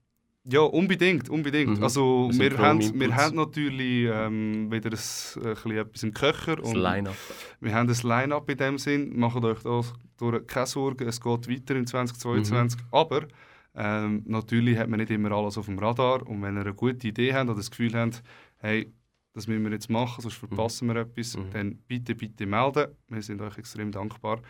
ja, 0.45 0.61
unbedingt, 0.61 1.29
unbedingt. 1.29 1.79
Mhm. 1.79 1.85
Also 1.85 2.31
Wir 2.33 2.51
wir, 2.51 2.59
haben, 2.59 3.01
wir 3.01 3.15
haben 3.15 3.37
natürlich 3.37 4.09
ähm, 4.13 4.73
wieder 4.73 4.91
ein, 4.91 5.45
ein 5.45 5.55
bisschen 5.55 5.71
etwas 5.77 6.03
im 6.03 6.13
Köcher. 6.13 6.57
Das 6.57 6.73
Line-Up. 6.73 7.15
wir 7.61 7.75
haben 7.75 7.89
ein 7.89 7.97
Line-Up 8.03 8.51
in 8.51 8.57
dem 8.57 8.79
Sinn. 8.79 9.17
Macht 9.17 9.45
euch 9.45 9.63
da 9.63 9.83
durch 10.17 10.47
keine 10.49 10.67
Sorgen, 10.67 11.07
es 11.07 11.21
geht 11.21 11.49
weiter 11.49 11.77
im 11.77 11.87
2022. 11.87 12.81
Mhm. 12.81 12.87
Aber 12.91 13.23
ähm, 13.75 14.23
natürlich 14.27 14.77
hat 14.79 14.89
man 14.89 14.99
nicht 15.01 15.11
immer 15.11 15.31
alles 15.33 15.57
auf 15.59 15.67
dem 15.67 15.79
Radar. 15.79 16.27
Und 16.27 16.43
wenn 16.43 16.57
ihr 16.57 16.63
eine 16.63 16.75
gute 16.75 17.07
Idee 17.09 17.35
habt 17.35 17.49
oder 17.49 17.57
das 17.59 17.71
Gefühl 17.71 17.95
habt, 17.95 18.23
hey, 18.59 18.93
das 19.33 19.47
müssen 19.47 19.65
wir 19.65 19.71
jetzt 19.71 19.89
machen, 19.91 20.21
sonst 20.23 20.35
verpassen 20.37 20.89
wir 20.89 20.97
etwas, 20.97 21.37
Mhm. 21.37 21.51
dann 21.53 21.77
bitte, 21.87 22.15
bitte 22.15 22.47
melden. 22.47 22.89
Wir 23.09 23.23
sind 23.23 23.41
euch 23.41 23.57
extrem 23.59 23.93
dankbar. 23.93 24.41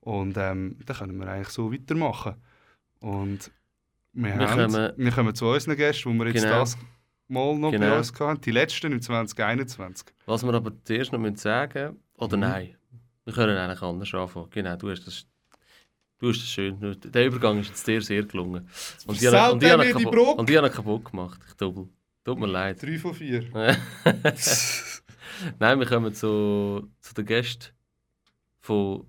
Und 0.00 0.36
ähm, 0.38 0.76
dann 0.86 0.96
können 0.96 1.18
wir 1.18 1.28
eigentlich 1.28 1.48
so 1.50 1.70
weitermachen. 1.72 2.36
Und 3.00 3.50
wir, 4.12 4.38
Wir 4.38 4.50
haben, 4.50 4.72
kommen- 4.72 4.92
wir 4.96 5.12
kommen 5.12 5.34
zu 5.34 5.46
unseren 5.46 5.76
Gästen, 5.76 6.12
die 6.12 6.18
wir 6.18 6.26
jetzt 6.28 6.42
Genau. 6.42 6.60
das 6.60 6.78
mal 7.28 7.56
noch 7.58 7.70
bei 7.70 7.78
Genau. 7.78 7.96
uns 7.98 8.18
hatten. 8.18 8.40
Die 8.40 8.50
letzten 8.50 8.92
im 8.92 9.00
2021. 9.02 10.08
Was 10.26 10.42
wir 10.42 10.52
aber 10.54 10.72
zuerst 10.84 11.12
noch 11.12 11.18
müssen 11.20 11.36
sagen 11.36 11.96
oder 12.16 12.36
Mhm. 12.36 12.40
nein, 12.40 12.76
wir 13.24 13.32
können 13.34 13.56
eigentlich 13.56 13.82
anders 13.82 14.12
anfangen. 14.14 14.48
Genau, 14.50 14.76
du 14.76 14.90
hast 14.90 15.06
das, 15.06 15.26
du 16.20 16.28
hast 16.28 16.38
das 16.38 16.48
schön. 16.48 16.78
Der 17.12 17.26
Übergang 17.26 17.58
ist 17.60 17.68
jetzt 17.70 17.86
dir 17.86 18.00
sehr 18.00 18.22
gelungen. 18.22 18.68
Und 19.06 19.20
die 19.20 19.24
Versau 19.24 19.38
habe- 19.38 19.52
und 19.54 19.62
die 19.62 19.70
habe 19.70 19.82
mir 19.82 19.90
ich 19.90 19.96
die 19.96 20.04
kaputt- 20.04 20.38
und 20.38 20.48
die 20.48 20.56
habe 20.56 20.68
ich 20.68 20.72
kaputt 20.74 21.04
gemacht. 21.06 21.40
Ich 21.48 21.54
doppel. 21.54 21.88
Tut 22.24 22.38
mir 22.38 22.46
leid. 22.46 22.80
Drei 22.82 22.98
von 22.98 23.14
vier. 23.14 23.44
Nein, 25.58 25.78
wir 25.78 25.86
kommen 25.86 26.14
zu, 26.14 26.88
zu 27.00 27.14
den 27.14 27.26
Gästen 27.26 27.66
von 28.60 29.06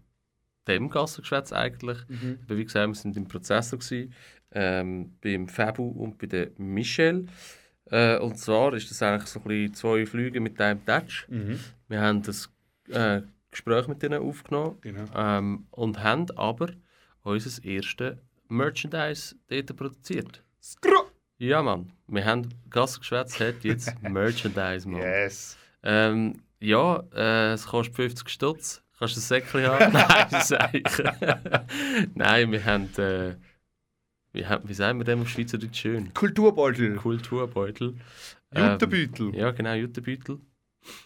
dem 0.67 0.89
Gassengeschwätz 0.89 1.51
eigentlich. 1.51 1.97
Mhm. 2.07 2.39
Aber 2.45 2.57
Wie 2.57 2.63
gesagt, 2.63 2.87
wir 2.87 2.95
sind 2.95 3.17
im 3.17 3.27
Prozessor 3.27 3.79
gewesen, 3.79 4.13
ähm, 4.53 5.13
beim 5.21 5.47
Fabu 5.47 5.87
und 5.87 6.17
bei 6.17 6.27
der 6.27 6.51
Michelle. 6.57 7.25
Äh, 7.85 8.17
und 8.19 8.37
zwar 8.37 8.73
ist 8.73 8.89
das 8.89 9.01
eigentlich 9.03 9.27
so 9.29 9.39
ein 9.39 9.43
bisschen 9.47 9.73
zwei 9.73 10.05
Flüge 10.05 10.39
mit 10.39 10.59
einem 10.61 10.85
Touch. 10.85 11.25
Mhm. 11.27 11.59
Wir 11.89 12.01
haben 12.01 12.21
das 12.23 12.49
äh, 12.89 13.21
Gespräch 13.49 13.87
mit 13.87 14.01
ihnen 14.03 14.21
aufgenommen 14.21 14.77
Genau. 14.81 15.05
ähm, 15.15 15.65
und 15.71 16.01
haben 16.03 16.27
aber 16.37 16.69
unser 17.23 17.63
erstes 17.63 18.17
Merchandise 18.47 19.35
dort 19.49 19.75
produziert. 19.75 20.43
Skro! 20.61 21.09
Ja, 21.37 21.63
Mann. 21.63 21.91
Wir 22.07 22.25
haben 22.25 22.49
Gassengeschwätz 22.69 23.39
hat 23.39 23.63
jetzt 23.63 24.01
Merchandise, 24.03 24.87
Mann. 24.87 25.01
Yes. 25.01 25.57
Ähm, 25.83 26.41
ja, 26.59 27.03
äh, 27.15 27.53
es 27.53 27.65
kostet 27.65 27.95
50 27.95 28.29
Stutz. 28.29 28.83
Kannst 28.99 29.15
du 29.15 29.19
ein 29.19 29.23
Säckchen 29.23 29.65
haben? 29.65 29.93
Nein, 29.93 30.69
ich. 30.73 32.11
Nein, 32.15 32.51
wir 32.51 32.65
haben, 32.65 32.89
äh, 32.97 34.45
haben, 34.45 34.69
wie 34.69 34.73
sagen 34.75 34.99
wir 34.99 35.05
dem 35.05 35.21
auf 35.21 35.29
Schweizerdeutsch 35.29 35.79
schön? 35.79 36.13
Kulturbeutel. 36.13 36.97
Kulturbeutel. 36.97 37.95
Jutebeutel. 38.55 39.29
Ähm, 39.29 39.33
ja, 39.33 39.49
genau, 39.49 39.73
Jutebeutel. 39.73 40.39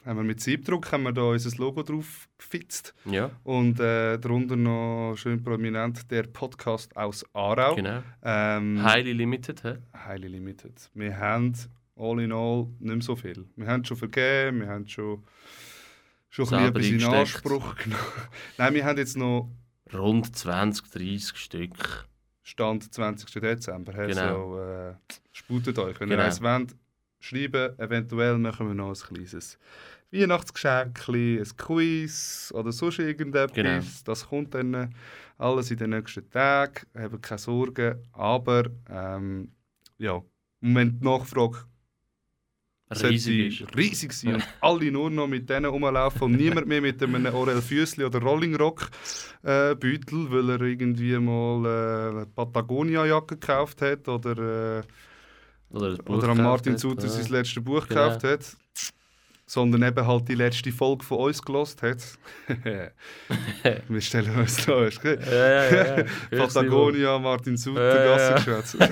Haben 0.05 0.17
wir 0.19 0.23
mit 0.23 0.39
Siebdruck 0.41 0.91
haben 0.91 1.03
wir 1.03 1.11
da 1.11 1.23
unser 1.23 1.55
Logo 1.57 1.83
drauf 1.83 2.27
gefitzt. 2.37 2.93
Ja, 3.05 3.29
Und 3.43 3.79
äh, 3.79 4.17
darunter 4.17 4.55
noch 4.55 5.15
schön 5.17 5.43
prominent 5.43 6.09
der 6.11 6.23
Podcast 6.23 6.95
aus 6.95 7.25
Aarau. 7.33 7.75
genau. 7.75 8.01
Ähm, 8.23 8.81
Highly 8.83 9.13
limited, 9.13 9.63
hä? 9.63 9.77
Highly 10.07 10.27
Limited. 10.29 10.89
Wir 10.93 11.17
haben 11.17 11.53
all 11.97 12.19
in 12.21 12.31
all 12.31 12.67
nicht 12.79 12.95
mehr 12.95 13.01
so 13.01 13.15
viel. 13.15 13.45
Wir 13.55 13.67
haben 13.67 13.83
schon 13.83 13.97
vergeben, 13.97 14.61
wir 14.61 14.67
haben 14.69 14.87
schon, 14.87 15.23
schon 16.29 16.53
ein 16.53 16.71
bisschen 16.73 16.99
in. 16.99 17.05
Anspruch 17.05 17.75
genommen. 17.83 18.01
Nein, 18.57 18.73
wir 18.75 18.85
haben 18.85 18.97
jetzt 18.97 19.17
noch 19.17 19.49
Rund 19.93 20.35
20, 20.35 20.89
30 20.91 21.37
Stück. 21.37 22.07
Stand 22.43 22.93
20. 22.93 23.29
Dezember. 23.41 23.91
Genau. 24.07 24.53
So, 24.55 24.61
äh, 24.61 24.93
sputet 25.31 25.77
euch. 25.79 25.99
Wenn 25.99 26.09
Genau. 26.09 26.21
ihr 26.21 26.25
eins 26.25 26.41
wollt, 26.41 26.75
schreiben. 27.19 27.77
Eventuell 27.79 28.37
machen 28.37 28.67
wir 28.67 28.73
noch 28.73 28.89
ein 28.89 29.15
kleines 29.15 29.57
Weihnachtsgeschenk, 30.11 31.07
ein 31.09 31.43
Quiz 31.57 32.51
oder 32.55 32.71
sonst 32.71 32.99
irgendetwas. 32.99 33.55
Genau. 33.55 33.81
Das 34.05 34.27
kommt 34.27 34.53
dann 34.53 34.93
alles 35.37 35.71
in 35.71 35.77
den 35.77 35.91
nächsten 35.91 36.29
Tagen. 36.29 36.85
Habt 36.93 37.21
keine 37.21 37.39
Sorgen. 37.39 38.03
Aber 38.13 38.65
ähm, 38.89 39.51
ja, 39.97 40.21
Moment 40.61 41.01
die 41.01 41.05
Nachfrage 41.05 41.65
Riesig 42.91 43.61
ist. 43.61 43.75
riesig 43.75 44.13
sein 44.13 44.35
und 44.35 44.43
alle 44.61 44.91
nur 44.91 45.09
noch 45.09 45.27
mit 45.27 45.49
denen 45.49 45.65
rumlaufen 45.65 46.21
und 46.21 46.35
niemand 46.37 46.67
mehr 46.67 46.81
mit 46.81 47.01
einem 47.01 47.25
Orel 47.33 47.59
Füssli 47.61 48.03
oder 48.03 48.19
Rolling 48.19 48.55
Rock 48.55 48.91
äh, 49.41 49.73
Beutel, 49.73 50.29
weil 50.29 50.49
er 50.51 50.61
irgendwie 50.61 51.17
mal 51.17 51.65
äh, 51.65 52.09
eine 52.11 52.25
Patagonia-Jacke 52.27 53.37
gekauft 53.37 53.81
hat 53.81 54.07
oder, 54.07 54.79
äh, 54.79 54.83
Oder, 55.75 55.87
oder 56.07 56.19
gekauft 56.19 56.41
Martin 56.41 56.77
Suter 56.77 57.03
ja. 57.03 57.09
sein 57.09 57.25
letztes 57.31 57.63
Buch 57.63 57.87
Genau. 57.87 58.03
gekauft 58.09 58.23
hat. 58.23 58.57
sondern 59.47 59.83
eben 59.83 60.07
halt 60.07 60.27
die 60.27 60.33
letzte 60.35 60.71
Folge 60.71 61.05
von 61.05 61.19
uns 61.19 61.39
gelost 61.41 61.81
hat. 61.83 61.97
Wir 63.87 64.01
stellen 64.01 64.35
uns 64.35 64.65
da, 64.65 64.85
hast 64.85 65.03
du 65.03 65.09
Ja, 65.09 65.49
ja, 65.49 65.69
ja. 65.69 65.97
ja. 65.99 66.05
Patagonia, 66.47 67.19
Martin 67.19 67.55
Suter, 67.55 68.05
Ja, 68.05 68.17
ja. 68.17 68.33
Gassengeschwätz. 68.33 68.77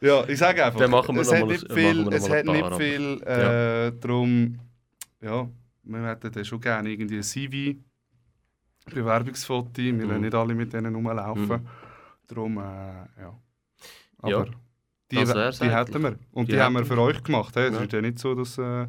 ja, 0.00 0.24
ich 0.28 0.38
sage 0.38 0.64
einfach, 0.64 1.08
es 1.16 1.32
hat 1.32 1.46
nicht 1.46 1.72
viel, 1.72 2.08
es 2.12 2.28
hat 2.28 2.44
nicht 2.46 2.74
viel, 2.76 3.22
äh, 3.22 3.92
darum, 4.00 4.58
ja, 5.20 5.48
wir 5.84 6.06
hätten 6.06 6.32
dann 6.32 6.44
schon 6.44 6.60
gerne 6.60 6.90
irgendwie 6.90 7.16
ein 7.16 7.22
CV, 7.22 7.78
Bewerbungsfoto, 8.92 9.76
wir 9.78 9.92
Mhm. 9.92 10.20
nicht 10.20 10.34
alle 10.34 10.54
mit 10.54 10.72
denen 10.72 10.94
rumlaufen, 10.94 11.46
Mhm. 11.46 11.66
Darum, 12.26 12.58
äh, 12.58 12.60
ja. 12.62 13.38
Aber 14.18 14.30
Ja, 14.30 14.44
die, 15.10 15.16
die 15.16 15.70
hätten 15.70 16.02
wir 16.02 16.18
und 16.32 16.48
die, 16.48 16.52
Die 16.52 16.60
haben 16.60 16.74
wir 16.74 16.84
für 16.84 16.98
euch 16.98 17.22
gemacht. 17.22 17.54
He? 17.54 17.60
Es 17.60 17.74
Ja. 17.74 17.80
ist 17.82 17.92
ja 17.92 18.00
nicht 18.00 18.18
so, 18.18 18.34
dass, 18.34 18.56
äh, 18.58 18.86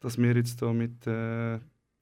dass 0.00 0.16
wir 0.16 0.34
jetzt 0.34 0.60
da 0.62 0.72
mit, 0.72 1.06
äh, 1.06 1.58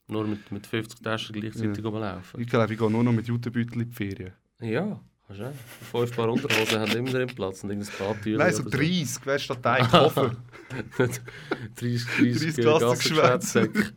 Nur 0.09 0.27
mit, 0.27 0.51
mit 0.53 0.67
50 0.67 1.01
Taschen 1.03 1.41
gleichzeitig 1.41 1.85
rumlaufen. 1.85 2.41
ich 2.41 2.47
glaube, 2.49 2.73
ich 2.73 2.79
gehe 2.79 2.91
nur 2.91 3.03
noch 3.05 3.13
mit 3.13 3.27
Jutebeutel 3.27 3.83
in 3.83 3.89
die 3.91 3.95
Ferien. 3.95 4.33
Ja, 4.61 5.01
kannst 5.27 5.41
du 5.43 5.47
auch. 5.47 5.53
Fünf 5.91 6.15
Paar 6.17 6.29
Unterhosen 6.31 6.81
haben 6.81 6.93
immer 6.97 7.11
drin 7.11 7.29
Platz 7.35 7.65
und 7.65 7.71
irgendein 7.71 7.95
Badtücher. 7.99 8.39
Nein, 8.39 8.53
so 8.55 8.63
oder 8.63 8.71
30, 8.79 9.27
weißt 9.27 9.27
du, 9.27 9.55
statt 9.55 9.67
ein 9.67 9.89
Koffer. 9.89 10.37
30, 10.97 11.23
30, 11.77 12.05
30 12.07 12.55
30 12.55 12.65
Gassengeschwätzsäcke. 12.65 13.93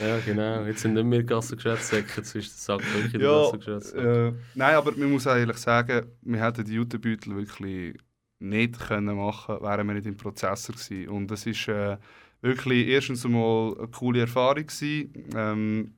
Ja, 0.00 0.20
genau. 0.20 0.64
Jetzt 0.64 0.82
sind 0.82 0.94
nicht 0.94 1.04
mehr 1.04 1.24
Gassengeschwätzsäcke, 1.24 2.20
jetzt 2.20 2.34
ist 2.34 2.68
der 2.68 2.76
Sack 2.78 2.92
wirklich 2.92 3.14
in 3.14 3.20
der 3.20 3.28
Ja, 3.28 3.30
Gassengeschwätzsäcke. 3.30 4.22
äh, 4.28 4.32
nein, 4.54 4.74
aber 4.76 4.92
man 4.96 5.10
muss 5.10 5.26
ehrlich 5.26 5.56
sagen, 5.58 6.06
wir 6.22 6.40
hätten 6.42 6.64
die 6.64 6.74
Jutebeutel 6.74 7.36
wirklich 7.36 7.96
nicht 8.40 8.78
können 8.78 9.16
machen 9.16 9.60
wären 9.60 9.86
wir 9.88 9.94
nicht 9.94 10.06
im 10.06 10.16
Prozessor 10.16 10.74
gewesen. 10.76 11.08
Und 11.08 11.30
es 11.32 11.44
ist 11.46 11.66
äh, 11.68 11.96
wirklich 12.40 12.86
erstens 12.88 13.24
einmal 13.24 13.76
eine 13.78 13.88
coole 13.88 14.20
Erfahrung 14.20 14.66
gewesen. 14.66 15.12
Ähm, 15.34 15.94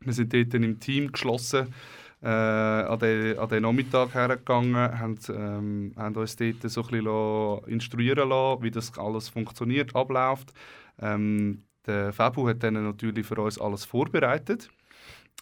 wir 0.00 0.12
sind 0.14 0.32
dort 0.34 0.54
dann 0.54 0.62
im 0.64 0.80
Team 0.80 1.12
geschlossen 1.12 1.74
äh, 2.22 2.28
an, 2.28 2.98
den, 3.00 3.38
an 3.38 3.48
den 3.48 3.62
Nachmittag 3.64 4.14
hergegangen, 4.14 4.76
haben, 4.98 5.18
ähm, 5.30 5.92
haben 5.96 6.16
uns 6.16 6.36
dort 6.36 6.62
so 6.70 6.82
ein 6.84 6.88
bisschen 6.88 7.64
instruieren 7.72 8.28
lassen, 8.30 8.62
wie 8.62 8.70
das 8.70 8.96
alles 8.98 9.28
funktioniert, 9.28 9.96
abläuft. 9.96 10.52
Ähm, 11.00 11.64
der 11.86 12.12
Fabu 12.12 12.48
hat 12.48 12.62
dann 12.62 12.74
natürlich 12.74 13.26
für 13.26 13.40
uns 13.40 13.58
alles 13.60 13.84
vorbereitet. 13.84 14.68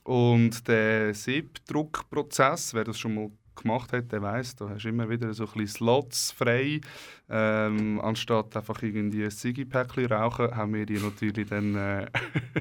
Und 0.04 0.66
der 0.68 1.12
Siebdruckprozess, 1.14 2.74
wer 2.74 2.84
das 2.84 2.98
schon 2.98 3.14
mal 3.14 3.30
gemacht 3.54 3.92
hat, 3.92 4.10
der 4.12 4.22
weiß, 4.22 4.56
da 4.56 4.70
hast 4.70 4.84
du 4.84 4.88
immer 4.88 5.08
wieder 5.10 5.32
so 5.34 5.44
ein 5.44 5.52
bisschen 5.52 5.66
Slots 5.68 6.32
frei. 6.32 6.80
Ähm, 7.28 8.00
anstatt 8.00 8.56
einfach 8.56 8.82
irgendwie 8.82 9.24
ein 9.24 9.30
Ziggy-Päckchen 9.30 10.06
rauchen, 10.06 10.56
haben 10.56 10.74
wir 10.74 10.86
die 10.86 10.98
natürlich 10.98 11.48
dann 11.48 11.74
äh, 11.74 12.06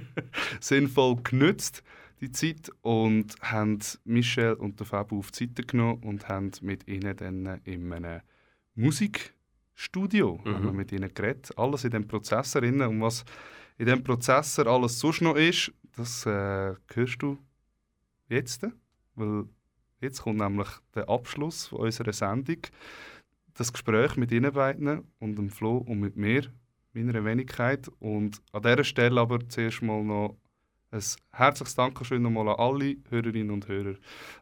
sinnvoll 0.59 1.15
genützt, 1.23 1.83
die 2.19 2.31
Zeit, 2.31 2.69
und 2.81 3.35
haben 3.41 3.79
Michel 4.03 4.53
und 4.53 4.79
der 4.79 4.87
Fabu 4.87 5.19
auf 5.19 5.31
die 5.31 5.45
Seite 5.45 5.63
genommen 5.63 6.03
und 6.03 6.27
haben 6.27 6.51
mit 6.61 6.87
ihnen 6.87 7.15
dann 7.15 7.45
äh, 7.45 7.59
in 7.63 7.93
einem 7.93 8.21
Musikstudio 8.75 10.39
Mhm. 10.43 10.53
haben 10.53 10.65
wir 10.65 10.73
mit 10.73 10.91
ihnen 10.91 11.13
geredet. 11.13 11.51
Alles 11.57 11.85
in 11.85 11.91
dem 11.91 12.07
Prozessor 12.07 12.61
drin. 12.61 12.81
Und 12.81 13.01
was 13.01 13.23
in 13.79 13.85
dem 13.85 14.03
Prozessor 14.03 14.67
alles 14.67 14.99
sonst 14.99 15.21
noch 15.21 15.35
ist, 15.35 15.71
das 15.95 16.25
äh, 16.25 16.75
hörst 16.93 17.21
du 17.21 17.37
jetzt. 18.27 18.67
Weil 19.15 19.45
jetzt 20.01 20.21
kommt 20.21 20.39
nämlich 20.39 20.67
der 20.93 21.09
Abschluss 21.09 21.67
von 21.67 21.79
unserer 21.79 22.11
Sendung. 22.11 22.57
Das 23.53 23.71
Gespräch 23.71 24.17
mit 24.17 24.31
Ihnen 24.31 24.51
beiden 24.51 25.07
und 25.19 25.37
dem 25.37 25.49
Flo 25.49 25.77
und 25.77 25.99
mit 26.01 26.17
mir, 26.17 26.43
meiner 26.93 27.23
Wenigkeit. 27.23 27.89
Und 27.99 28.41
an 28.51 28.63
dieser 28.63 28.83
Stelle 28.83 29.21
aber 29.21 29.47
zuerst 29.47 29.81
mal 29.81 30.03
noch 30.03 30.35
ein 30.91 31.03
herzliches 31.31 31.75
Dankeschön 31.75 32.21
nochmal 32.21 32.49
an 32.49 32.55
alle 32.59 32.97
Hörerinnen 33.09 33.51
und 33.51 33.67
Hörer. 33.69 33.95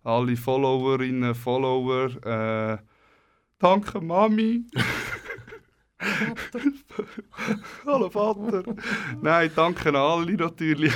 Alle 0.04 0.36
Followerinnen, 0.36 1.36
Follower. 1.36 2.10
Äh, 2.26 2.78
danke 3.60 4.02
Mami. 4.02 4.66
Hallo 7.86 8.10
Vater. 8.10 8.64
Nein, 9.22 9.52
danke 9.56 9.90
an 9.90 9.96
alle 9.96 10.34
natürlich, 10.34 10.94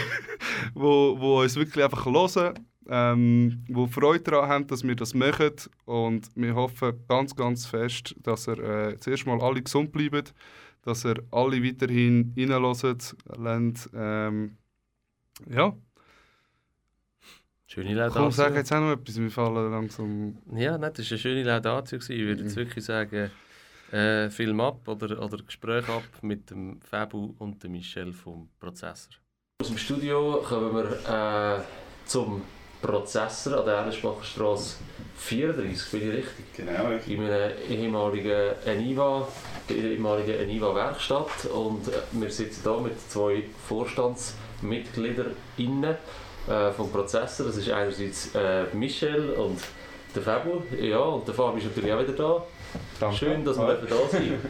wo, 0.73 1.19
wo 1.19 1.41
uns 1.41 1.55
wirklich 1.55 1.83
einfach 1.83 2.05
hören, 2.05 2.59
ähm, 2.87 3.63
wo 3.67 3.87
Freude 3.87 4.23
daran 4.23 4.49
haben, 4.49 4.67
dass 4.67 4.83
wir 4.83 4.95
das 4.95 5.13
machen. 5.13 5.53
Und 5.85 6.29
wir 6.35 6.53
hoffen 6.55 7.03
ganz, 7.07 7.35
ganz 7.35 7.65
fest, 7.65 8.15
dass 8.21 8.47
ihr 8.47 8.59
äh, 8.59 8.99
zuerst 8.99 9.25
mal 9.25 9.41
alle 9.41 9.61
gesund 9.61 9.91
bleibt, 9.91 10.33
dass 10.83 11.05
ihr 11.05 11.15
alle 11.31 11.63
weiterhin 11.63 12.33
reinhört, 12.37 13.15
lernt. 13.37 13.89
Ähm, 13.93 14.57
ja, 15.49 15.73
Schöne 17.71 18.09
komm, 18.11 18.31
sag 18.31 18.47
Laudatio. 18.49 18.57
jetzt 18.57 18.73
auch 18.73 18.81
noch 18.81 18.91
etwas, 18.91 19.17
wir 19.17 19.31
fallen 19.31 19.71
langsam... 19.71 20.37
Ja, 20.53 20.77
nein, 20.77 20.91
das 20.93 21.05
war 21.05 21.11
eine 21.11 21.19
schöne 21.19 21.43
Laudatio. 21.43 21.99
Ich 21.99 22.09
würde 22.09 22.43
jetzt 22.43 22.57
wirklich 22.57 22.83
sagen, 22.83 23.31
äh, 23.91 24.29
Film 24.29 24.59
ab 24.61 24.87
oder, 24.87 25.21
oder 25.21 25.37
Gespräch 25.43 25.87
ab 25.89 26.03
mit 26.21 26.49
dem 26.49 26.79
Fabu 26.81 27.33
und 27.39 27.63
dem 27.63 27.73
Michel 27.73 28.13
vom 28.13 28.49
Prozessor. 28.59 29.13
Aus 29.61 29.67
dem 29.67 29.77
Studio 29.77 30.43
kommen 30.47 30.73
wir 30.75 31.59
äh, 31.59 31.61
zum 32.05 32.41
Prozessor 32.81 33.59
an 33.59 33.65
der 33.65 33.75
Erlenspachstraße 33.75 34.77
34, 35.17 35.91
bin 35.91 36.01
ich 36.01 36.17
richtig? 36.17 36.45
Genau, 36.57 36.89
in 37.05 37.23
einer 37.23 37.55
ehemaligen 37.69 38.55
Eniva, 38.65 39.27
ehemaligen 39.69 40.39
Eniva-Werkstatt. 40.39 41.45
Und 41.53 41.87
äh, 41.87 41.91
wir 42.13 42.31
sitzen 42.31 42.61
hier 42.63 42.81
mit 42.81 42.99
zwei 43.09 43.43
Vorstandsmitgliedern 43.67 45.35
innen 45.57 45.95
äh, 46.47 46.71
vom 46.71 46.91
Prozessor. 46.91 47.45
Das 47.45 47.57
ist 47.57 47.69
einerseits 47.69 48.33
äh, 48.33 48.65
Michel 48.73 49.31
und 49.31 49.59
der 50.15 50.23
Fabio. 50.23 50.63
Ja, 50.79 50.99
und 50.99 51.27
der 51.27 51.35
Fabio 51.35 51.57
ist 51.59 51.65
natürlich 51.65 51.93
auch 51.93 52.01
wieder 52.01 52.13
da. 52.13 52.43
Danke. 52.99 53.17
Schön, 53.17 53.43
dass 53.43 53.57
wir 53.57 53.73
dürfen 53.75 53.87
da 53.89 54.17
sind. 54.17 54.31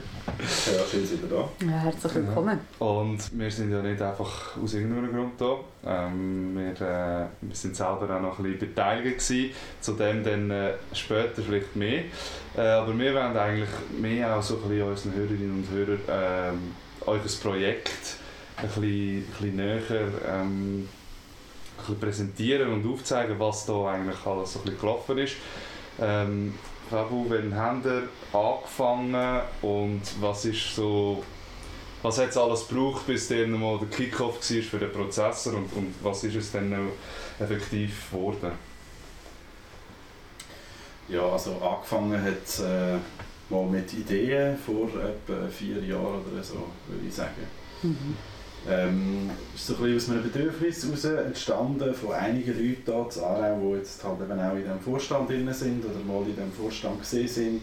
Ja, 0.42 0.84
schön 0.90 1.06
sind 1.06 1.22
wir 1.22 1.38
da. 1.38 1.66
Ja, 1.66 1.80
herzlich 1.84 2.16
willkommen. 2.16 2.60
Und 2.80 3.40
wir 3.40 3.52
sind 3.52 3.72
ja 3.72 3.82
nicht 3.82 4.02
einfach 4.02 4.58
aus 4.58 4.74
irgendeinem 4.74 5.14
Grund 5.14 5.40
da. 5.40 5.58
Ähm, 5.86 6.56
wir, 6.56 6.72
äh, 6.88 7.26
wir 7.42 7.56
sind 7.56 7.76
selber 7.76 8.16
auch 8.16 8.22
noch 8.22 8.40
ein 8.40 8.44
bisschen 8.44 8.60
beteiligt 8.60 9.20
gewesen, 9.20 9.52
zu 9.80 9.94
dem 9.94 10.24
dann 10.24 10.50
äh, 10.50 10.74
später 10.94 11.42
vielleicht 11.44 11.76
mehr. 11.76 12.06
Äh, 12.58 12.62
aber 12.62 12.98
wir 12.98 13.14
wollen 13.14 13.38
eigentlich 13.38 13.70
mehr 14.00 14.36
auch 14.36 14.42
so 14.42 14.56
ein 14.56 14.70
bisschen 14.70 14.90
unseren 14.90 15.14
Hörerinnen 15.14 15.52
und 15.52 15.70
Hörern 15.70 16.58
euch 17.06 17.22
ein 17.22 17.42
Projekt 17.42 18.16
ein 18.58 18.68
bisschen, 18.68 18.84
ein 18.84 19.26
bisschen 19.26 19.56
näher 19.56 19.82
ähm, 20.28 20.90
ein 21.78 21.78
bisschen 21.78 22.00
präsentieren 22.00 22.74
und 22.74 22.92
aufzeigen, 22.92 23.40
was 23.40 23.66
da 23.66 23.92
eigentlich 23.92 24.26
alles 24.26 24.54
so 24.54 24.60
ein 24.60 24.66
bisschen 24.66 24.82
gelaufen 24.82 25.18
ist. 25.18 25.36
Ähm, 26.00 26.54
Fabu, 26.92 27.26
wann 27.30 27.56
habt 27.56 27.86
ihr 27.86 28.10
angefangen 28.34 29.42
und 29.62 30.02
was 30.20 30.44
ist 30.44 30.76
so 30.76 31.24
was 32.02 32.18
hat 32.18 32.30
es 32.30 32.38
alles 32.38 32.68
gebraucht, 32.68 33.08
bis 33.08 33.30
dann 33.30 33.52
mal 33.52 33.78
der 33.78 33.88
Kickoff 33.88 34.36
war 34.36 34.62
für 34.62 34.78
den 34.78 34.92
Prozessor 34.92 35.54
und, 35.54 35.72
und 35.74 35.94
was 36.02 36.26
ist 36.26 36.36
es 36.36 36.52
dann 36.52 36.70
noch 36.70 36.92
effektiv 37.40 38.12
geworden? 38.12 38.52
Ja, 41.08 41.30
also 41.30 41.62
angefangen 41.62 42.22
hat 42.22 42.44
es 42.44 42.60
äh, 42.60 42.98
mal 43.50 43.66
mit 43.68 43.94
Ideen 43.94 44.58
vor 44.58 44.88
etwa 44.88 45.48
vier 45.48 45.82
Jahren 45.86 46.26
oder 46.30 46.44
so, 46.44 46.68
würde 46.88 47.08
ich 47.08 47.14
sagen. 47.14 47.48
Mhm. 47.84 48.18
Ähm, 48.70 49.32
ist 49.56 49.68
so 49.68 49.76
ein 49.76 49.82
bisschen 49.94 49.98
aus 49.98 50.22
einem 50.22 50.32
Bedürfnis 50.32 50.84
heraus 50.84 51.04
entstanden 51.26 51.94
von 51.96 52.12
einigen 52.14 52.52
Leuten 52.52 52.84
hier 52.86 53.08
in 53.16 53.24
Aarau, 53.24 53.72
die 53.74 53.78
jetzt 53.80 54.04
halt 54.04 54.22
eben 54.22 54.40
auch 54.40 54.52
in 54.54 54.62
diesem 54.62 54.80
Vorstand 54.80 55.30
drin 55.30 55.52
sind 55.52 55.84
oder 55.84 56.00
mal 56.06 56.22
in 56.28 56.36
diesem 56.36 56.52
Vorstand 56.52 57.00
gesehen 57.00 57.28
sind. 57.28 57.62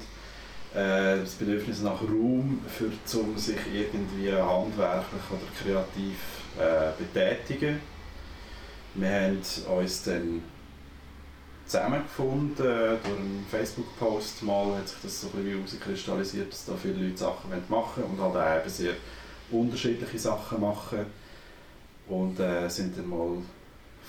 Äh, 0.75 1.21
das 1.21 1.35
Bedürfnis 1.35 1.83
nach 1.83 2.03
Raum, 2.03 2.61
für, 2.67 2.91
um 3.19 3.39
sich 3.39 3.57
irgendwie 3.73 4.33
handwerklich 4.33 5.23
oder 5.31 5.41
kreativ 5.63 6.19
äh, 6.59 6.91
betätigen. 6.99 7.81
Wir 8.95 9.09
haben 9.09 9.39
uns 9.79 10.03
dann 10.03 10.43
zusammengefunden, 11.65 12.67
äh, 12.67 12.97
durch 13.03 13.19
einen 13.19 13.47
Facebook-Post 13.51 14.43
mal 14.43 14.77
hat 14.77 14.89
sich 14.89 14.99
das 15.03 15.21
so 15.21 15.29
ein 15.29 15.45
bisschen 15.45 15.59
herauskristallisiert, 15.59 16.53
dass 16.53 16.65
da 16.65 16.73
viele 16.75 17.07
Leute 17.07 17.19
Sachen 17.19 17.51
machen 17.69 18.03
wollen 18.03 18.19
und 18.19 18.21
halt 18.21 18.37
auch 18.37 18.61
eben 18.61 18.71
sehr 18.71 18.95
unterschiedliche 19.51 20.19
Sachen 20.19 20.61
machen. 20.61 21.07
Und 22.09 22.41
äh, 22.41 22.69
sind 22.69 22.97
dann 22.97 23.09
mal 23.09 23.37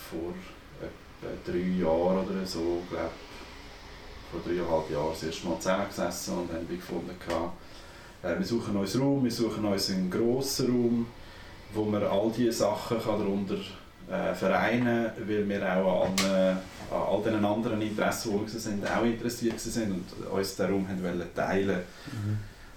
vor 0.09 0.33
etwa 0.81 1.51
drei 1.51 1.57
Jahren 1.57 2.25
oder 2.25 2.45
so, 2.45 2.81
glaube 2.89 3.09
vor 4.31 4.41
dreieinhalb 4.45 4.89
Jahren 4.89 5.11
das 5.11 5.23
erste 5.23 5.47
Mal 5.47 5.57
zusammengesessen 5.57 6.33
und 6.37 6.53
haben 6.53 6.67
gefunden, 6.67 7.15
äh, 8.21 8.37
wir 8.37 8.45
suchen 8.45 8.75
uns 8.75 8.99
Raum, 8.99 9.23
wir 9.23 9.31
suchen 9.31 9.65
uns 9.65 9.89
einen 9.89 10.09
grossen 10.09 10.67
Raum, 10.67 11.07
wo 11.73 11.85
man 11.85 12.03
all 12.03 12.31
diese 12.35 12.51
Sachen 12.51 12.99
kann 12.99 13.19
darunter 13.19 13.57
äh, 14.09 14.33
vereinen 14.33 15.11
kann, 15.15 15.27
weil 15.27 15.47
wir 15.47 15.77
auch 15.77 16.05
an, 16.05 16.13
allen, 16.25 16.51
an 16.51 16.57
all 16.91 17.21
den 17.23 17.43
anderen 17.43 17.81
Interessen, 17.81 18.31
die 18.45 18.53
wir 18.53 18.59
sind, 18.59 18.85
auch 18.85 19.03
interessiert 19.03 19.59
sind 19.59 19.91
und 19.91 20.27
uns 20.31 20.55
den 20.55 20.71
Raum 20.71 20.87
haben 20.87 21.03
wollen 21.03 21.35
teilen 21.35 21.79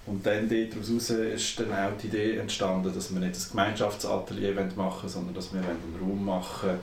Und 0.05 0.25
dann 0.25 0.49
daraus 0.49 1.09
ist 1.09 1.59
dann 1.59 1.71
auch 1.71 1.97
die 2.01 2.07
Idee 2.07 2.37
entstanden, 2.37 2.93
dass 2.93 3.13
wir 3.13 3.21
nicht 3.21 3.35
ein 3.35 3.49
Gemeinschaftsatelier 3.51 4.53
machen 4.53 4.75
wollen, 4.75 5.09
sondern 5.09 5.33
dass 5.33 5.53
wir 5.53 5.61
einen 5.61 5.97
Raum 6.01 6.25
machen 6.25 6.79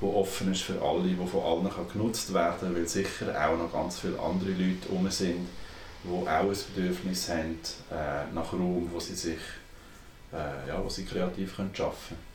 der 0.00 0.16
offen 0.16 0.52
ist 0.52 0.62
für 0.62 0.80
alle, 0.82 1.08
der 1.08 1.26
von 1.26 1.42
allen 1.42 1.70
kann 1.70 1.88
genutzt 1.92 2.34
werden 2.34 2.56
kann, 2.60 2.76
weil 2.76 2.86
sicher 2.86 3.26
auch 3.28 3.56
noch 3.56 3.72
ganz 3.72 4.00
viele 4.00 4.18
andere 4.18 4.50
Leute 4.50 4.88
herum 4.88 5.08
sind, 5.10 5.48
die 6.02 6.08
auch 6.08 6.26
ein 6.26 6.56
Bedürfnis 6.74 7.28
haben 7.30 7.58
äh, 7.90 8.34
nach 8.34 8.52
Raum, 8.52 8.90
wo 8.92 9.00
sie 9.00 9.14
sich 9.14 9.38
äh, 10.32 10.68
ja, 10.68 10.82
wo 10.82 10.88
sie 10.88 11.04
kreativ 11.04 11.56
können 11.56 11.72
arbeiten 11.78 11.96
können. 12.08 12.34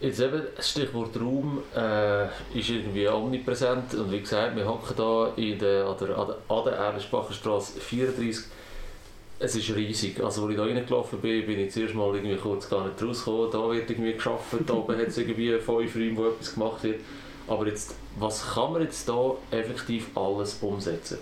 Jetzt 0.00 0.20
eben, 0.20 0.42
das 0.56 0.70
Stichwort 0.70 1.16
Raum 1.20 1.60
äh, 1.74 2.26
ist 2.56 2.70
irgendwie 2.70 3.08
omnipräsent 3.08 3.94
und 3.94 4.12
wie 4.12 4.20
gesagt, 4.20 4.54
wir 4.54 4.66
hocken 4.66 4.94
hier 4.94 5.52
in 5.52 5.58
der, 5.58 5.86
an 5.86 5.96
der, 5.98 6.16
an 6.16 6.64
der 6.64 6.72
Erlenbacher 6.74 7.32
Straße 7.32 7.80
34 7.80 8.44
es 9.40 9.54
ist 9.54 9.74
riesig. 9.74 10.20
Also, 10.22 10.42
als 10.42 10.50
ich 10.50 10.56
da 10.56 10.64
reingelaufen 10.64 11.20
bin, 11.20 11.46
bin 11.46 11.60
ich 11.60 11.72
zuerst 11.72 11.94
mal 11.94 12.14
irgendwie 12.14 12.36
kurz 12.36 12.68
gar 12.68 12.86
nicht 12.86 13.02
rausgekommen. 13.02 13.50
Da 13.50 13.70
wird 13.70 13.90
irgendwie 13.90 14.12
geschafft, 14.12 14.54
da 14.66 14.74
oben 14.74 14.98
hat 14.98 15.08
es 15.08 15.18
irgendwie 15.18 15.52
fünf 15.58 15.68
Räume, 15.68 16.16
wo 16.16 16.28
etwas 16.28 16.54
gemacht 16.54 16.82
wird. 16.82 17.00
Aber 17.46 17.66
jetzt, 17.66 17.94
was 18.18 18.54
kann 18.54 18.72
man 18.72 18.82
jetzt 18.82 19.08
da 19.08 19.32
effektiv 19.50 20.08
alles 20.16 20.58
umsetzen? 20.60 21.18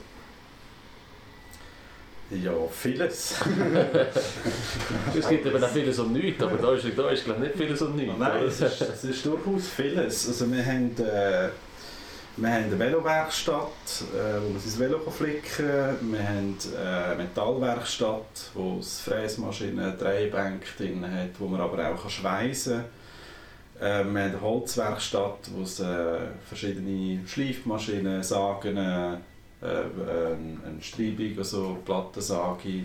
Ja, 2.31 2.53
vieles. 2.73 3.37
es 5.17 5.29
gibt 5.29 5.47
eben 5.47 5.63
auch 5.63 5.69
vieles 5.69 5.99
und 6.01 6.13
nichts, 6.13 6.43
aber 6.43 6.57
da 6.57 6.73
ist, 6.73 6.85
da 6.97 7.11
ist 7.11 7.25
glaube 7.25 7.45
ich, 7.45 7.49
nicht 7.49 7.57
vieles 7.57 7.83
und 7.83 7.95
nichts. 7.95 8.15
Nein, 8.19 8.45
es 8.45 8.61
ist, 8.61 8.81
es 8.81 9.05
ist 9.05 9.27
durchaus 9.27 9.69
vieles. 9.69 10.27
Also 10.27 10.51
wir 10.51 10.67
haben, 10.67 10.91
äh, 10.99 11.51
wir 12.39 12.53
haben 12.53 12.65
eine 12.65 12.79
Velowerkstatt, 12.79 14.05
äh, 14.15 14.43
wo 14.43 14.51
man 14.51 14.61
sein 14.61 14.79
Velo 14.79 14.99
flicken 15.11 15.67
kann. 15.67 16.13
Wir 16.13 16.29
haben 16.29 16.59
eine 16.77 17.17
Metallwerkstatt, 17.17 18.51
wo 18.53 18.79
es 18.79 19.01
Fräsmaschinen, 19.01 19.97
Drehbänke 19.99 20.67
drin 20.77 21.03
hat, 21.11 21.31
wo 21.39 21.47
man 21.47 21.63
aber 21.63 21.91
auch 21.91 22.11
schweißen 22.11 22.85
kann. 23.81 23.89
Äh, 23.89 24.05
wir 24.05 24.05
haben 24.05 24.17
eine 24.17 24.41
Holzwerkstatt, 24.41 25.51
wo 25.55 25.63
es 25.63 25.81
äh, 25.81 26.19
verschiedene 26.47 27.27
Schleifmaschinen, 27.27 28.23
Sagen, 28.23 28.77
äh, 28.77 29.17
eine 29.63 30.83
Streibung, 30.83 31.39
also 31.39 31.79
Plattensage 31.87 32.85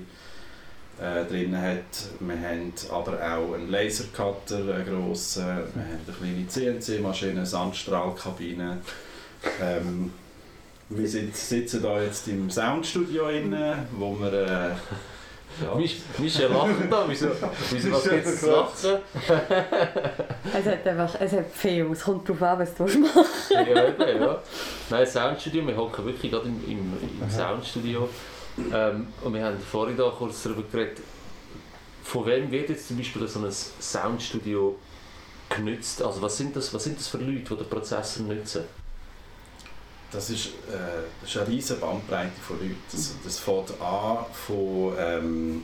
äh, 0.99 1.25
drin 1.25 1.59
hat. 1.59 2.09
Wir 2.21 2.39
haben 2.39 2.73
aber 2.89 3.13
auch 3.13 3.53
einen 3.53 3.69
Lasercutter, 3.69 4.59
einen 4.59 4.85
grossen. 4.85 5.45
Wir 5.45 5.83
haben 5.83 5.99
eine 6.07 6.47
kleine 6.47 6.47
CNC-Maschine, 6.47 7.45
Sandstrahlkabine. 7.45 8.77
Ähm, 9.61 10.11
wir 10.89 11.07
sind, 11.07 11.35
sitzen 11.35 11.81
hier 11.81 12.03
jetzt 12.03 12.27
im 12.27 12.49
Soundstudio, 12.49 13.25
rein, 13.25 13.55
wo 13.97 14.19
wir... 14.19 14.33
Äh, 14.33 14.71
ja. 15.61 15.75
Michel 16.17 16.49
lacht 16.49 16.69
da, 16.89 17.05
wieso, 17.07 17.27
wieso 17.71 17.91
was 17.91 18.03
gibt 18.03 18.25
es 18.25 18.39
zu 18.39 18.51
lachen? 18.51 18.71
es 20.53 20.65
hat 20.65 20.87
einfach, 20.87 21.15
es 21.19 21.31
hat 21.33 21.51
viel, 21.53 21.85
es 21.91 22.03
kommt 22.03 22.27
darauf 22.27 22.41
an, 22.41 22.59
was 22.59 22.73
du 22.73 22.83
machen 22.83 23.25
Ja, 23.49 23.87
eben, 23.87 24.21
ja. 24.21 24.41
Nein, 24.89 25.05
Soundstudio, 25.05 25.67
wir 25.67 25.75
hocken 25.75 26.05
wirklich 26.05 26.31
gerade 26.31 26.47
im, 26.47 26.63
im, 26.65 26.93
im 27.21 27.29
Soundstudio 27.29 28.07
ähm, 28.73 29.07
und 29.23 29.33
wir 29.33 29.43
haben 29.43 29.59
vorhin 29.59 29.97
da 29.97 30.09
kurz 30.09 30.43
darüber 30.43 30.63
geredet, 30.71 30.99
von 32.03 32.25
wem 32.25 32.49
wird 32.51 32.69
jetzt 32.69 32.87
zum 32.87 32.97
Beispiel 32.97 33.27
so 33.27 33.39
ein 33.39 33.51
Soundstudio 33.51 34.77
genützt? 35.49 36.01
Also 36.01 36.21
was 36.21 36.37
sind 36.37 36.55
das, 36.55 36.73
was 36.73 36.83
sind 36.83 36.97
das 36.97 37.07
für 37.07 37.17
Leute, 37.17 37.39
die 37.39 37.55
den 37.55 37.69
Prozessor 37.69 38.25
nutzen? 38.25 38.63
Das 40.11 40.29
ist, 40.29 40.47
äh, 40.47 41.03
das 41.21 41.29
ist 41.29 41.37
eine 41.37 41.47
riesige 41.47 41.79
Bandbreite 41.79 42.39
von 42.45 42.59
Leuten. 42.59 42.75
Das, 42.91 43.15
das 43.23 43.39
fängt 43.39 43.71
an 43.81 44.25
von, 44.33 44.93
ähm, 44.99 45.63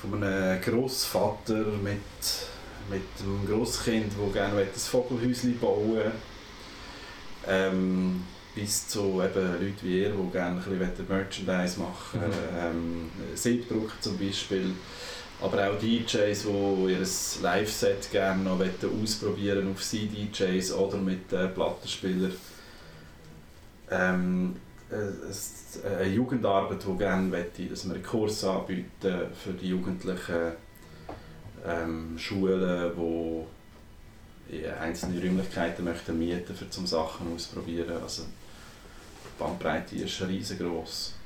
von 0.00 0.22
einem 0.22 0.60
Großvater 0.60 1.64
mit, 1.82 2.00
mit 2.88 3.02
einem 3.20 3.46
Grosskind, 3.46 4.12
der 4.16 4.32
gerne 4.32 4.60
ein 4.60 4.68
Vogelhäuschen 4.74 5.58
bauen 5.58 5.96
will, 5.96 6.12
ähm, 7.48 8.22
bis 8.54 8.88
zu 8.88 9.20
eben 9.22 9.52
Leuten 9.52 9.76
wie 9.82 10.02
ihr, 10.02 10.10
die 10.10 10.32
gerne 10.32 10.62
ein 10.64 10.78
bisschen 10.78 11.08
Merchandise 11.08 11.80
machen. 11.80 12.20
Mhm. 12.20 12.56
Ähm, 12.56 13.10
Siebdruck 13.34 13.92
zum 14.00 14.18
Beispiel. 14.18 14.72
Aber 15.40 15.70
auch 15.70 15.78
DJs, 15.78 16.42
die 16.42 16.92
ihr 16.92 17.06
Live-Set 17.42 18.10
gerne 18.10 18.42
noch 18.42 18.60
ausprobieren 19.02 19.70
auf 19.72 19.82
CDJs 19.82 20.72
oder 20.72 20.96
mit 20.96 21.32
äh, 21.32 21.46
Plattenspielern 21.46 22.32
ähm, 23.90 24.56
eine 24.90 26.08
Jugendarbeit, 26.08 26.84
die 26.86 26.98
gerne 26.98 27.28
möchte, 27.28 27.66
dass 27.66 27.86
wir 27.86 27.94
einen 27.94 28.02
Kurs 28.02 28.44
anbieten 28.44 29.26
für 29.34 29.52
die 29.52 29.68
Jugendlichen 29.68 30.52
ähm, 31.66 32.18
Schulen, 32.18 32.92
die 34.50 34.66
einzelne 34.66 35.20
Räumlichkeiten 35.22 35.84
möchten 35.84 36.18
mieten 36.18 36.54
für 36.54 36.70
zum 36.70 36.86
Sachen 36.86 37.34
ausprobieren. 37.34 38.02
Also 38.02 38.22
die 38.22 39.38
Bandbreite 39.38 39.96
ist 39.96 40.22
riesengroß. 40.22 41.17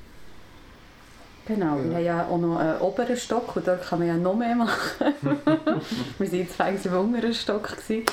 Genau, 1.47 1.77
ja. 1.77 1.85
wir 1.85 1.97
haben 1.97 2.05
ja 2.05 2.27
auch 2.29 2.39
noch 2.39 2.57
einen 2.57 2.81
oberen 2.81 3.17
Stock 3.17 3.57
und 3.57 3.67
dort 3.67 3.83
kann 3.83 3.99
man 3.99 4.09
ja 4.09 4.15
noch 4.15 4.35
mehr 4.35 4.55
machen. 4.55 5.15
wir 5.21 5.47
waren 5.47 6.39
jetzt 6.39 6.61
eigentlich 6.61 6.87
im 6.87 6.99
unteren 6.99 7.35
Stock. 7.35 7.69
Gewesen. 7.69 8.05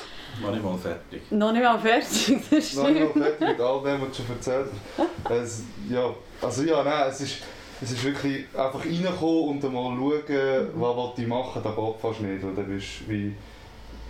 Noch 0.41 0.51
nicht 0.51 0.63
mal 0.63 0.77
fertig. 0.77 1.21
Noch 1.31 1.51
nicht 1.51 1.63
mal 1.63 1.79
fertig, 1.79 2.41
das 2.49 2.69
stimmt. 2.69 2.83
Noch 2.83 2.89
nicht 2.91 3.15
mal 3.15 3.23
fertig 3.23 3.47
mit 3.49 3.61
all 3.61 3.83
dem, 3.83 4.01
was 4.01 4.17
du 4.17 4.23
schon 4.23 4.35
erzählt 4.35 4.67
hast. 4.97 5.31
Es, 5.31 5.63
ja, 5.89 6.13
also 6.41 6.63
ja, 6.63 6.83
nein, 6.83 7.09
es 7.09 7.21
ist, 7.21 7.37
es 7.81 7.91
ist 7.91 8.03
wirklich 8.03 8.45
einfach 8.55 8.83
reinkommen 8.83 9.49
und 9.49 9.63
dann 9.63 9.73
mal 9.73 9.95
schauen, 9.95 10.69
was 10.75 11.19
ich 11.19 11.27
machen 11.27 11.63
will, 11.63 11.71
da 11.71 11.81
geht 11.81 12.01
fast 12.01 12.21
nicht. 12.21 12.43
Weil 12.43 12.55
dann 12.55 12.67
bist 12.67 13.07
wie, 13.07 13.35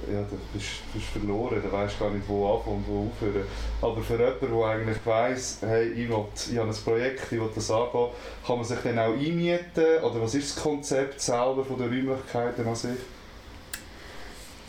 ja, 0.08 0.22
dann 0.22 0.40
bist, 0.54 0.68
bist 0.94 1.06
verloren, 1.08 1.62
dann 1.62 1.72
weißt 1.72 2.00
gar 2.00 2.12
nicht, 2.12 2.28
wo 2.28 2.54
anfangen 2.54 2.78
und 2.78 2.88
wo 2.88 3.08
aufhören. 3.08 3.46
Aber 3.82 4.02
für 4.02 4.18
jemanden, 4.18 4.58
der 4.58 4.66
eigentlich 4.66 5.06
weiss, 5.06 5.58
hey, 5.62 5.90
ich, 5.90 6.10
will, 6.10 6.26
ich 6.52 6.58
habe 6.58 6.70
ein 6.70 6.76
Projekt, 6.76 7.32
ich 7.32 7.40
will 7.40 7.50
das 7.54 7.72
angehen, 7.72 8.10
kann 8.46 8.56
man 8.58 8.66
sich 8.66 8.80
dann 8.80 9.00
auch 9.00 9.14
einmieten? 9.14 10.04
Oder 10.04 10.22
was 10.22 10.36
ist 10.36 10.56
das 10.56 10.64
Konzept 10.64 11.22
selber 11.22 11.64
von 11.64 11.78
den 11.78 11.90
Räumlichkeiten 11.90 12.68
an 12.68 12.76
sich? 12.76 13.00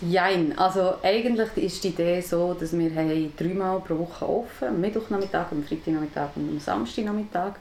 Jein, 0.02 0.58
also 0.58 0.94
eigentlich 1.02 1.56
ist 1.56 1.84
die 1.84 1.88
Idee 1.88 2.22
so, 2.22 2.54
dass 2.54 2.76
wir 2.76 2.90
dreimal 3.36 3.80
pro 3.80 3.98
Woche 3.98 4.26
offen 4.26 4.68
am 4.68 4.80
Mittwochnachmittag, 4.80 5.52
am 5.52 5.62
Freitagnachmittag 5.62 6.30
und 6.36 6.48
am 6.48 6.58
Samstagnachmittag. 6.58 7.56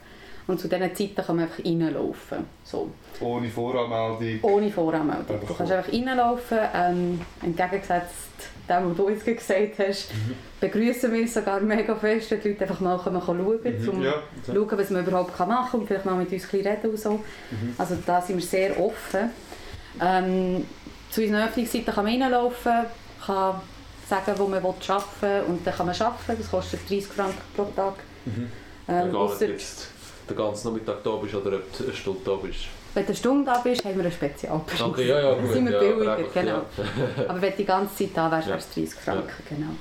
Und 0.50 0.60
zu 0.60 0.68
diesen 0.68 0.96
Zeiten 0.96 1.24
kann 1.24 1.36
man 1.36 1.46
einfach 1.46 1.64
reinlaufen. 1.64 2.40
So. 2.64 2.90
Ohne 3.20 3.50
Voranmeldung? 3.50 4.40
Ohne 4.42 4.72
Voranmeldung. 4.72 5.40
Du 5.48 5.54
kannst 5.54 5.72
einfach 5.72 5.94
reinlaufen. 5.94 6.58
Ähm, 6.74 7.22
entgegengesetzt 7.44 8.50
dem, 8.68 8.90
was 8.90 8.98
du 8.98 9.10
jetzt 9.10 9.26
gesagt 9.26 9.80
hast, 9.80 10.14
mhm. 10.14 10.36
begrüßen 10.60 11.12
wir 11.12 11.28
sogar 11.28 11.60
mega 11.60 11.96
fest, 11.96 12.32
wenn 12.32 12.42
die 12.42 12.50
Leute 12.50 12.62
einfach 12.62 12.80
mal 12.80 12.98
kommen, 12.98 13.22
schauen 13.24 13.62
können, 13.62 13.82
mhm. 13.82 13.90
um 13.90 14.04
ja, 14.04 14.14
okay. 14.14 14.54
schauen, 14.56 14.80
was 14.80 14.90
man 14.90 15.06
überhaupt 15.06 15.40
machen 15.40 15.72
kann 15.72 15.80
und 15.82 15.88
vielleicht 15.88 16.06
mal 16.06 16.16
mit 16.16 16.32
uns 16.32 16.54
reden 16.54 16.90
und 16.90 17.00
so. 17.00 17.12
Mhm. 17.14 17.76
Also 17.78 17.98
da 18.06 18.22
sind 18.22 18.38
wir 18.38 18.46
sehr 18.46 18.80
offen. 18.80 19.30
Ähm, 20.02 20.66
zu 21.12 21.22
unseren 21.22 21.48
Öffnungszeiten 21.48 21.94
kann 21.94 22.06
man 22.06 22.22
reinlaufen, 22.22 22.86
kann 23.24 23.62
sagen, 24.08 24.34
wo 24.38 24.48
man 24.48 24.64
arbeiten 24.64 25.04
will 25.22 25.44
und 25.48 25.68
dann 25.68 25.74
kann 25.76 25.86
man 25.86 25.96
arbeiten. 25.96 26.38
Das 26.40 26.50
kostet 26.50 26.90
30 26.90 27.06
Franken 27.06 27.38
pro 27.56 27.66
Tag. 27.76 27.96
Mhm. 28.26 28.52
Ähm, 28.88 29.10
Egal, 29.10 29.30
jetzt 29.42 29.90
den 30.30 30.38
ganzen 30.38 30.68
Nachmittag 30.68 31.04
da 31.04 31.12
bist 31.12 31.36
oder 31.36 31.58
ob 31.58 31.78
du 31.78 31.84
eine 31.84 31.94
Stunde 31.94 32.22
da 32.26 32.36
bist. 32.36 32.60
Wenn 32.94 33.04
du 33.04 33.10
eine 33.10 33.16
Stunde 33.18 33.46
da 33.46 33.58
bist, 33.60 33.86
haben 33.86 33.96
wir 33.96 34.04
einen 34.04 34.12
Spezialpreis. 34.12 34.82
Okay, 34.82 35.08
ja, 35.08 35.20
ja, 35.20 35.34
gut. 35.34 35.52
Sind 35.52 35.66
wir 35.66 35.74
ja, 35.74 35.80
billiger, 35.80 36.18
genau. 36.34 36.52
Ja. 36.52 36.64
aber 37.28 37.42
wenn 37.42 37.52
du 37.52 37.58
die 37.58 37.66
ganze 37.66 37.96
Zeit 37.96 38.10
da 38.16 38.32
wärst, 38.32 38.48
wärst 38.48 38.76
du 38.76 38.82
30 38.82 39.00
Franken, 39.00 39.44
genau. 39.48 39.72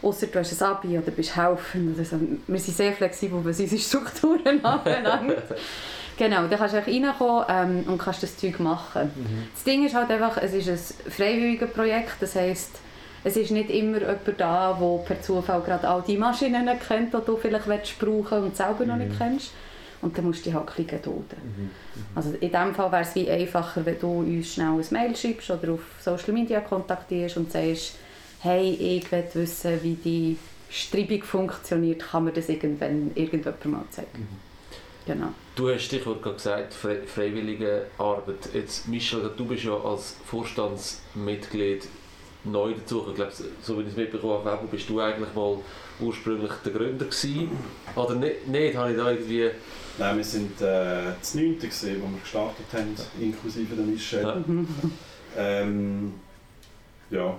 Außer 0.00 0.28
du 0.28 0.38
hast 0.38 0.62
ein 0.62 0.68
Abi 0.68 0.98
oder 0.98 1.10
bist 1.10 1.36
helfen. 1.36 1.94
Oder 1.94 2.04
so. 2.04 2.16
Wir 2.46 2.60
sind 2.60 2.76
sehr 2.76 2.92
flexibel, 2.92 3.40
was 3.44 3.58
unsere 3.58 3.80
Strukturen 3.80 4.64
anbelangt. 4.64 5.42
Genau, 6.16 6.46
dann 6.48 6.58
kannst 6.58 6.74
du 6.74 6.78
reinkommen 6.78 7.44
ähm, 7.48 7.84
und 7.86 7.98
kannst 7.98 8.22
das 8.22 8.36
Zeug 8.36 8.58
machen. 8.60 9.12
Mhm. 9.14 9.48
Das 9.54 9.64
Ding 9.64 9.86
ist 9.86 9.94
halt 9.94 10.10
einfach, 10.10 10.36
es 10.38 10.52
ist 10.52 10.68
ein 10.68 11.10
freiwilliges 11.10 11.70
Projekt, 11.70 12.14
das 12.20 12.34
heisst, 12.34 12.80
es 13.24 13.36
ist 13.36 13.50
nicht 13.50 13.70
immer 13.70 13.98
jemand 13.98 14.20
da, 14.36 14.76
der 14.80 14.98
per 15.04 15.20
Zufall 15.20 15.60
gerade 15.62 15.88
all 15.88 16.02
die 16.02 16.16
Maschinen 16.16 16.68
kennt, 16.86 17.14
die 17.14 17.18
du 17.24 17.36
vielleicht 17.36 17.98
brauchen 17.98 18.44
und 18.44 18.56
selber 18.56 18.84
mhm. 18.84 18.88
noch 18.88 18.96
nicht 18.96 19.12
mhm. 19.12 19.18
kennst. 19.18 19.52
Und 20.00 20.16
dann 20.16 20.26
musst 20.26 20.40
du 20.40 20.44
dich 20.44 20.54
halt 20.54 20.68
ein 20.68 20.84
bisschen. 20.84 21.12
Mhm. 21.16 21.70
Also 22.14 22.30
in 22.30 22.50
diesem 22.50 22.74
Fall 22.74 22.92
wäre 22.92 23.02
es 23.02 23.14
wie 23.14 23.30
einfacher, 23.30 23.84
wenn 23.84 23.98
du 23.98 24.20
uns 24.20 24.54
schnell 24.54 24.68
ein 24.68 24.86
Mail 24.90 25.16
schreibst 25.16 25.50
oder 25.50 25.72
auf 25.72 25.80
Social 26.00 26.32
Media 26.32 26.60
kontaktierst 26.60 27.36
und 27.36 27.50
sagst, 27.50 27.96
hey, 28.40 28.70
ich 28.74 29.10
will 29.10 29.24
wissen, 29.34 29.82
wie 29.82 29.94
die 29.94 30.36
Streibung 30.70 31.22
funktioniert, 31.22 32.00
kann 32.00 32.24
mir 32.24 32.32
das 32.32 32.48
irgendwann 32.48 33.10
irgendjemand 33.14 33.64
mal 33.64 33.84
zeigen. 33.90 34.20
Mhm. 34.20 34.48
Genau. 35.06 35.28
Du 35.56 35.70
hast 35.70 35.84
Stichwort 35.84 36.22
gerade 36.22 36.36
gesagt, 36.36 36.74
Fre 36.74 36.98
freiwillige 37.06 37.86
Arbeit. 37.96 38.50
Jetzt, 38.52 38.86
Michel, 38.88 39.30
du 39.36 39.46
bist 39.46 39.64
ja 39.64 39.74
als 39.74 40.16
Vorstandsmitglied 40.26 41.88
neu 42.44 42.74
dazu. 42.74 43.06
Ich 43.08 43.14
glaube, 43.14 43.32
so 43.62 43.78
wie 43.78 43.82
ich 43.82 43.88
es 43.88 43.96
mitbekommen 43.96 44.44
habe, 44.44 44.66
bist 44.66 44.88
du 44.88 45.00
eigentlich 45.00 45.34
mal 45.34 45.56
ursprünglich 46.00 46.52
der 46.64 46.72
Gründer 46.72 47.06
gewesen. 47.06 47.50
Oder 47.96 48.14
nicht, 48.16 48.46
nicht 48.48 48.76
habe 48.76 48.90
ich 48.90 48.96
da 48.98 49.10
irgendwie 49.10 49.50
Nein, 49.98 50.16
wir 50.16 50.24
sind 50.24 50.60
äh, 50.60 51.12
das 51.18 51.34
9. 51.34 51.58
gesehen, 51.58 52.00
wo 52.02 52.06
wir 52.08 52.20
gestartet 52.20 52.66
haben, 52.72 52.94
inklusive 53.20 53.74
der 53.74 53.84
Michelle. 53.84 54.22
Ja. 54.22 54.44
Ähm, 55.36 56.14
ja, 57.10 57.38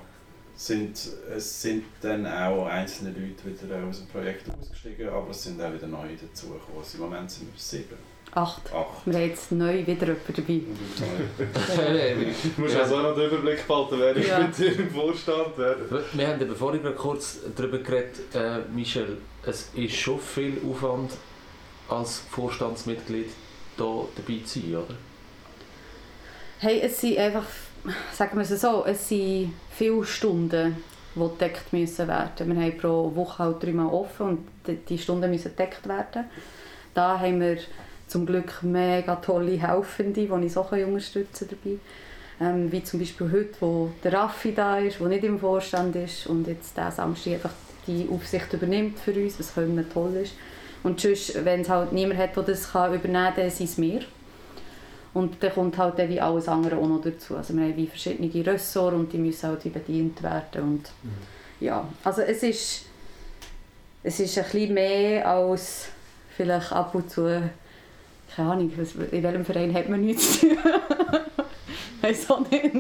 sind, 0.56 0.96
es 1.36 1.62
sind 1.62 1.84
dann 2.02 2.26
auch 2.28 2.68
einzelne 2.68 3.10
Leute 3.10 3.64
wieder 3.64 3.84
aus 3.84 3.98
dem 3.98 4.08
Projekt 4.08 4.44
ausgestiegen, 4.58 5.10
aber 5.10 5.32
es 5.32 5.44
sind 5.44 5.60
auch 5.62 5.74
wieder 5.74 5.88
neue 5.88 6.16
dazugekommen. 6.16 6.78
Also 6.82 6.98
Im 6.98 7.04
Moment 7.10 7.30
sind 7.32 7.52
wir 7.52 7.60
sieben, 7.60 7.98
Acht. 8.36 8.62
acht. 8.74 9.06
Wir 9.06 9.14
haben 9.16 9.28
jetzt 9.28 9.52
neu 9.52 9.86
wieder 9.86 10.08
jemanden 10.08 10.34
dabei. 10.36 10.62
Du 12.56 12.62
musst 12.62 12.76
also 12.78 12.98
auch 12.98 13.04
noch 13.04 13.16
den 13.16 13.26
Überblick 13.32 13.68
behalten, 13.68 13.96
wer 13.98 14.16
ist 14.16 14.28
Ja. 14.30 14.40
mit 14.40 14.58
dir 14.58 14.80
im 14.80 14.92
Vorstand. 14.92 15.48
Wer... 15.58 15.76
Wir 16.14 16.28
haben 16.28 16.42
eben 16.42 16.56
vorhin 16.56 16.96
kurz 16.96 17.40
darüber 17.56 17.80
geredet, 17.80 18.34
äh, 18.36 18.60
Michel, 18.74 19.18
es 19.46 19.72
ist 19.74 19.96
schon 19.96 20.20
viel 20.20 20.62
Aufwand 20.70 21.12
als 21.90 22.20
Vorstandsmitglied 22.30 23.30
hier 23.78 24.06
dabei 24.16 24.40
zu 24.46 24.60
sein, 24.60 24.76
oder? 24.76 24.96
Hey, 26.60 26.82
es 26.82 27.00
sind 27.00 27.18
einfach, 27.18 27.46
sagen 28.12 28.38
wir 28.38 28.42
es 28.44 28.62
so, 28.62 28.84
es 28.86 29.08
sind 29.08 29.54
viele 29.72 30.04
Stunden, 30.04 30.76
die 31.16 31.20
gedeckt 31.20 31.72
müssen 31.72 32.08
werden. 32.08 32.56
Wir 32.56 32.62
haben 32.64 32.78
pro 32.78 33.16
Woche 33.16 33.44
halt 33.44 33.64
dreimal 33.64 33.88
offen 33.94 34.28
und 34.28 34.48
die- 34.90 34.98
Stunden 34.98 35.30
müssen 35.32 35.52
gedeckt 35.56 35.88
werden. 35.88 36.26
Da 36.94 37.20
haben 37.20 37.40
wir 37.40 37.58
zum 38.08 38.26
Glück 38.26 38.62
mega 38.62 39.16
tolle 39.16 39.60
Helfende, 39.60 40.22
die 40.22 40.30
uns 40.30 40.58
auch 40.58 40.72
unterstützen 40.72 41.48
dabei. 41.50 41.78
Ähm, 42.42 42.72
wie 42.72 42.84
zum 42.84 43.00
Beispiel 43.00 43.32
heute, 43.32 43.54
wo 43.60 43.92
der 44.04 44.14
Raffi 44.14 44.54
da 44.54 44.80
ist, 44.80 45.00
der 45.00 45.08
nicht 45.08 45.24
im 45.24 45.40
Vorstand 45.40 45.96
ist 45.96 46.28
und 46.28 46.48
jetzt 46.48 46.76
diesen 46.76 46.92
Samstag 46.92 47.34
einfach 47.34 47.52
die 47.86 48.08
Aufsicht 48.10 48.52
übernimmt 48.54 48.98
für 49.00 49.12
uns, 49.14 49.40
was 49.40 49.54
können 49.54 49.86
toll 49.94 50.16
ist. 50.24 50.34
Und 50.84 51.02
sonst, 51.02 51.44
wenn 51.44 51.62
es 51.62 51.70
halt 51.70 51.92
niemand 51.92 52.20
hat, 52.20 52.36
der 52.36 52.44
das 52.44 52.72
kann 52.72 52.94
übernehmen 52.94 53.34
kann, 53.34 53.36
dann 53.36 53.50
sind 53.50 53.70
es 53.70 53.78
wir. 53.78 54.02
Und 55.14 55.42
dann 55.42 55.54
kommt 55.54 55.78
halt 55.78 55.98
dann 55.98 56.10
wie 56.10 56.22
alles 56.22 56.48
andere 56.48 56.78
auch 56.78 56.88
noch 56.88 57.02
dazu. 57.02 57.36
Also 57.36 57.56
wir 57.56 57.64
haben 57.64 57.76
wie 57.76 57.88
verschiedene 57.88 58.46
Ressorts 58.46 58.96
und 58.96 59.12
die 59.12 59.18
müssen 59.18 59.50
halt 59.50 59.66
wie 59.66 59.70
bedient 59.70 60.22
werden. 60.22 60.62
Und 60.62 60.92
ja, 61.60 61.88
also 62.04 62.22
es 62.22 62.44
ist, 62.44 62.86
es 64.04 64.20
ist 64.20 64.38
ein 64.38 64.44
bisschen 64.46 64.74
mehr 64.74 65.28
als 65.28 65.88
vielleicht 66.38 66.72
ab 66.72 66.96
und 66.96 67.10
zu, 67.10 67.42
keine 68.36 68.52
Ahnung, 68.52 68.72
in 69.12 69.24
welchem 69.24 69.46
Verein 69.46 69.74
hat 69.74 69.90
man 69.90 70.02
nichts 70.02 70.40
zu 70.40 70.50
tun. 70.50 70.58
Weiß 72.02 72.32
auch 72.32 72.50
nicht. 72.50 72.76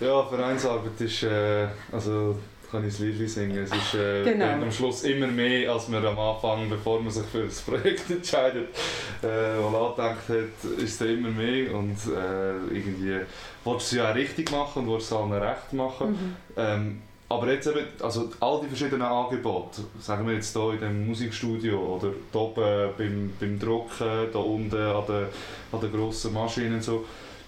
Ja, 0.00 0.22
Vereinsarbeit 0.22 1.00
ist, 1.00 1.24
äh, 1.24 1.66
also 1.90 2.36
kann 2.70 2.86
ich 2.86 2.92
das 2.92 3.00
Lied 3.00 3.30
singen, 3.30 3.58
es 3.58 3.70
ist 3.70 3.94
äh, 3.94 4.24
Genau. 4.24 4.46
am 4.46 4.70
Schluss 4.70 5.04
immer 5.04 5.26
mehr, 5.26 5.72
als 5.72 5.88
man 5.88 6.04
am 6.04 6.18
Anfang, 6.18 6.68
bevor 6.68 7.00
man 7.00 7.10
sich 7.10 7.24
für 7.26 7.44
das 7.44 7.60
Projekt 7.62 8.10
entscheidet, 8.10 8.68
äh, 9.22 9.58
mal 9.60 9.96
angedenkt 9.98 10.28
hat, 10.28 10.78
ist 10.78 11.00
es 11.00 11.08
immer 11.08 11.30
mehr 11.30 11.74
und 11.74 11.96
äh, 12.06 12.74
irgendwie 12.74 13.20
willst 13.64 13.64
du 13.64 13.76
es 13.76 13.92
ja 13.92 14.10
auch 14.10 14.14
richtig 14.14 14.50
machen 14.50 14.82
und 14.84 14.92
willst 14.92 15.06
es 15.06 15.12
allen 15.16 15.32
recht 15.32 15.72
machen. 15.72 16.10
Mhm. 16.10 16.36
Ähm, 16.56 17.02
aber 17.30 17.52
jetzt 17.52 17.66
eben, 17.66 17.84
also 18.00 18.30
all 18.40 18.60
die 18.62 18.68
verschiedenen 18.68 19.02
Angebote, 19.02 19.82
sagen 20.00 20.26
wir 20.26 20.34
jetzt 20.34 20.54
hier 20.54 20.72
in 20.72 20.80
dem 20.80 21.06
Musikstudio 21.06 21.78
oder 21.78 22.12
hier 22.32 22.40
oben 22.40 22.90
beim, 22.96 23.32
beim 23.38 23.58
Drucken, 23.58 24.28
da 24.32 24.38
unten 24.38 24.76
an 24.76 25.04
der, 25.06 25.28
an 25.72 25.80
der 25.80 25.90
grossen 25.90 26.32
Maschine 26.32 26.76
und 26.76 26.82
so, 26.82 27.04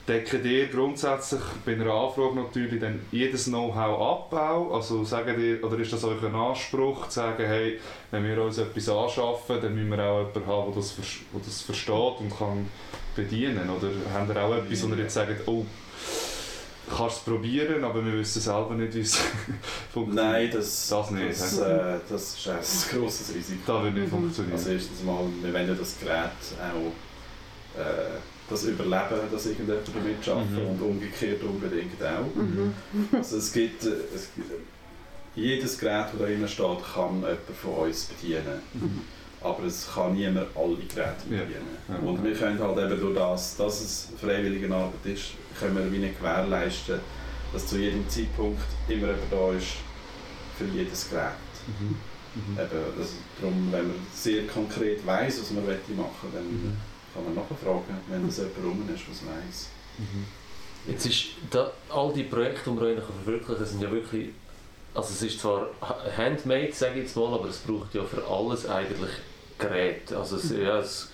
decken 0.08 0.44
ihr 0.44 0.68
grundsätzlich 0.68 1.40
bei 1.64 1.72
einer 1.72 1.92
Anfrage 1.92 2.36
natürlich 2.36 2.80
dann 2.80 3.00
jedes 3.12 3.44
Know-how 3.44 4.32
ab? 4.32 4.72
Also 4.72 5.04
sagen 5.04 5.40
ihr, 5.40 5.62
oder 5.62 5.78
ist 5.78 5.92
das 5.92 6.04
euch 6.04 6.22
ein 6.22 6.34
Anspruch, 6.34 7.08
zu 7.08 7.14
sagen, 7.14 7.44
hey, 7.46 7.78
wenn 8.10 8.24
wir 8.24 8.42
uns 8.42 8.58
etwas 8.58 8.88
anschaffen, 8.88 9.60
dann 9.60 9.74
müssen 9.74 9.90
wir 9.90 10.02
auch 10.04 10.18
jemanden 10.18 10.46
haben, 10.46 10.72
der 10.72 10.82
das, 10.82 10.96
der 10.96 11.40
das 11.44 11.62
versteht 11.62 12.20
und 12.20 12.36
kann 12.36 12.68
bedienen? 13.14 13.68
Oder 13.70 13.88
habt 14.12 14.30
ihr 14.30 14.42
auch 14.42 14.54
etwas, 14.54 14.82
wo 14.82 14.94
ihr 14.94 15.02
jetzt 15.02 15.14
sagt, 15.14 15.46
oh, 15.46 15.64
kannst 16.96 17.18
es 17.18 17.22
probieren, 17.22 17.84
aber 17.84 18.04
wir 18.04 18.14
wissen 18.14 18.40
selber 18.40 18.74
nicht, 18.74 18.94
wie 18.94 19.00
es 19.00 19.16
funktioniert? 19.92 20.32
Nein, 20.32 20.50
das, 20.52 20.88
Das 20.88 21.10
nicht, 21.10 21.30
Das, 21.30 21.58
äh, 21.58 21.98
das 22.08 22.34
ist 22.34 22.48
ein 22.48 22.98
grosses 22.98 23.34
Risiko. 23.34 23.60
Das 23.72 23.84
wird 23.84 23.94
nicht 23.94 24.08
funktionieren. 24.08 24.54
Also 24.54 24.70
erstens 24.70 25.02
mal, 25.02 25.24
wir 25.42 25.52
wollen 25.54 25.68
ja 25.68 25.74
das 25.74 25.98
Gerät 26.00 26.30
auch 26.58 27.80
äh, 27.80 28.18
das 28.50 28.64
Überleben, 28.64 29.20
dass 29.30 29.46
irgendjemand 29.46 29.86
damit 29.94 30.28
arbeitet 30.28 30.50
Mhm. 30.52 30.68
und 30.70 30.82
umgekehrt 30.82 31.42
unbedingt 31.42 32.02
auch. 32.02 32.34
Mhm. 32.34 32.74
Also 33.12 33.36
es 33.36 33.52
gibt, 33.52 33.84
äh, 33.84 33.90
es 34.14 34.28
gibt 34.34 34.50
jedes 35.36 35.78
Gerät, 35.78 36.06
das 36.12 36.18
da 36.18 36.24
drin 36.26 36.48
steht, 36.48 36.94
kann 36.94 37.14
jemand 37.16 37.38
von 37.62 37.74
uns 37.86 38.04
bedienen. 38.06 38.60
Mhm. 38.74 39.00
Aber 39.42 39.64
es 39.64 39.88
kann 39.94 40.14
niemand 40.14 40.48
alle 40.54 40.76
Geräte 40.76 40.96
Ja. 41.30 41.38
bedienen. 41.38 41.76
Ja. 41.88 41.96
Und 42.08 42.22
wir 42.24 42.34
können 42.34 42.58
halt 42.58 42.78
eben 42.78 43.00
durch 43.00 43.14
das, 43.16 43.56
dass 43.56 43.80
es 43.80 44.08
freiwillige 44.20 44.72
Arbeit 44.74 44.92
ist, 45.14 45.24
können 45.58 45.76
wir 45.76 45.90
wie 45.92 45.98
nicht 45.98 46.18
gewährleisten, 46.18 47.00
dass 47.52 47.66
zu 47.66 47.78
jedem 47.78 48.08
Zeitpunkt 48.08 48.60
immer 48.88 49.06
jemand 49.08 49.18
da 49.30 49.52
ist 49.56 49.68
für 50.58 50.64
jedes 50.76 51.08
Gerät. 51.08 51.32
Mhm. 51.80 51.96
Mhm. 52.34 52.58
Eben, 52.60 52.98
das, 52.98 53.08
darum, 53.40 53.68
wenn 53.72 53.88
man 53.88 53.96
sehr 54.14 54.46
konkret 54.46 55.04
weiss, 55.06 55.40
was 55.40 55.50
man 55.52 55.64
möchte 55.66 55.92
machen 55.92 56.28
dann 56.34 56.44
Mhm. 56.44 56.76
Kann 57.14 57.24
man 57.24 57.34
nachfragen, 57.34 57.96
wenn 58.08 58.26
das 58.26 58.38
jemand 58.38 58.56
rum 58.64 58.88
ist, 58.94 59.02
was 59.10 59.26
weiss. 59.26 59.68
Mhm. 59.98 60.24
Jetzt 60.86 61.06
ist 61.06 61.24
da, 61.50 61.70
all 61.90 62.12
die 62.12 62.22
Projekte, 62.24 62.70
die 62.70 62.80
wir 62.80 62.88
eigentlich 62.88 63.04
verwirklichen, 63.04 63.66
sind 63.66 63.82
ja 63.82 63.90
wirklich, 63.90 64.30
also 64.94 65.12
es 65.12 65.22
ist 65.22 65.40
zwar 65.40 65.66
ha- 65.82 65.98
handmade, 66.16 66.72
sage 66.72 66.94
ich 67.00 67.04
jetzt 67.04 67.16
mal, 67.16 67.32
aber 67.34 67.48
es 67.48 67.58
braucht 67.58 67.94
ja 67.94 68.02
für 68.04 68.26
alles 68.26 68.66
eigentlich 68.68 69.10
Geräte. 69.58 70.16
Also 70.18 70.36
es, 70.36 70.50
ja, 70.50 70.78
es, 70.78 71.10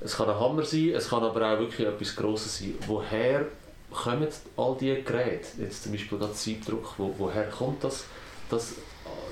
es 0.00 0.16
kann 0.16 0.28
ein 0.28 0.38
Hammer 0.40 0.64
sein, 0.64 0.90
es 0.94 1.08
kann 1.08 1.22
aber 1.22 1.54
auch 1.54 1.58
wirklich 1.60 1.86
etwas 1.86 2.16
Grosses 2.16 2.58
sein. 2.58 2.74
Woher 2.86 3.46
kommen 3.92 4.28
all 4.56 4.76
diese 4.80 5.02
Geräte? 5.02 5.46
Jetzt 5.60 5.84
zum 5.84 5.92
Beispiel 5.92 6.18
gerade 6.18 6.34
Siebdruck, 6.34 6.94
wo, 6.98 7.14
woher 7.18 7.48
kommt 7.50 7.84
das? 7.84 8.04
das 8.50 8.72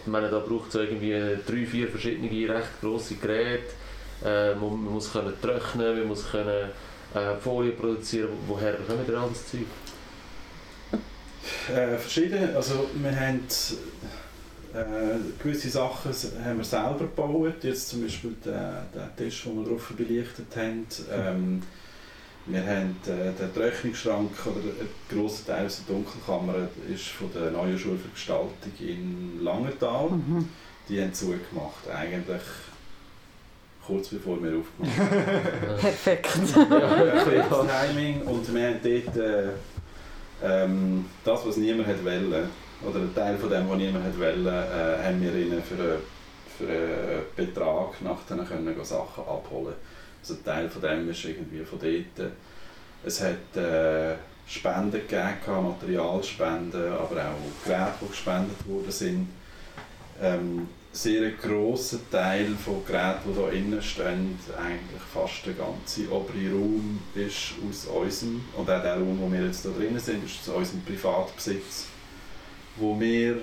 ich 0.02 0.12
meine, 0.12 0.30
da 0.30 0.38
braucht 0.38 0.68
es 0.68 0.74
irgendwie 0.76 1.10
drei, 1.44 1.66
vier 1.66 1.88
verschiedene 1.88 2.28
recht 2.54 2.80
grosse 2.80 3.16
Geräte. 3.16 3.64
Äh, 4.24 4.54
man, 4.54 4.84
man 4.84 4.94
muss 4.94 5.12
können 5.12 5.32
trocknen, 5.40 5.98
man 5.98 6.08
muss 6.08 6.30
können 6.30 6.70
äh, 7.14 7.36
Folie 7.42 7.72
produzieren. 7.72 8.30
Woher 8.46 8.74
kommen 8.74 9.04
die 9.06 9.14
all 9.14 9.28
das 9.28 9.50
Zeug? 9.50 9.60
Äh, 11.74 11.96
verschiedene, 11.96 12.54
also 12.56 12.88
wir 12.94 13.14
haben 13.14 13.40
äh, 14.74 15.42
gewisse 15.42 15.70
Sachen 15.70 16.12
haben 16.44 16.58
wir 16.58 16.64
selber 16.64 16.98
gebaut, 16.98 17.62
jetzt 17.62 17.88
zum 17.88 18.02
Beispiel 18.02 18.34
den, 18.44 18.52
den 18.94 19.16
Tisch, 19.16 19.44
den 19.44 19.56
wir 19.56 19.70
drauf 19.70 19.92
belichtet 19.96 20.56
haben. 20.56 20.86
Ähm, 21.10 21.62
wir 22.46 22.64
haben 22.64 22.96
äh, 23.06 23.32
den 23.32 23.54
Trocknungsschrank 23.54 24.30
oder 24.46 24.58
ein 24.58 24.88
grosser 25.10 25.46
Teil 25.46 25.66
aus 25.66 25.82
der 25.86 25.94
Dunkelkammer 25.94 26.68
ist 26.92 27.08
von 27.08 27.32
der 27.32 27.50
neuen 27.50 27.78
Schule 27.78 27.98
für 27.98 28.08
Gestaltung 28.10 28.72
in 28.78 29.42
Langenthal. 29.42 30.10
Mhm. 30.10 30.48
Die 30.88 31.02
haben 31.02 31.12
zugemacht, 31.12 31.88
eigentlich 31.92 32.42
kurz 33.86 34.08
bevor 34.08 34.42
wir 34.42 34.58
aufgemacht 34.58 34.98
haben. 34.98 35.78
Perfekt. 35.80 36.32
Perfektes 36.54 37.58
Timing 37.88 38.22
und 38.22 38.54
wir 38.54 38.66
haben 38.66 38.80
dort 38.82 39.16
äh, 39.16 39.48
ähm, 40.42 41.04
das, 41.24 41.46
was 41.46 41.56
niemand 41.56 41.88
hat 41.88 42.04
wollen, 42.04 42.48
oder 42.84 42.98
ein 42.98 43.14
Teil 43.14 43.38
von 43.38 43.50
dem, 43.50 43.68
was 43.68 43.76
niemand 43.78 44.04
hat 44.04 44.18
wollen, 44.18 44.46
äh, 44.46 45.04
haben 45.04 45.22
wir 45.22 45.34
ihnen 45.34 45.62
für 45.62 45.74
einen, 45.74 45.98
für 46.58 46.68
einen 46.68 47.22
Betrag 47.34 48.02
nachher 48.02 48.44
können 48.44 48.74
gehen 48.74 48.84
Sachen 48.84 49.24
abholen. 49.24 49.74
Also 50.20 50.34
ein 50.34 50.44
Teil 50.44 50.68
von 50.68 50.82
dem 50.82 51.08
ist 51.08 51.24
irgendwie 51.24 51.64
von 51.64 51.78
dort. 51.78 52.30
Es 53.04 53.22
hat 53.22 53.56
äh, 53.56 54.16
Spenden 54.48 54.92
gegeben, 54.92 55.62
Materialspenden, 55.62 56.92
aber 56.92 57.20
auch 57.20 57.64
Geräte, 57.64 57.92
die 58.02 58.08
gespendet 58.08 58.68
worden 58.68 58.90
sind. 58.90 59.28
Ähm, 60.20 60.68
sehr 60.96 61.30
grosser 61.32 61.98
Teil 62.10 62.54
von 62.56 62.84
Geräten, 62.86 63.28
die 63.28 63.34
hier 63.34 63.52
innen 63.52 63.82
stehen, 63.82 64.38
eigentlich 64.58 65.02
fast 65.12 65.44
der 65.44 65.52
ganze 65.52 66.10
obere 66.10 66.50
Raum 66.50 67.00
ist 67.14 67.52
aus 67.68 67.86
unserem, 67.86 68.42
und 68.56 68.70
auch 68.70 68.82
der 68.82 68.94
Raum, 68.94 69.18
wo 69.20 69.30
wir 69.30 69.44
jetzt 69.44 69.62
hier 69.62 69.72
drinnen 69.72 69.98
sind, 69.98 70.24
ist 70.24 70.48
aus 70.48 70.56
unserem 70.56 70.82
Privatbesitz, 70.82 71.86
wo 72.76 72.98
wir 72.98 73.38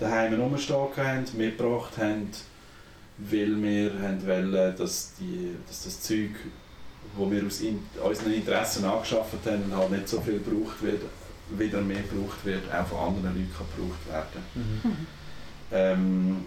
daheim 0.00 0.40
rumstehen 0.40 0.96
haben, 0.96 1.24
mitgebracht 1.36 1.92
haben, 1.98 2.30
weil 3.18 3.62
wir 3.62 3.92
haben 4.00 4.26
wollen, 4.26 4.76
dass, 4.76 5.12
die, 5.20 5.54
dass 5.68 5.84
das 5.84 6.00
Zeug, 6.00 6.30
das 7.18 7.30
wir 7.30 7.46
aus 7.46 7.60
in, 7.60 7.80
unseren 8.02 8.32
Interessen 8.32 8.84
angeschafft 8.86 9.34
haben, 9.44 9.76
halt 9.76 9.90
nicht 9.90 10.08
so 10.08 10.22
viel 10.22 10.40
gebraucht 10.40 10.82
wird, 10.82 11.02
wieder 11.50 11.82
mehr 11.82 12.02
gebraucht 12.02 12.44
wird, 12.44 12.62
auch 12.74 12.86
von 12.86 12.98
anderen 12.98 13.36
Leuten 13.36 13.52
gebraucht 13.52 14.08
werden. 14.08 15.06
Ähm, 15.72 16.44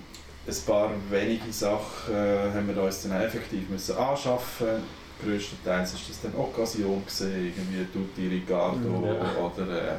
ein 0.48 0.66
paar 0.66 0.92
wenige 1.10 1.52
Sachen 1.52 2.14
äh, 2.14 2.54
haben 2.54 2.74
wir 2.74 2.82
uns 2.82 3.04
dann 3.04 3.22
effektiv 3.22 3.70
müssen 3.70 3.98
anschaffen. 3.98 4.68
Größtenteils 5.24 5.94
war 5.94 6.00
das 6.08 6.22
dann 6.22 6.36
Occasion, 6.36 7.02
gewesen, 7.04 7.54
irgendwie 7.58 7.86
Tutti 7.92 8.28
Ricardo 8.28 9.04
Ja. 9.06 9.44
oder 9.44 9.82
äh, 9.82 9.96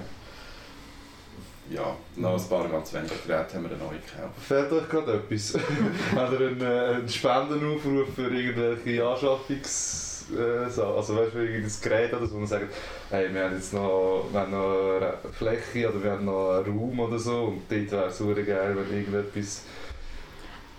ja, 1.71 1.95
noch 2.17 2.41
ein 2.43 2.49
paar 2.49 2.69
ganz 2.69 2.95
wenige 2.95 3.15
Geräte 3.27 3.55
haben 3.55 3.65
wir 3.65 3.71
eine 3.71 3.79
neue 3.79 3.99
gekauft. 3.99 4.41
Fällt 4.47 4.73
euch 4.73 4.89
gerade 4.89 5.15
etwas? 5.15 5.55
Habt 6.17 6.33
ihr 6.33 6.49
einen, 6.49 6.61
äh, 6.61 6.95
einen 6.95 7.09
Spendenaufruf 7.09 8.15
für 8.15 8.31
irgendwelche 8.31 9.07
Anschaffungs... 9.07 10.27
Äh, 10.31 10.71
so, 10.71 10.85
also 10.85 11.17
weißt 11.17 11.35
du, 11.35 11.39
irgendein 11.39 11.73
Gerät 11.83 12.15
oder 12.15 12.27
so, 12.27 12.37
und 12.37 12.47
sagt, 12.47 12.67
hey, 13.11 13.33
wir 13.33 13.45
haben 13.45 13.55
jetzt 13.55 13.73
noch, 13.73 14.29
wir 14.31 14.41
haben 14.41 14.53
noch 14.53 14.97
eine 14.97 15.15
Fläche 15.33 15.91
oder 15.91 16.05
wir 16.05 16.11
haben 16.13 16.25
noch 16.25 16.51
einen 16.53 16.79
Raum 16.79 17.01
oder 17.01 17.19
so 17.19 17.45
und 17.45 17.63
dort 17.69 17.91
wäre 17.91 18.07
es 18.07 18.19
super 18.19 18.43
geil, 18.43 18.77
wenn 18.77 18.99
irgendetwas... 18.99 19.63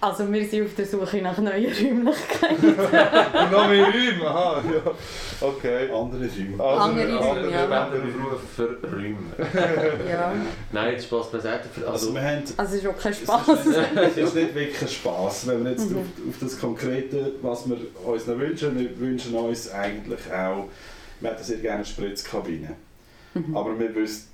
Also 0.01 0.31
wir 0.31 0.47
sind 0.47 0.65
auf 0.65 0.75
der 0.75 0.85
Suche 0.85 1.21
nach 1.21 1.37
neuen 1.39 1.65
Räumlichkeiten. 1.65 2.75
Noch 3.51 3.67
mehr 3.67 3.85
Räume, 3.85 4.25
aha, 4.27 4.63
ja, 4.73 4.91
okay. 5.45 5.89
Andere 5.91 6.21
Räume. 6.25 6.63
Also, 6.63 6.81
Andere 6.83 7.17
Räume, 7.17 7.51
ja. 7.51 7.65
Spendenaufruf 7.65 8.41
für 8.55 8.77
Räume. 8.83 9.17
ja. 10.09 10.33
Nein, 10.71 10.93
jetzt 10.93 11.03
Spaß 11.05 11.31
beiseite. 11.31 11.67
Für, 11.67 11.81
Also 11.81 12.07
also, 12.07 12.13
wir 12.15 12.21
haben 12.21 12.43
Also 12.55 12.75
es 12.75 12.81
ist 12.83 12.87
auch 12.87 12.97
kein 12.97 13.11
Es 13.11 13.17
Spass. 13.19 13.47
ist, 13.49 13.65
nicht, 13.67 13.77
es 13.95 14.17
ist 14.17 14.35
nicht 14.35 14.55
wirklich 14.55 14.81
ein 14.81 14.87
Spass, 14.87 15.47
wenn 15.47 15.63
wir 15.65 15.71
jetzt 15.71 15.89
Mhm. 15.89 15.97
auf, 15.97 16.05
auf 16.29 16.35
das 16.39 16.59
Konkrete, 16.59 17.31
was 17.41 17.67
wir 17.67 17.77
uns 18.05 18.25
noch 18.27 18.39
wünschen, 18.39 18.79
wir 18.79 18.97
wünschen 18.99 19.33
uns 19.35 19.69
eigentlich 19.71 20.21
auch, 20.33 20.69
wir 21.19 21.29
hätten 21.31 21.43
sehr 21.43 21.57
gerne 21.57 21.75
eine 21.77 21.85
Spritzkabine. 21.85 22.69
Mhm. 23.33 23.57
Aber 23.57 23.77
wir 23.77 23.93
wissen, 23.95 24.28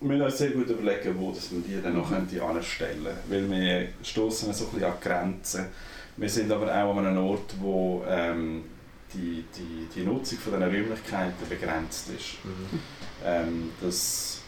wir 0.00 0.08
müssen 0.08 0.22
uns 0.22 0.38
sehr 0.38 0.50
gut 0.50 0.68
überlegen, 0.68 1.14
wo 1.18 1.30
dass 1.30 1.50
wir 1.52 1.60
die 1.60 1.82
dann 1.82 1.94
noch 1.94 2.10
anstellen 2.10 3.04
könnten. 3.04 3.06
Weil 3.28 3.50
wir 3.50 3.88
stoßen 4.02 4.52
so 4.52 4.64
ein 4.64 4.70
bisschen 4.70 4.90
an 4.90 5.00
Grenzen. 5.00 5.66
Wir 6.16 6.28
sind 6.28 6.50
aber 6.50 6.66
auch 6.66 6.96
an 6.96 7.06
einem 7.06 7.24
Ort, 7.24 7.54
wo 7.60 8.02
ähm, 8.08 8.64
die, 9.12 9.44
die, 9.56 9.88
die 9.94 10.04
Nutzung 10.04 10.38
von 10.38 10.52
diesen 10.52 10.64
Räumlichkeiten 10.64 11.48
begrenzt 11.48 12.08
ist. 12.10 12.44
Mhm. 12.44 12.78
Ähm, 13.24 13.70
das 13.80 14.40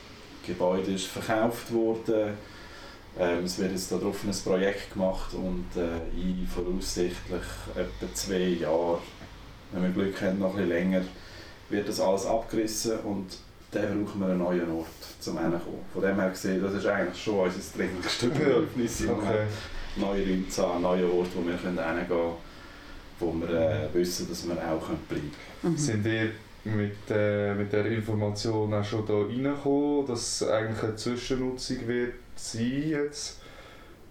Gebäude 0.46 0.92
ist 0.92 1.07
verkauft 1.07 1.72
worden. 1.72 2.32
Ähm, 3.18 3.44
es 3.44 3.59
wird 3.59 3.72
jetzt 3.72 3.92
darauf 3.92 4.24
ein 4.24 4.32
Projekt 4.44 4.94
gemacht 4.94 5.34
und 5.34 5.66
äh, 5.76 5.98
in 6.18 6.46
voraussichtlich 6.46 7.42
etwa 7.74 8.14
zwei 8.14 8.38
Jahren, 8.38 9.00
wenn 9.72 9.82
wir 9.82 9.90
Glück 9.90 10.22
haben, 10.22 10.38
noch 10.38 10.50
ein 10.50 10.57
bisschen 10.57 10.68
länger, 10.70 11.03
wird 11.68 11.88
das 11.88 12.00
alles 12.00 12.24
abgerissen 12.24 12.98
und 13.00 13.26
dann 13.72 14.04
brauchen 14.04 14.20
wir 14.20 14.26
einen 14.28 14.38
neuen 14.38 14.70
Ort 14.70 14.86
zum 15.18 15.38
Hinkommen. 15.38 15.80
Von 15.92 16.02
dem 16.02 16.20
her 16.20 16.28
gesehen, 16.30 16.62
das 16.62 16.74
ist 16.74 16.86
eigentlich 16.86 17.22
schon 17.22 17.38
unser 17.38 17.78
dringlichste 17.78 18.28
Bedürfnis. 18.28 19.08
Okay. 19.08 19.46
Neue 19.96 20.22
Räume 20.22 20.48
zu 20.48 20.66
haben, 20.66 20.82
neue 20.82 21.10
Orte, 21.10 21.30
wo 21.34 21.46
wir 21.46 21.56
hingehen 21.56 21.76
können, 21.76 22.32
wo 23.18 23.34
wir 23.34 23.48
äh, 23.50 23.94
wissen, 23.94 24.28
dass 24.28 24.46
wir 24.46 24.54
auch 24.54 24.86
bleiben 25.08 25.30
können. 25.62 25.74
Mhm. 25.74 25.76
Sind 25.76 26.06
ihr 26.06 26.30
mit, 26.64 26.96
äh, 27.10 27.54
mit 27.54 27.72
der 27.72 27.86
Information 27.86 28.72
auch 28.74 28.84
schon 28.84 29.06
da 29.06 29.14
reingekommen, 29.14 30.06
dass 30.06 30.42
es 30.42 30.48
eigentlich 30.48 30.82
eine 30.82 30.96
Zwischennutzung 30.96 31.88
wird 31.88 32.14
sein 32.36 32.88
jetzt? 32.88 33.40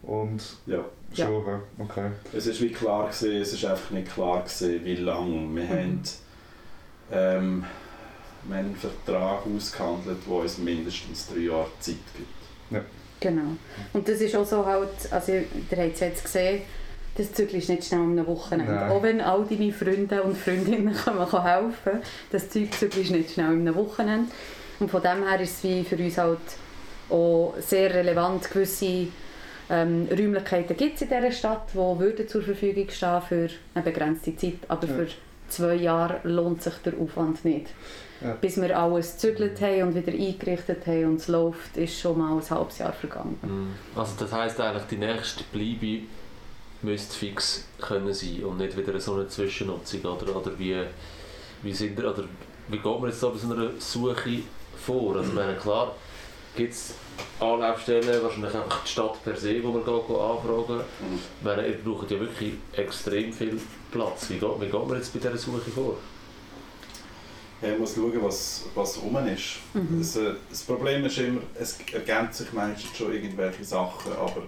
Und 0.03 0.41
Ja. 0.65 0.83
Ja. 1.13 1.25
schon, 1.25 1.45
ja. 1.45 1.61
okay. 1.77 2.09
Es 2.33 2.47
ist 2.47 2.61
wie 2.61 2.71
klar 2.71 3.07
gewesen, 3.07 3.41
es 3.41 3.53
ist 3.53 3.65
einfach 3.65 3.91
nicht 3.91 4.11
klar 4.11 4.39
gewesen, 4.43 4.83
wie 4.83 4.95
lange. 4.95 5.55
Wir 5.55 5.69
haben 5.69 6.01
ähm, 7.11 7.65
wir 8.47 8.57
haben 8.57 8.65
einen 8.65 8.75
Vertrag 8.75 9.41
ausgehandelt, 9.45 10.17
der 10.25 10.33
uns 10.33 10.57
mindestens 10.57 11.27
drei 11.27 11.41
Jahre 11.41 11.67
Zeit 11.79 11.95
gibt. 12.15 12.83
Genau. 13.19 13.55
Und 13.93 14.07
das 14.07 14.19
ist 14.19 14.35
auch 14.35 14.45
so 14.45 14.65
halt, 14.65 14.89
also 15.11 15.31
ihr 15.33 15.43
habt 15.77 15.93
es 15.93 15.99
jetzt 15.99 16.23
gesehen, 16.23 16.63
das 17.15 17.31
Zügel 17.33 17.57
ist 17.59 17.69
nicht 17.69 17.83
schnell 17.83 17.99
um 17.99 18.11
eine 18.11 18.25
Wochenende. 18.25 18.73
Nein. 18.73 18.89
Auch 18.89 19.03
wenn 19.03 19.21
all 19.21 19.45
deine 19.45 19.71
Freunde 19.71 20.23
und 20.23 20.37
Freundinnen 20.37 20.95
kommen 20.95 21.29
kann 21.29 21.43
helfen 21.43 21.99
das 22.31 22.49
Zeugzügel 22.49 23.01
ist 23.03 23.11
nicht 23.11 23.31
schnell 23.31 23.49
um 23.51 23.59
eine 23.59 23.75
Wochenende. 23.75 24.31
Und 24.79 24.89
von 24.89 25.01
dem 25.01 25.27
her 25.27 25.39
ist 25.39 25.57
es 25.57 25.63
wie 25.63 25.83
für 25.83 25.97
uns 25.97 26.17
halt 26.17 26.39
auch 27.09 27.53
sehr 27.59 27.93
relevant, 27.93 28.49
gewisse 28.49 29.07
ähm, 29.69 30.07
Räumlichkeiten 30.09 30.75
gibt 30.75 30.95
es 30.95 31.01
in 31.03 31.09
dieser 31.09 31.31
Stadt, 31.31 31.69
die 31.73 31.77
würden 31.77 32.27
zur 32.27 32.41
Verfügung 32.41 32.89
stehen 32.89 33.21
für 33.21 33.49
eine 33.75 33.83
begrenzte 33.83 34.35
Zeit, 34.35 34.57
aber 34.67 34.87
Ja. 34.87 34.93
für 34.95 35.07
zwei 35.49 35.75
Jahre 35.75 36.19
lohnt 36.23 36.63
sich 36.63 36.73
der 36.85 36.93
Aufwand 36.99 37.45
nicht. 37.45 37.67
Ja. 38.21 38.33
Bis 38.39 38.61
wir 38.61 38.77
alles 38.77 39.13
gezügelt 39.13 39.59
haben 39.61 39.83
und 39.83 39.95
wieder 39.95 40.11
eingerichtet 40.11 40.85
haben 40.85 41.05
und 41.05 41.15
es 41.15 41.27
läuft, 41.27 41.75
ist 41.77 41.99
schon 41.99 42.19
mal 42.19 42.37
ein 42.37 42.49
halbes 42.49 42.77
Jahr 42.77 42.93
vergangen. 42.93 43.39
Mhm. 43.41 43.99
Also 43.99 44.13
das 44.19 44.31
heisst 44.31 44.59
eigentlich, 44.59 44.83
die 44.83 44.97
nächste 44.97 45.43
Bleibe 45.51 46.03
müsste 46.83 47.15
fix 47.15 47.67
können 47.79 48.13
sein 48.13 48.43
und 48.43 48.57
nicht 48.57 48.77
wieder 48.77 48.99
so 48.99 49.13
eine 49.15 49.27
Zwischennutzung 49.27 50.01
oder, 50.01 50.35
oder 50.35 50.57
wie, 50.57 50.83
wie 51.63 51.73
sind 51.73 51.97
wir, 51.97 52.11
oder 52.11 52.23
wie 52.67 52.77
geht 52.77 52.85
man 52.85 53.09
jetzt 53.09 53.21
da 53.21 53.29
bei 53.29 53.37
so 53.37 53.53
einer 53.53 53.69
Suche 53.79 54.39
vor? 54.77 55.15
Also 55.15 55.33
meine, 55.33 55.55
klar 55.55 55.95
gibt 56.55 56.73
es 56.73 56.93
Anlaufstellen, 57.39 58.23
wahrscheinlich 58.23 58.53
einfach 58.53 58.83
die 58.83 58.89
Stadt 58.89 59.23
per 59.23 59.35
se, 59.35 59.63
wo 59.63 59.71
man 59.71 59.85
geht, 59.85 59.93
anfragen. 59.93 60.81
Ich 61.39 61.45
meine, 61.45 61.67
ihr 61.67 61.77
braucht 61.77 62.11
ja 62.11 62.19
wirklich 62.19 62.53
extrem 62.73 63.31
viel 63.31 63.59
Platz. 63.91 64.29
Wie 64.29 64.37
geht, 64.37 64.61
wie 64.61 64.65
geht 64.65 64.87
man 64.87 64.97
jetzt 64.97 65.13
bei 65.13 65.19
dieser 65.19 65.37
Suche 65.37 65.71
vor? 65.71 65.95
Man 67.61 67.79
muss 67.79 67.95
schauen, 67.95 68.13
was, 68.21 68.63
was 68.73 69.01
rum 69.01 69.15
ist. 69.27 69.57
Mhm. 69.73 69.99
Das, 69.99 70.15
äh, 70.15 70.33
das 70.49 70.63
Problem 70.63 71.05
ist 71.05 71.17
immer, 71.19 71.41
es 71.59 71.77
ergänzt 71.93 72.39
sich 72.39 72.51
meistens 72.53 72.97
schon 72.97 73.13
irgendwelche 73.13 73.63
Sachen, 73.63 74.11
aber 74.13 74.43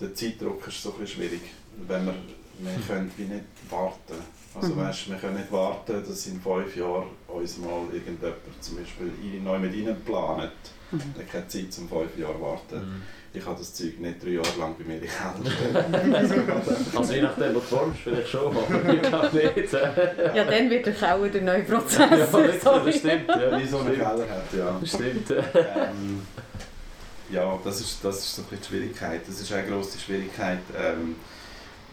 der 0.00 0.14
Zeitdruck 0.14 0.66
ist 0.66 0.82
so 0.82 0.92
ein 0.92 1.00
bisschen 1.00 1.22
schwierig. 1.22 1.42
Wenn 1.86 2.06
wir, 2.06 2.14
wir 2.60 2.72
können 2.86 3.10
wie 3.16 3.24
nicht 3.24 3.44
warten. 3.68 4.14
Also 4.54 4.74
Mhm. 4.74 4.80
weißt, 4.80 5.08
wir 5.10 5.16
können 5.16 5.36
nicht 5.36 5.50
warten, 5.52 6.04
dass 6.06 6.26
in 6.26 6.40
fünf 6.40 6.76
Jahren 6.76 7.06
uns 7.28 7.56
mal 7.58 7.82
irgendjemand 7.92 8.36
zum 8.60 8.76
Beispiel 8.76 9.40
neu 9.42 9.58
mit 9.58 9.74
ihnen 9.74 9.98
planet. 10.04 10.50
Mhm. 10.90 11.00
Der 11.16 11.24
hat 11.24 11.32
keine 11.32 11.48
Zeit, 11.48 11.68
um 11.78 11.88
fünf 11.88 12.18
Jahre 12.18 12.34
zu 12.34 12.40
warten. 12.42 12.76
Mhm. 12.76 13.02
Ich 13.34 13.46
habe 13.46 13.56
das 13.58 13.72
Zeug 13.72 13.98
nicht 13.98 14.22
drei 14.22 14.30
Jahre 14.30 14.58
lang 14.58 14.74
bei 14.78 14.84
mir 14.84 14.96
in 14.96 15.00
den 15.00 15.10
Keller. 15.10 16.72
Also 16.96 17.14
je 17.14 17.22
nachdem, 17.22 17.54
was 17.54 17.62
du 17.68 17.76
formst, 17.76 18.00
vielleicht 18.00 18.28
schon, 18.28 18.54
aber 18.54 18.92
ich 18.92 19.02
glaube 19.02 19.30
nicht. 19.56 19.72
Ja, 19.72 20.44
dann 20.44 20.70
wird 20.70 20.84
der 20.86 20.92
Kauer 20.94 21.28
der 21.28 21.40
neue 21.42 21.62
Prozess. 21.62 21.98
Ja, 22.10 22.78
das 22.78 22.96
stimmt. 22.98 23.28
Ja, 23.28 23.58
Wie 23.58 23.66
so 23.66 23.78
einen 23.78 23.94
Keller 23.94 24.28
hat, 24.28 24.52
ja. 24.56 24.76
Das 24.78 24.88
stimmt. 24.90 25.30
ähm, 25.30 26.22
ja, 27.30 27.58
das 27.64 27.80
ist, 27.80 28.04
das 28.04 28.18
ist 28.18 28.36
so 28.36 28.42
ein 28.42 28.48
bisschen 28.48 28.60
die 28.62 28.68
Schwierigkeit. 28.68 29.22
Das 29.26 29.40
ist 29.40 29.50
eine 29.52 29.66
grosse 29.66 29.98
Schwierigkeit, 29.98 30.58
ähm, 30.78 31.16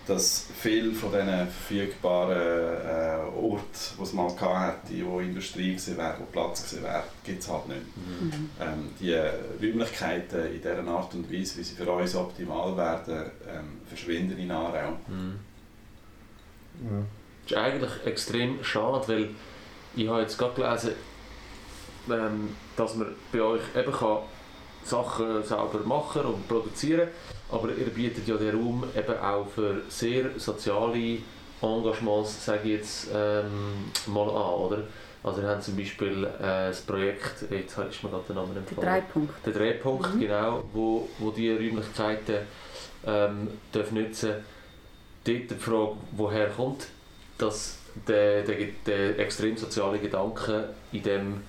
dass 0.09 0.47
viele 0.59 0.91
von 0.91 1.11
diesen 1.11 1.27
verfügbaren 1.29 2.31
äh, 2.35 3.37
Orten, 3.37 3.61
die 3.97 4.03
es 4.03 4.13
mal 4.13 4.29
hatte, 4.29 5.05
wo 5.05 5.19
Industrie 5.19 5.77
war, 5.95 6.19
wo 6.19 6.23
Platz 6.25 6.75
war, 6.81 7.03
gibt 7.23 7.43
es 7.43 7.49
halt 7.49 7.67
nicht. 7.67 7.81
Mhm. 7.95 8.49
Ähm, 8.59 8.89
die 8.99 9.13
Räumlichkeiten 9.63 10.47
in 10.47 10.61
dieser 10.61 10.87
Art 10.87 11.13
und 11.13 11.31
Weise, 11.31 11.59
wie 11.59 11.63
sie 11.63 11.75
für 11.75 11.91
uns 11.91 12.15
optimal 12.15 12.75
werden, 12.75 13.31
ähm, 13.47 13.81
verschwinden 13.87 14.37
in 14.39 14.49
Aarau. 14.51 14.97
Mhm. 15.07 15.39
Ja. 16.83 17.03
Das 17.43 17.51
ist 17.51 17.57
eigentlich 17.57 18.05
extrem 18.05 18.63
schade, 18.63 19.07
weil 19.07 19.29
ich 19.95 20.07
habe 20.07 20.21
jetzt 20.21 20.37
gerade 20.37 20.55
gelesen, 20.55 20.91
ähm, 22.09 22.55
dass 22.75 22.95
man 22.95 23.15
bei 23.31 23.41
euch 23.41 23.61
eben 23.75 23.91
kann 23.91 24.19
Sachen 24.83 25.43
selber 25.43 25.81
machen 25.85 26.21
und 26.23 26.47
produzieren 26.47 27.09
aber 27.51 27.69
ihr 27.69 27.87
bietet 27.87 28.27
ja 28.27 28.35
den 28.37 28.55
Raum 28.55 28.83
eben 28.95 29.17
auch 29.19 29.47
für 29.47 29.81
sehr 29.89 30.25
soziale 30.37 31.17
Engagements, 31.61 32.45
sage 32.45 32.59
ich 32.63 32.69
jetzt 32.79 33.07
ähm, 33.13 33.91
mal 34.07 34.29
an, 34.29 34.53
oder? 34.53 34.83
Also 35.21 35.41
wir 35.41 35.49
haben 35.49 35.61
zum 35.61 35.75
Beispiel 35.75 36.23
äh, 36.23 36.69
das 36.69 36.81
Projekt, 36.81 37.43
jetzt 37.51 37.77
ist 37.77 38.03
mir 38.03 38.09
gerade 38.09 38.23
der 38.29 38.35
Name 38.35 38.53
Der 38.53 38.57
empfohlen. 38.61 38.87
Dreipunkt. 38.87 39.45
Der 39.45 39.53
Drehpunkt, 39.53 40.15
Mhm. 40.15 40.19
genau, 40.21 40.63
wo, 40.73 41.09
wo 41.17 41.31
die 41.31 41.51
Räumlichkeiten 41.51 42.37
ähm, 43.05 43.47
dürfen 43.73 44.01
nutzen 44.01 44.33
Dort 45.25 45.51
die 45.51 45.55
Frage, 45.55 45.97
woher 46.13 46.47
kommt 46.47 46.87
das, 47.37 47.77
der, 48.07 48.43
der, 48.43 48.55
der 48.85 49.19
extrem 49.19 49.57
soziale 49.57 49.99
Gedanke 49.99 50.69
in 50.93 51.03
dem, 51.03 51.41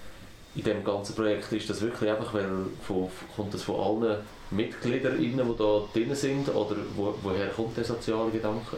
in 0.54 0.62
dem 0.62 0.84
ganzen 0.84 1.14
Projekt? 1.14 1.52
Ist 1.52 1.70
das 1.70 1.80
wirklich 1.80 2.10
einfach, 2.10 2.34
weil 2.34 2.48
von, 2.82 3.08
kommt 3.34 3.54
das 3.54 3.62
von 3.62 3.76
allen 4.04 4.18
Mitgliedern, 4.50 5.18
die 5.18 5.36
da 5.36 5.82
drin 5.92 6.14
sind? 6.14 6.48
Oder 6.48 6.76
wo, 6.96 7.14
woher 7.22 7.48
kommt 7.48 7.76
der 7.76 7.84
soziale 7.84 8.30
Gedanke? 8.30 8.76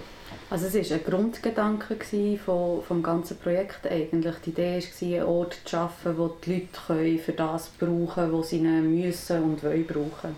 Also 0.50 0.66
es 0.66 0.90
war 0.90 0.96
ein 0.96 1.04
Grundgedanke 1.04 1.96
von, 2.44 2.82
vom 2.82 3.02
ganzen 3.02 3.38
Projekt 3.38 3.86
eigentlich. 3.86 4.34
Die 4.44 4.50
Idee 4.50 4.82
war, 4.82 5.08
einen 5.08 5.22
Ort 5.24 5.56
zu 5.64 5.70
schaffen, 5.70 6.18
wo 6.18 6.28
die 6.44 6.52
Leute 6.52 6.68
können 6.86 7.18
für 7.18 7.32
das 7.32 7.68
brauchen 7.68 8.06
können, 8.06 8.38
was 8.38 8.50
sie 8.50 8.58
müssen 8.58 9.42
und 9.42 9.62
wollen 9.62 9.86
brauchen. 9.86 10.36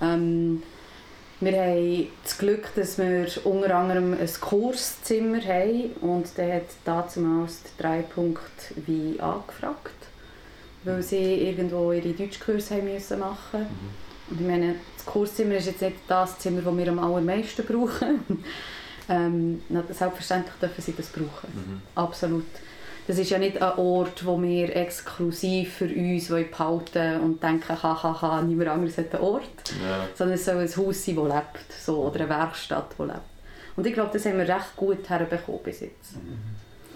Ähm, 0.00 0.62
wir 1.38 1.52
haben 1.52 2.08
das 2.24 2.38
Glück, 2.38 2.74
dass 2.76 2.96
wir 2.96 3.26
unter 3.44 3.76
anderem 3.76 4.14
ein 4.14 4.30
Kurszimmer 4.40 5.42
haben 5.42 5.92
und 6.00 6.36
der 6.38 6.56
hat 6.56 6.68
damals 6.84 7.60
wie 8.86 9.20
angefragt, 9.20 9.95
weil 10.86 11.02
sie 11.02 11.48
irgendwo 11.48 11.92
ihre 11.92 12.12
Deutschkurse 12.12 12.76
haben 12.76 12.92
müssen 12.92 13.18
machen 13.18 13.66
und 14.28 14.40
ich 14.40 14.46
meine, 14.46 14.74
das 14.96 15.06
Kurszimmer 15.06 15.54
ist 15.54 15.66
jetzt 15.66 15.82
nicht 15.82 15.96
das 16.08 16.38
Zimmer, 16.38 16.62
das 16.62 16.76
wir 16.76 16.88
am 16.88 16.98
allermeisten 16.98 17.64
brauchen. 17.64 18.20
ähm, 19.08 19.62
selbstverständlich 19.68 20.54
dürfen 20.60 20.82
sie 20.82 20.94
das 20.96 21.06
brauchen. 21.08 21.48
Mhm. 21.54 21.82
Absolut. 21.94 22.44
Das 23.06 23.18
ist 23.18 23.30
ja 23.30 23.38
nicht 23.38 23.62
ein 23.62 23.78
Ort, 23.78 24.26
wo 24.26 24.42
wir 24.42 24.74
exklusiv 24.74 25.74
für 25.74 25.84
uns 25.84 26.26
behalten 26.26 27.20
und 27.20 27.40
denken, 27.40 27.80
hahaha, 27.80 28.42
niemand 28.42 28.68
anderes 28.68 28.98
hat 28.98 29.14
einen 29.14 29.22
Ort. 29.22 29.74
Ja. 29.80 30.08
Sondern 30.12 30.34
es 30.34 30.44
soll 30.44 30.56
ein 30.56 30.76
Haus 30.76 31.04
sein, 31.04 31.14
das 31.14 31.24
lebt. 31.24 31.72
So, 31.84 32.02
oder 32.02 32.20
eine 32.20 32.28
Werkstatt, 32.28 32.96
die 32.98 33.02
lebt. 33.02 33.20
Und 33.76 33.86
ich 33.86 33.92
glaube, 33.92 34.10
das 34.12 34.26
haben 34.26 34.38
wir 34.38 34.48
recht 34.48 34.74
gut 34.74 35.08
herbekommen 35.08 35.60
bis 35.62 35.80
jetzt. 35.80 36.14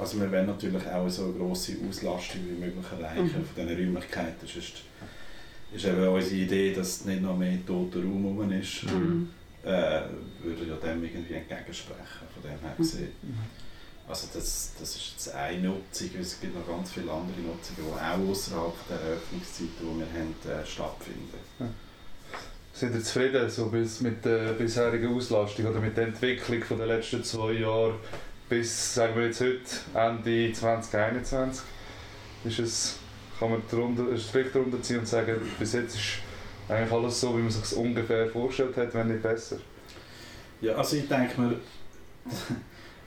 Also 0.00 0.18
wir 0.20 0.32
wollen 0.32 0.46
natürlich 0.46 0.86
auch 0.86 1.08
so 1.08 1.24
eine 1.24 1.32
grosse 1.34 1.72
Auslastung 1.88 2.40
wie 2.48 2.58
möglich 2.64 2.84
erreichen 2.98 3.24
Mhm. 3.26 3.30
von 3.44 3.66
diesen 3.68 3.76
Räumlichkeiten. 3.76 4.46
Sonst 4.46 4.82
ist 5.74 5.84
eben 5.84 6.08
unsere 6.08 6.34
Idee, 6.34 6.72
dass 6.72 7.04
nicht 7.04 7.22
noch 7.22 7.36
mehr 7.36 7.58
toter 7.66 7.98
Raum 8.00 8.24
rum 8.38 8.50
ist, 8.52 8.84
Mhm. 8.84 9.28
äh, 9.62 9.68
würde 10.42 10.64
ja 10.68 10.76
dem 10.76 11.04
irgendwie 11.04 11.34
entgegensprechen. 11.34 12.26
Von 12.34 12.42
dem 12.42 12.58
her 12.60 12.74
Mhm. 12.76 12.82
gesehen. 12.82 13.12
Also 14.08 14.26
das, 14.34 14.72
das 14.80 14.96
ist 14.96 15.12
jetzt 15.12 15.34
eine 15.34 15.68
Nutzung, 15.68 16.08
es 16.20 16.40
gibt 16.40 16.56
noch 16.56 16.66
ganz 16.66 16.90
viele 16.92 17.12
andere 17.12 17.38
Nutzungen, 17.40 17.78
die 17.78 17.92
auch 17.92 18.30
außerhalb 18.30 18.74
der 18.88 18.98
Öffnungszeiten, 19.12 19.70
die 19.80 19.98
wir 20.00 20.06
haben, 20.52 20.62
äh, 20.62 20.66
stattfinden. 20.66 21.38
Sind 22.72 22.94
ihr 22.94 23.02
zufrieden 23.04 23.48
so 23.50 23.66
bis 23.66 24.00
mit 24.00 24.24
der 24.24 24.54
bisherigen 24.54 25.14
Auslastung 25.14 25.66
oder 25.66 25.80
mit 25.80 25.96
der 25.96 26.08
Entwicklung 26.08 26.62
von 26.64 26.78
den 26.78 26.88
letzten 26.88 27.22
zwei 27.22 27.52
Jahren 27.52 27.94
bis, 28.50 28.94
sagen 28.94 29.16
wir 29.16 29.26
jetzt 29.26 29.40
heute, 29.40 29.60
Ende 29.94 30.52
2021? 30.52 31.64
Ist 32.44 32.58
es, 32.58 32.96
kann 33.38 33.50
man 33.52 33.62
darunter, 33.70 34.02
einen 34.02 34.18
Strich 34.18 34.48
darunter 34.52 34.82
ziehen 34.82 34.98
und 34.98 35.08
sagen, 35.08 35.36
bis 35.58 35.72
jetzt 35.72 35.94
ist 35.94 36.18
eigentlich 36.68 36.92
alles 36.92 37.20
so, 37.20 37.36
wie 37.38 37.42
man 37.42 37.50
sich 37.50 37.62
es 37.62 37.72
ungefähr 37.72 38.28
vorgestellt 38.28 38.76
hat, 38.76 38.92
wenn 38.92 39.08
nicht 39.08 39.22
besser? 39.22 39.58
Ja, 40.60 40.74
also 40.74 40.96
ich 40.96 41.08
denke 41.08 41.40
mir, 41.40 41.56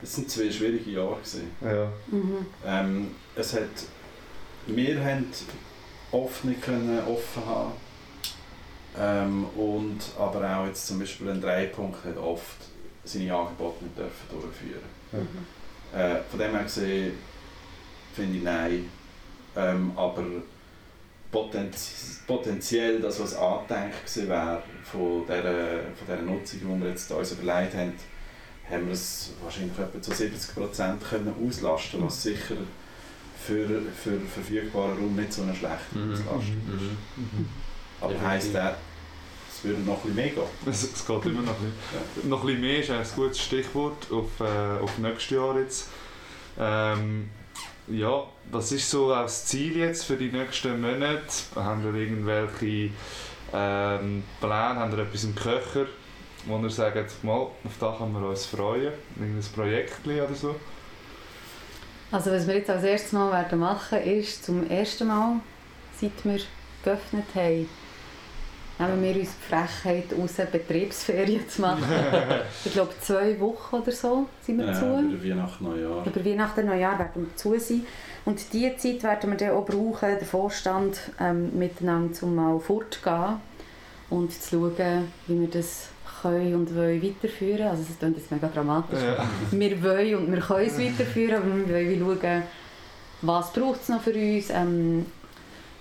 es 0.02 0.16
sind 0.16 0.32
zwei 0.32 0.50
schwierige 0.50 0.92
Jahre 0.92 1.18
gewesen. 1.18 1.52
Ja. 1.62 1.92
Mhm. 2.08 2.46
Ähm, 2.66 3.12
es 3.36 3.54
hat, 3.54 3.70
wir 4.68 5.04
haben 5.04 5.26
oft 6.12 6.46
nicht 6.46 6.62
können 6.62 7.00
offen 7.06 7.46
haben 7.46 7.72
ähm, 8.98 9.46
und 9.56 10.00
aber 10.18 10.58
auch 10.58 10.68
jetzt 10.68 10.88
zum 10.88 11.00
Beispiel 11.00 11.30
ein 11.30 11.42
Dreipunkt 11.42 12.06
hat 12.06 12.18
oft 12.18 12.58
seine 13.04 13.34
Angebote 13.36 13.84
nicht 13.84 13.98
dürfen 13.98 14.30
durchführen. 14.30 14.93
Mhm. 15.14 15.98
Äh, 15.98 16.20
von 16.30 16.40
dem 16.40 16.52
her 16.52 16.64
gesehen 16.64 17.14
finde 18.16 18.38
ich 18.38 18.44
nein, 18.44 18.90
ähm, 19.56 19.92
aber 19.96 20.24
potenz 21.32 22.22
potenziell 22.28 23.00
das, 23.02 23.20
was 23.20 23.36
angedenkt 23.36 24.06
gewesen 24.06 24.30
wäre 24.30 24.64
von 24.84 25.24
dieser, 25.28 25.80
von 25.98 26.08
dieser 26.08 26.22
Nutzung, 26.22 26.60
die 26.62 26.82
wir 26.84 26.90
jetzt 26.90 27.12
uns 27.12 27.32
überlegt 27.34 27.76
haben, 27.76 27.94
haben 28.70 28.86
wir 28.86 28.94
es 28.94 29.32
wahrscheinlich 29.44 29.78
etwa 29.78 30.02
zu 30.02 30.12
70% 30.12 31.00
können 31.00 31.34
auslasten, 31.46 32.06
was 32.06 32.24
sicher 32.24 32.56
für, 33.46 33.68
für 34.02 34.20
verfügbaren 34.22 34.98
Raum 34.98 35.16
nicht 35.16 35.34
so 35.34 35.42
eine 35.42 35.54
schlechte 35.54 35.98
Mhm. 35.98 36.14
Auslastung 36.14 36.62
ist. 36.76 36.82
Mhm. 37.18 37.24
Mhm. 37.24 37.50
Aber 38.00 38.22
heisst 38.22 38.54
es 38.54 38.54
würde 39.64 39.82
noch 39.82 39.96
ein 39.96 40.02
bisschen 40.02 40.16
mehr 40.16 40.30
gehen? 40.30 40.44
Es, 40.66 40.84
es 40.84 41.06
geht 41.06 41.26
immer 41.26 41.42
noch 41.42 41.56
ein 41.56 41.74
bisschen. 42.14 42.30
Noch 42.30 42.42
ein 42.42 42.48
bisschen 42.48 42.62
mehr 42.62 42.80
ist 42.80 42.90
ein 42.92 43.06
gutes 43.16 43.42
Stichwort 43.42 44.12
auf, 44.12 44.40
äh, 44.40 44.82
auf 44.82 44.98
nächstes 44.98 45.30
Jahr 45.30 45.60
jetzt. 45.60 45.90
Ähm, 46.60 47.30
ja, 47.88 48.24
was 48.52 48.72
ist 48.72 48.90
so 48.90 49.14
auch 49.14 49.24
das 49.24 49.46
Ziel 49.46 49.78
jetzt 49.78 50.06
für 50.06 50.16
die 50.16 50.32
nächsten 50.32 50.80
Monate? 50.80 51.22
Haben 51.56 51.84
wir 51.84 51.94
irgendwelche 52.00 52.92
ähm, 53.54 54.24
Pläne, 54.40 54.54
haben 54.54 54.92
wir 54.96 55.04
etwas 55.04 55.24
im 55.24 55.36
Köcher, 55.36 55.88
wo 56.46 56.58
ihr 56.58 56.70
sagt, 56.70 57.24
mal, 57.24 57.34
auf 57.34 57.78
das 57.80 57.98
können 57.98 58.14
wir 58.14 58.28
uns 58.30 58.46
freuen? 58.46 58.94
Irgendein 59.20 59.52
Projekt 59.54 60.08
oder 60.08 60.34
so? 60.34 60.56
Also 62.12 62.32
was 62.32 62.48
wir 62.48 62.56
jetzt 62.56 62.70
als 62.70 62.84
erstes 62.84 63.12
Mal 63.12 63.32
werden 63.32 63.60
machen 63.60 64.00
ist, 64.00 64.46
zum 64.46 64.70
ersten 64.70 65.08
Mal, 65.08 65.40
seit 66.00 66.12
wir 66.24 66.40
geöffnet 66.84 67.26
haben, 67.34 67.68
nehmen 68.80 69.04
wir 69.04 69.16
uns 69.22 69.30
die 69.30 69.54
Frechheit 69.56 70.06
raus, 70.20 70.34
Betriebsferien 70.52 71.48
zu 71.48 71.62
machen. 71.62 71.84
ich 72.66 72.74
glaube 72.74 72.92
zwei 73.02 73.40
Wochen 73.40 73.76
oder 73.78 73.92
so 73.92 74.28
sind 74.42 74.58
wir 74.60 74.70
Äh, 74.70 74.74
zu. 74.74 74.86
über 74.86 75.24
Weihnachten, 75.24 75.64
Neujahr. 75.64 76.06
Über 76.06 76.26
Weihnachten 76.26 76.66
Neujahr 76.66 77.00
werden 77.00 77.28
wir 77.28 77.36
zu 77.36 77.60
sein. 77.60 77.86
Und 78.26 78.42
diese 78.54 78.76
Zeit 78.78 79.04
werden 79.04 79.32
wir 79.32 79.38
dann 79.38 79.52
auch 79.52 79.66
brauchen, 79.66 80.18
den 80.18 80.26
Vorstand 80.28 80.98
ähm, 81.20 81.58
miteinander 81.58 82.14
zum 82.14 82.36
mal 82.36 82.60
fortgehen 82.60 83.36
und 84.10 84.32
zu 84.32 84.50
schauen, 84.58 85.08
wie 85.28 85.40
wir 85.42 85.48
das 85.50 85.88
können 86.22 86.56
und 86.56 86.76
wollen 86.76 87.02
weiterführen. 87.04 87.68
Also 87.68 87.84
es 87.90 88.00
klingt 88.00 88.18
jetzt 88.18 88.32
mega 88.32 88.48
dramatisch. 88.48 89.00
Ja. 89.02 89.26
Wir 89.52 89.84
wollen 89.84 90.16
und 90.16 90.32
wir 90.32 90.40
können 90.42 90.68
es 90.68 90.80
weiterführen, 90.80 91.36
aber 91.36 91.68
wir 91.68 92.06
wollen 92.06 92.20
schauen, 92.22 92.44
was 93.22 93.54
braucht 93.54 93.82
es 93.82 93.90
noch 93.90 94.02
für 94.02 94.14
uns, 94.14 94.50
ähm, 94.50 95.06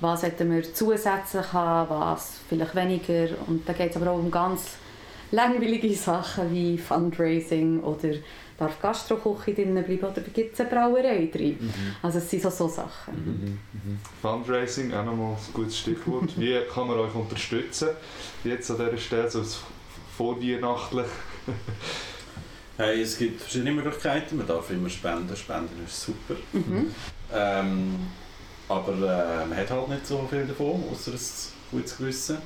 was 0.03 0.23
hätten 0.23 0.51
wir 0.51 0.63
zusätzlich 0.75 1.53
haben, 1.53 1.91
was 1.91 2.41
vielleicht 2.49 2.75
weniger. 2.75 3.29
Und 3.47 3.69
da 3.69 3.73
geht 3.73 3.91
es 3.91 3.97
aber 3.97 4.11
auch 4.11 4.19
um 4.19 4.31
ganz 4.31 4.73
langweilige 5.31 5.95
Sachen 5.95 6.53
wie 6.53 6.77
Fundraising 6.77 7.81
oder 7.81 8.15
darf 8.59 8.81
Gastroküche 8.81 9.55
drinnen 9.55 9.83
bleiben 9.85 10.05
oder 10.05 10.21
gibt 10.21 10.55
es 10.55 10.61
eine 10.61 10.69
Brauerei 10.69 11.29
drin. 11.33 11.73
Also 12.03 12.19
es 12.19 12.31
sind 12.31 12.43
so, 12.43 12.51
so 12.51 12.69
Sachen. 12.69 13.15
Mhm. 13.15 13.59
Mhm. 13.73 13.99
Fundraising, 14.21 14.93
auch 14.93 15.05
nochmal 15.05 15.33
ein 15.33 15.53
gutes 15.53 15.79
Stichwort. 15.79 16.39
Wie 16.39 16.61
kann 16.73 16.87
man 16.87 16.99
euch 16.99 17.15
unterstützen? 17.15 17.89
Jetzt 18.45 18.71
an 18.71 18.79
dieser 18.79 18.99
Stelle, 18.99 19.31
so 19.31 19.45
vorweihnachtlich. 20.17 21.07
Hey, 22.79 23.03
es 23.03 23.19
gibt 23.19 23.43
verschiedene 23.43 23.71
Möglichkeiten. 23.73 24.39
Man 24.39 24.47
darf 24.47 24.71
immer 24.71 24.89
spenden. 24.89 25.37
Spenden 25.37 25.85
ist 25.85 26.01
super. 26.01 26.35
Mhm. 26.53 26.91
Ähm, 27.33 27.95
aber 28.69 28.93
äh, 28.93 29.47
man 29.47 29.57
hat 29.57 29.71
halt 29.71 29.89
nicht 29.89 30.07
so 30.07 30.27
viel 30.29 30.47
davon, 30.47 30.83
außer 30.91 31.13
ein 31.13 31.19
gutes 31.71 31.97
Gewissen. 31.97 32.39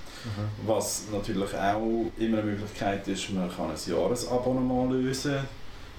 Was 0.66 1.04
natürlich 1.12 1.54
auch 1.54 2.10
immer 2.18 2.38
eine 2.38 2.42
Möglichkeit 2.42 3.06
ist, 3.08 3.30
man 3.30 3.54
kann 3.54 3.70
ein 3.70 3.76
Jahresabonnement 3.86 4.92
lösen. 4.92 5.38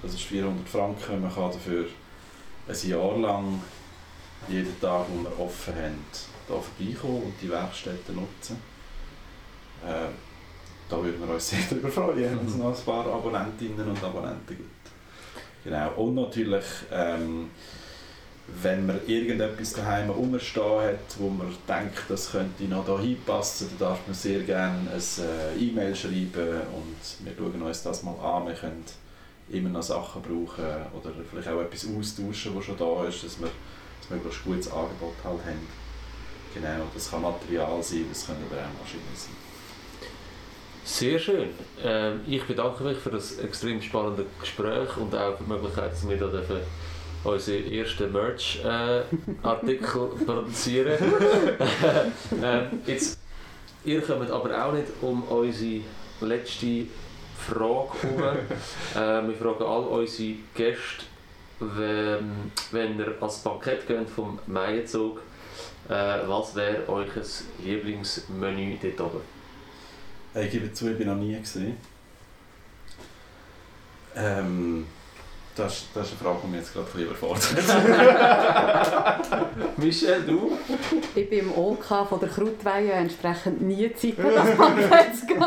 Das 0.02 0.12
ist 0.14 0.22
400 0.22 0.68
Franken. 0.68 1.22
Man 1.22 1.34
kann 1.34 1.50
dafür 1.50 1.86
ein 2.68 2.88
Jahr 2.88 3.16
lang 3.18 3.62
jeden 4.48 4.80
Tag, 4.80 5.06
wo 5.08 5.22
wir 5.22 5.44
offen 5.44 5.74
haben, 5.74 6.04
hier 6.46 6.56
vorbeikommen 6.56 7.22
und 7.24 7.34
die 7.42 7.50
Werkstätten 7.50 8.14
nutzen. 8.14 8.56
Äh, 9.84 10.08
da 10.88 11.02
würden 11.02 11.26
wir 11.26 11.34
uns 11.34 11.50
sehr 11.50 11.58
darüber 11.70 11.88
freuen, 11.88 12.38
wenn 12.38 12.46
es 12.46 12.56
noch 12.56 12.76
ein 12.76 12.84
paar 12.84 13.06
Abonnentinnen 13.06 13.88
und 13.88 14.04
Abonnenten 14.04 14.56
gibt. 14.56 14.68
Genau. 15.64 15.92
Und 15.96 16.14
natürlich, 16.14 16.64
ähm, 16.92 17.50
wenn 18.62 18.86
man 18.86 19.00
irgendetwas 19.06 19.74
daheim 19.74 20.10
rumstehen 20.10 20.80
hat, 20.80 21.18
wo 21.18 21.28
man 21.28 21.54
denkt, 21.68 22.02
das 22.08 22.32
könnte 22.32 22.64
noch 22.64 22.86
da 22.86 22.98
hinpassen, 22.98 23.68
dann 23.70 23.90
darf 23.90 24.06
man 24.06 24.14
sehr 24.14 24.40
gerne 24.40 24.90
ein 24.90 24.98
äh, 24.98 25.62
E-Mail 25.62 25.94
schreiben 25.94 26.62
und 26.74 27.26
wir 27.26 27.32
schauen 27.36 27.62
uns 27.62 27.82
das 27.82 28.02
mal 28.02 28.18
an. 28.18 28.46
Wir 28.46 28.54
können 28.54 28.84
immer 29.50 29.68
noch 29.68 29.82
Sachen 29.82 30.22
brauchen 30.22 30.64
oder 30.64 31.12
vielleicht 31.30 31.48
auch 31.48 31.60
etwas 31.60 31.86
austauschen, 31.86 32.56
was 32.56 32.64
schon 32.64 32.76
da 32.76 33.04
ist, 33.04 33.24
dass 33.24 33.40
wir 33.40 33.48
ein 33.48 34.16
möglichst 34.16 34.44
gutes 34.44 34.72
Angebot 34.72 35.14
halt 35.24 35.40
haben. 35.44 35.68
Genau, 36.54 36.84
das 36.94 37.10
kann 37.10 37.22
Material 37.22 37.82
sein, 37.82 38.06
das 38.08 38.26
können 38.26 38.44
aber 38.50 38.60
auch 38.60 38.80
Maschinen 38.82 39.02
sein. 39.14 39.36
Sehr 40.84 41.18
schön. 41.18 41.50
Ähm, 41.84 42.22
ich 42.26 42.42
bedanke 42.44 42.82
mich 42.82 42.96
für 42.96 43.10
das 43.10 43.38
extrem 43.38 43.80
spannende 43.82 44.24
Gespräch 44.40 44.96
und 44.96 45.14
auch 45.14 45.36
für 45.36 45.44
die 45.44 45.50
Möglichkeit, 45.50 45.92
dass 45.92 46.08
wir 46.08 46.16
da 46.16 46.28
dürfen 47.24 47.32
unsere 47.32 47.74
ersten 47.74 48.12
Merch-Artikel 48.12 50.08
produzieren 50.26 50.98
ähm, 52.42 52.80
jetzt, 52.86 53.18
Ihr 53.84 54.02
kommt 54.02 54.30
aber 54.30 54.66
auch 54.66 54.72
nicht 54.72 54.88
um 55.00 55.22
unsere 55.24 55.82
letzte 56.20 56.86
Frage 57.38 57.90
herum. 58.02 59.28
wir 59.28 59.34
fragen 59.36 59.62
all 59.62 59.84
unsere 59.84 60.34
Gäste, 60.54 61.04
wenn, 61.60 62.52
wenn 62.72 62.98
ihr 62.98 63.14
als 63.20 63.38
Paket 63.38 63.86
geht 63.86 64.10
vom 64.10 64.38
Maienzug, 64.46 65.20
äh, 65.88 66.18
was 66.26 66.54
wäre 66.54 66.82
euer 66.88 67.06
Lieblingsmenü 67.64 68.76
dort 68.82 69.00
oben? 69.00 69.20
Ich 70.34 70.50
gebe 70.50 70.72
zu, 70.72 70.90
ich 70.90 70.98
bin 70.98 71.06
noch 71.06 71.16
nie 71.16 71.38
gesehen. 71.38 71.76
Ähm, 74.14 74.86
das, 75.58 75.72
ist- 75.74 75.86
das 75.94 76.06
ist 76.06 76.12
eine 76.12 76.20
Frage, 76.30 76.38
die 76.44 76.48
mich 76.50 76.60
jetzt 76.60 76.72
gerade 76.72 76.86
ein 76.86 76.92
bisschen 76.92 77.08
überfordert. 77.08 77.48
Michel, 79.76 80.22
du? 80.26 80.52
Ich 81.14 81.28
bin 81.30 81.38
im 81.40 81.52
OK 81.56 81.84
von 82.08 82.20
der 82.20 82.28
Krautweihe 82.28 82.92
entsprechend 82.92 83.60
nie 83.62 83.92
Zeit, 83.94 84.14
das 84.18 84.56
Paket 84.56 85.16
zu 85.16 85.26
gehen. 85.26 85.44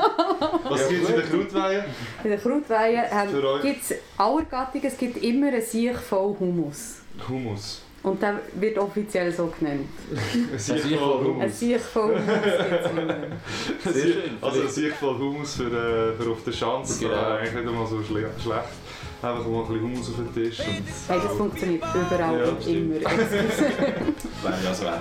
Was 0.70 0.88
gibt 0.90 1.04
es 1.04 1.10
in 1.10 1.16
der 1.16 1.24
Krautweihe? 1.26 1.86
In 2.24 2.30
der 2.30 2.40
Krautweihe 2.40 3.04
ähm, 3.12 3.62
gibt 3.62 3.84
es 3.84 3.94
aller 4.18 4.44
Gattungen, 4.44 4.86
es 4.88 4.98
gibt 4.98 5.18
immer 5.24 5.48
einen 5.48 5.62
Sieg 5.62 5.96
voll 5.98 6.36
Hummus. 6.40 6.98
Hummus. 7.28 7.82
Und 8.04 8.20
der 8.20 8.40
wird 8.56 8.80
offiziell 8.80 9.32
so 9.32 9.54
genannt. 9.60 9.88
Ein 10.52 10.58
Sieg 10.58 10.98
voll 10.98 11.24
voll 11.24 11.42
Ein. 11.42 11.52
Sieg 11.52 11.80
voll 11.80 12.16
Hummus 12.16 12.58
gibt 12.70 12.86
es 12.86 12.92
immer. 12.92 13.16
Sehr 13.94 14.04
schön. 14.14 14.38
Also 14.42 14.62
ein 14.62 14.70
Sieg 14.70 14.94
voll 14.96 15.18
Hummus 15.20 15.56
für, 15.56 15.66
äh, 15.68 16.14
für 16.24 16.32
auf 16.32 16.44
der 16.44 16.52
Schanze. 16.52 17.00
Genau. 17.00 17.14
Äh, 17.14 17.38
eigentlich 17.38 17.54
nicht 17.54 17.68
einmal 17.68 17.86
so 17.88 18.02
schle 18.02 18.30
schlecht. 18.42 18.70
Einfach 19.24 19.46
mal 19.48 19.62
ein 19.62 19.68
bisschen 19.68 19.82
Hummus 19.84 20.10
auf 20.10 20.16
den 20.16 20.34
Tisch. 20.34 20.60
Und 20.60 20.84
Hey, 21.08 21.20
das 21.24 21.38
funktioniert 21.38 21.84
überall 21.94 22.40
Ja, 22.40 22.46
und 22.50 22.68
immer. 22.68 22.96
Wäre 23.02 24.64
ja 24.64 24.74
so 24.74 24.84
wäre 24.84 25.00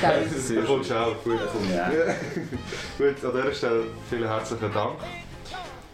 Geil. 0.00 0.26
Da 0.54 0.62
kommst 0.66 0.90
du 0.90 0.94
auch. 0.94 1.24
Gut. 1.24 1.38
Ja. 1.74 1.90
Gut, 2.98 3.24
an 3.24 3.32
dieser 3.42 3.54
Stelle 3.54 3.84
vielen 4.10 4.28
herzlichen 4.28 4.72
Dank. 4.72 4.92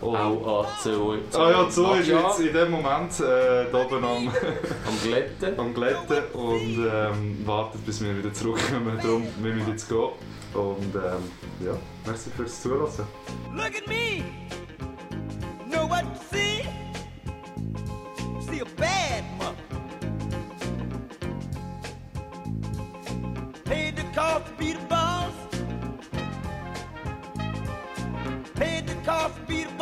Und 0.00 0.14
Auch 0.16 0.64
an 0.64 0.66
Zoe. 0.80 1.18
Ah 1.34 1.50
ja, 1.50 1.70
so 1.70 1.94
ist 1.94 2.06
jetzt 2.06 2.40
in 2.40 2.52
dem 2.52 2.70
Moment 2.70 3.18
äh, 3.18 3.64
da 3.72 3.78
oben 3.84 4.04
am, 4.04 4.28
Am 4.86 5.00
Glätten. 5.02 5.58
am 5.58 5.74
Glätten 5.74 6.22
und 6.34 6.86
ähm, 6.92 7.42
wartet, 7.44 7.84
bis 7.84 8.00
wir 8.02 8.16
wieder 8.16 8.32
zurückkommen. 8.32 8.96
Darum, 9.02 9.26
wir 9.40 9.52
müssen 9.54 9.70
jetzt 9.70 9.88
gehen. 9.88 10.10
Und 10.54 10.94
ähm, 10.94 11.66
ja, 11.66 11.72
merci 12.06 12.30
fürs 12.36 12.62
Zuhören. 12.62 12.88
Look 13.52 13.66
at 13.66 13.88
me. 13.88 14.22
Know 15.68 15.88
what 15.88 16.02
to 16.14 16.20
see? 16.30 16.62
a 18.60 18.64
bad 18.64 19.24
mother. 19.38 19.56
Paid 23.64 23.96
the 23.96 24.02
cost 24.14 24.46
to 24.46 24.52
be 24.58 24.72
the 24.72 24.84
boss. 24.86 25.34
Paid 28.54 28.86
the 28.88 28.94
cost 29.04 29.36
to 29.36 29.40
be 29.42 29.64
the 29.64 29.77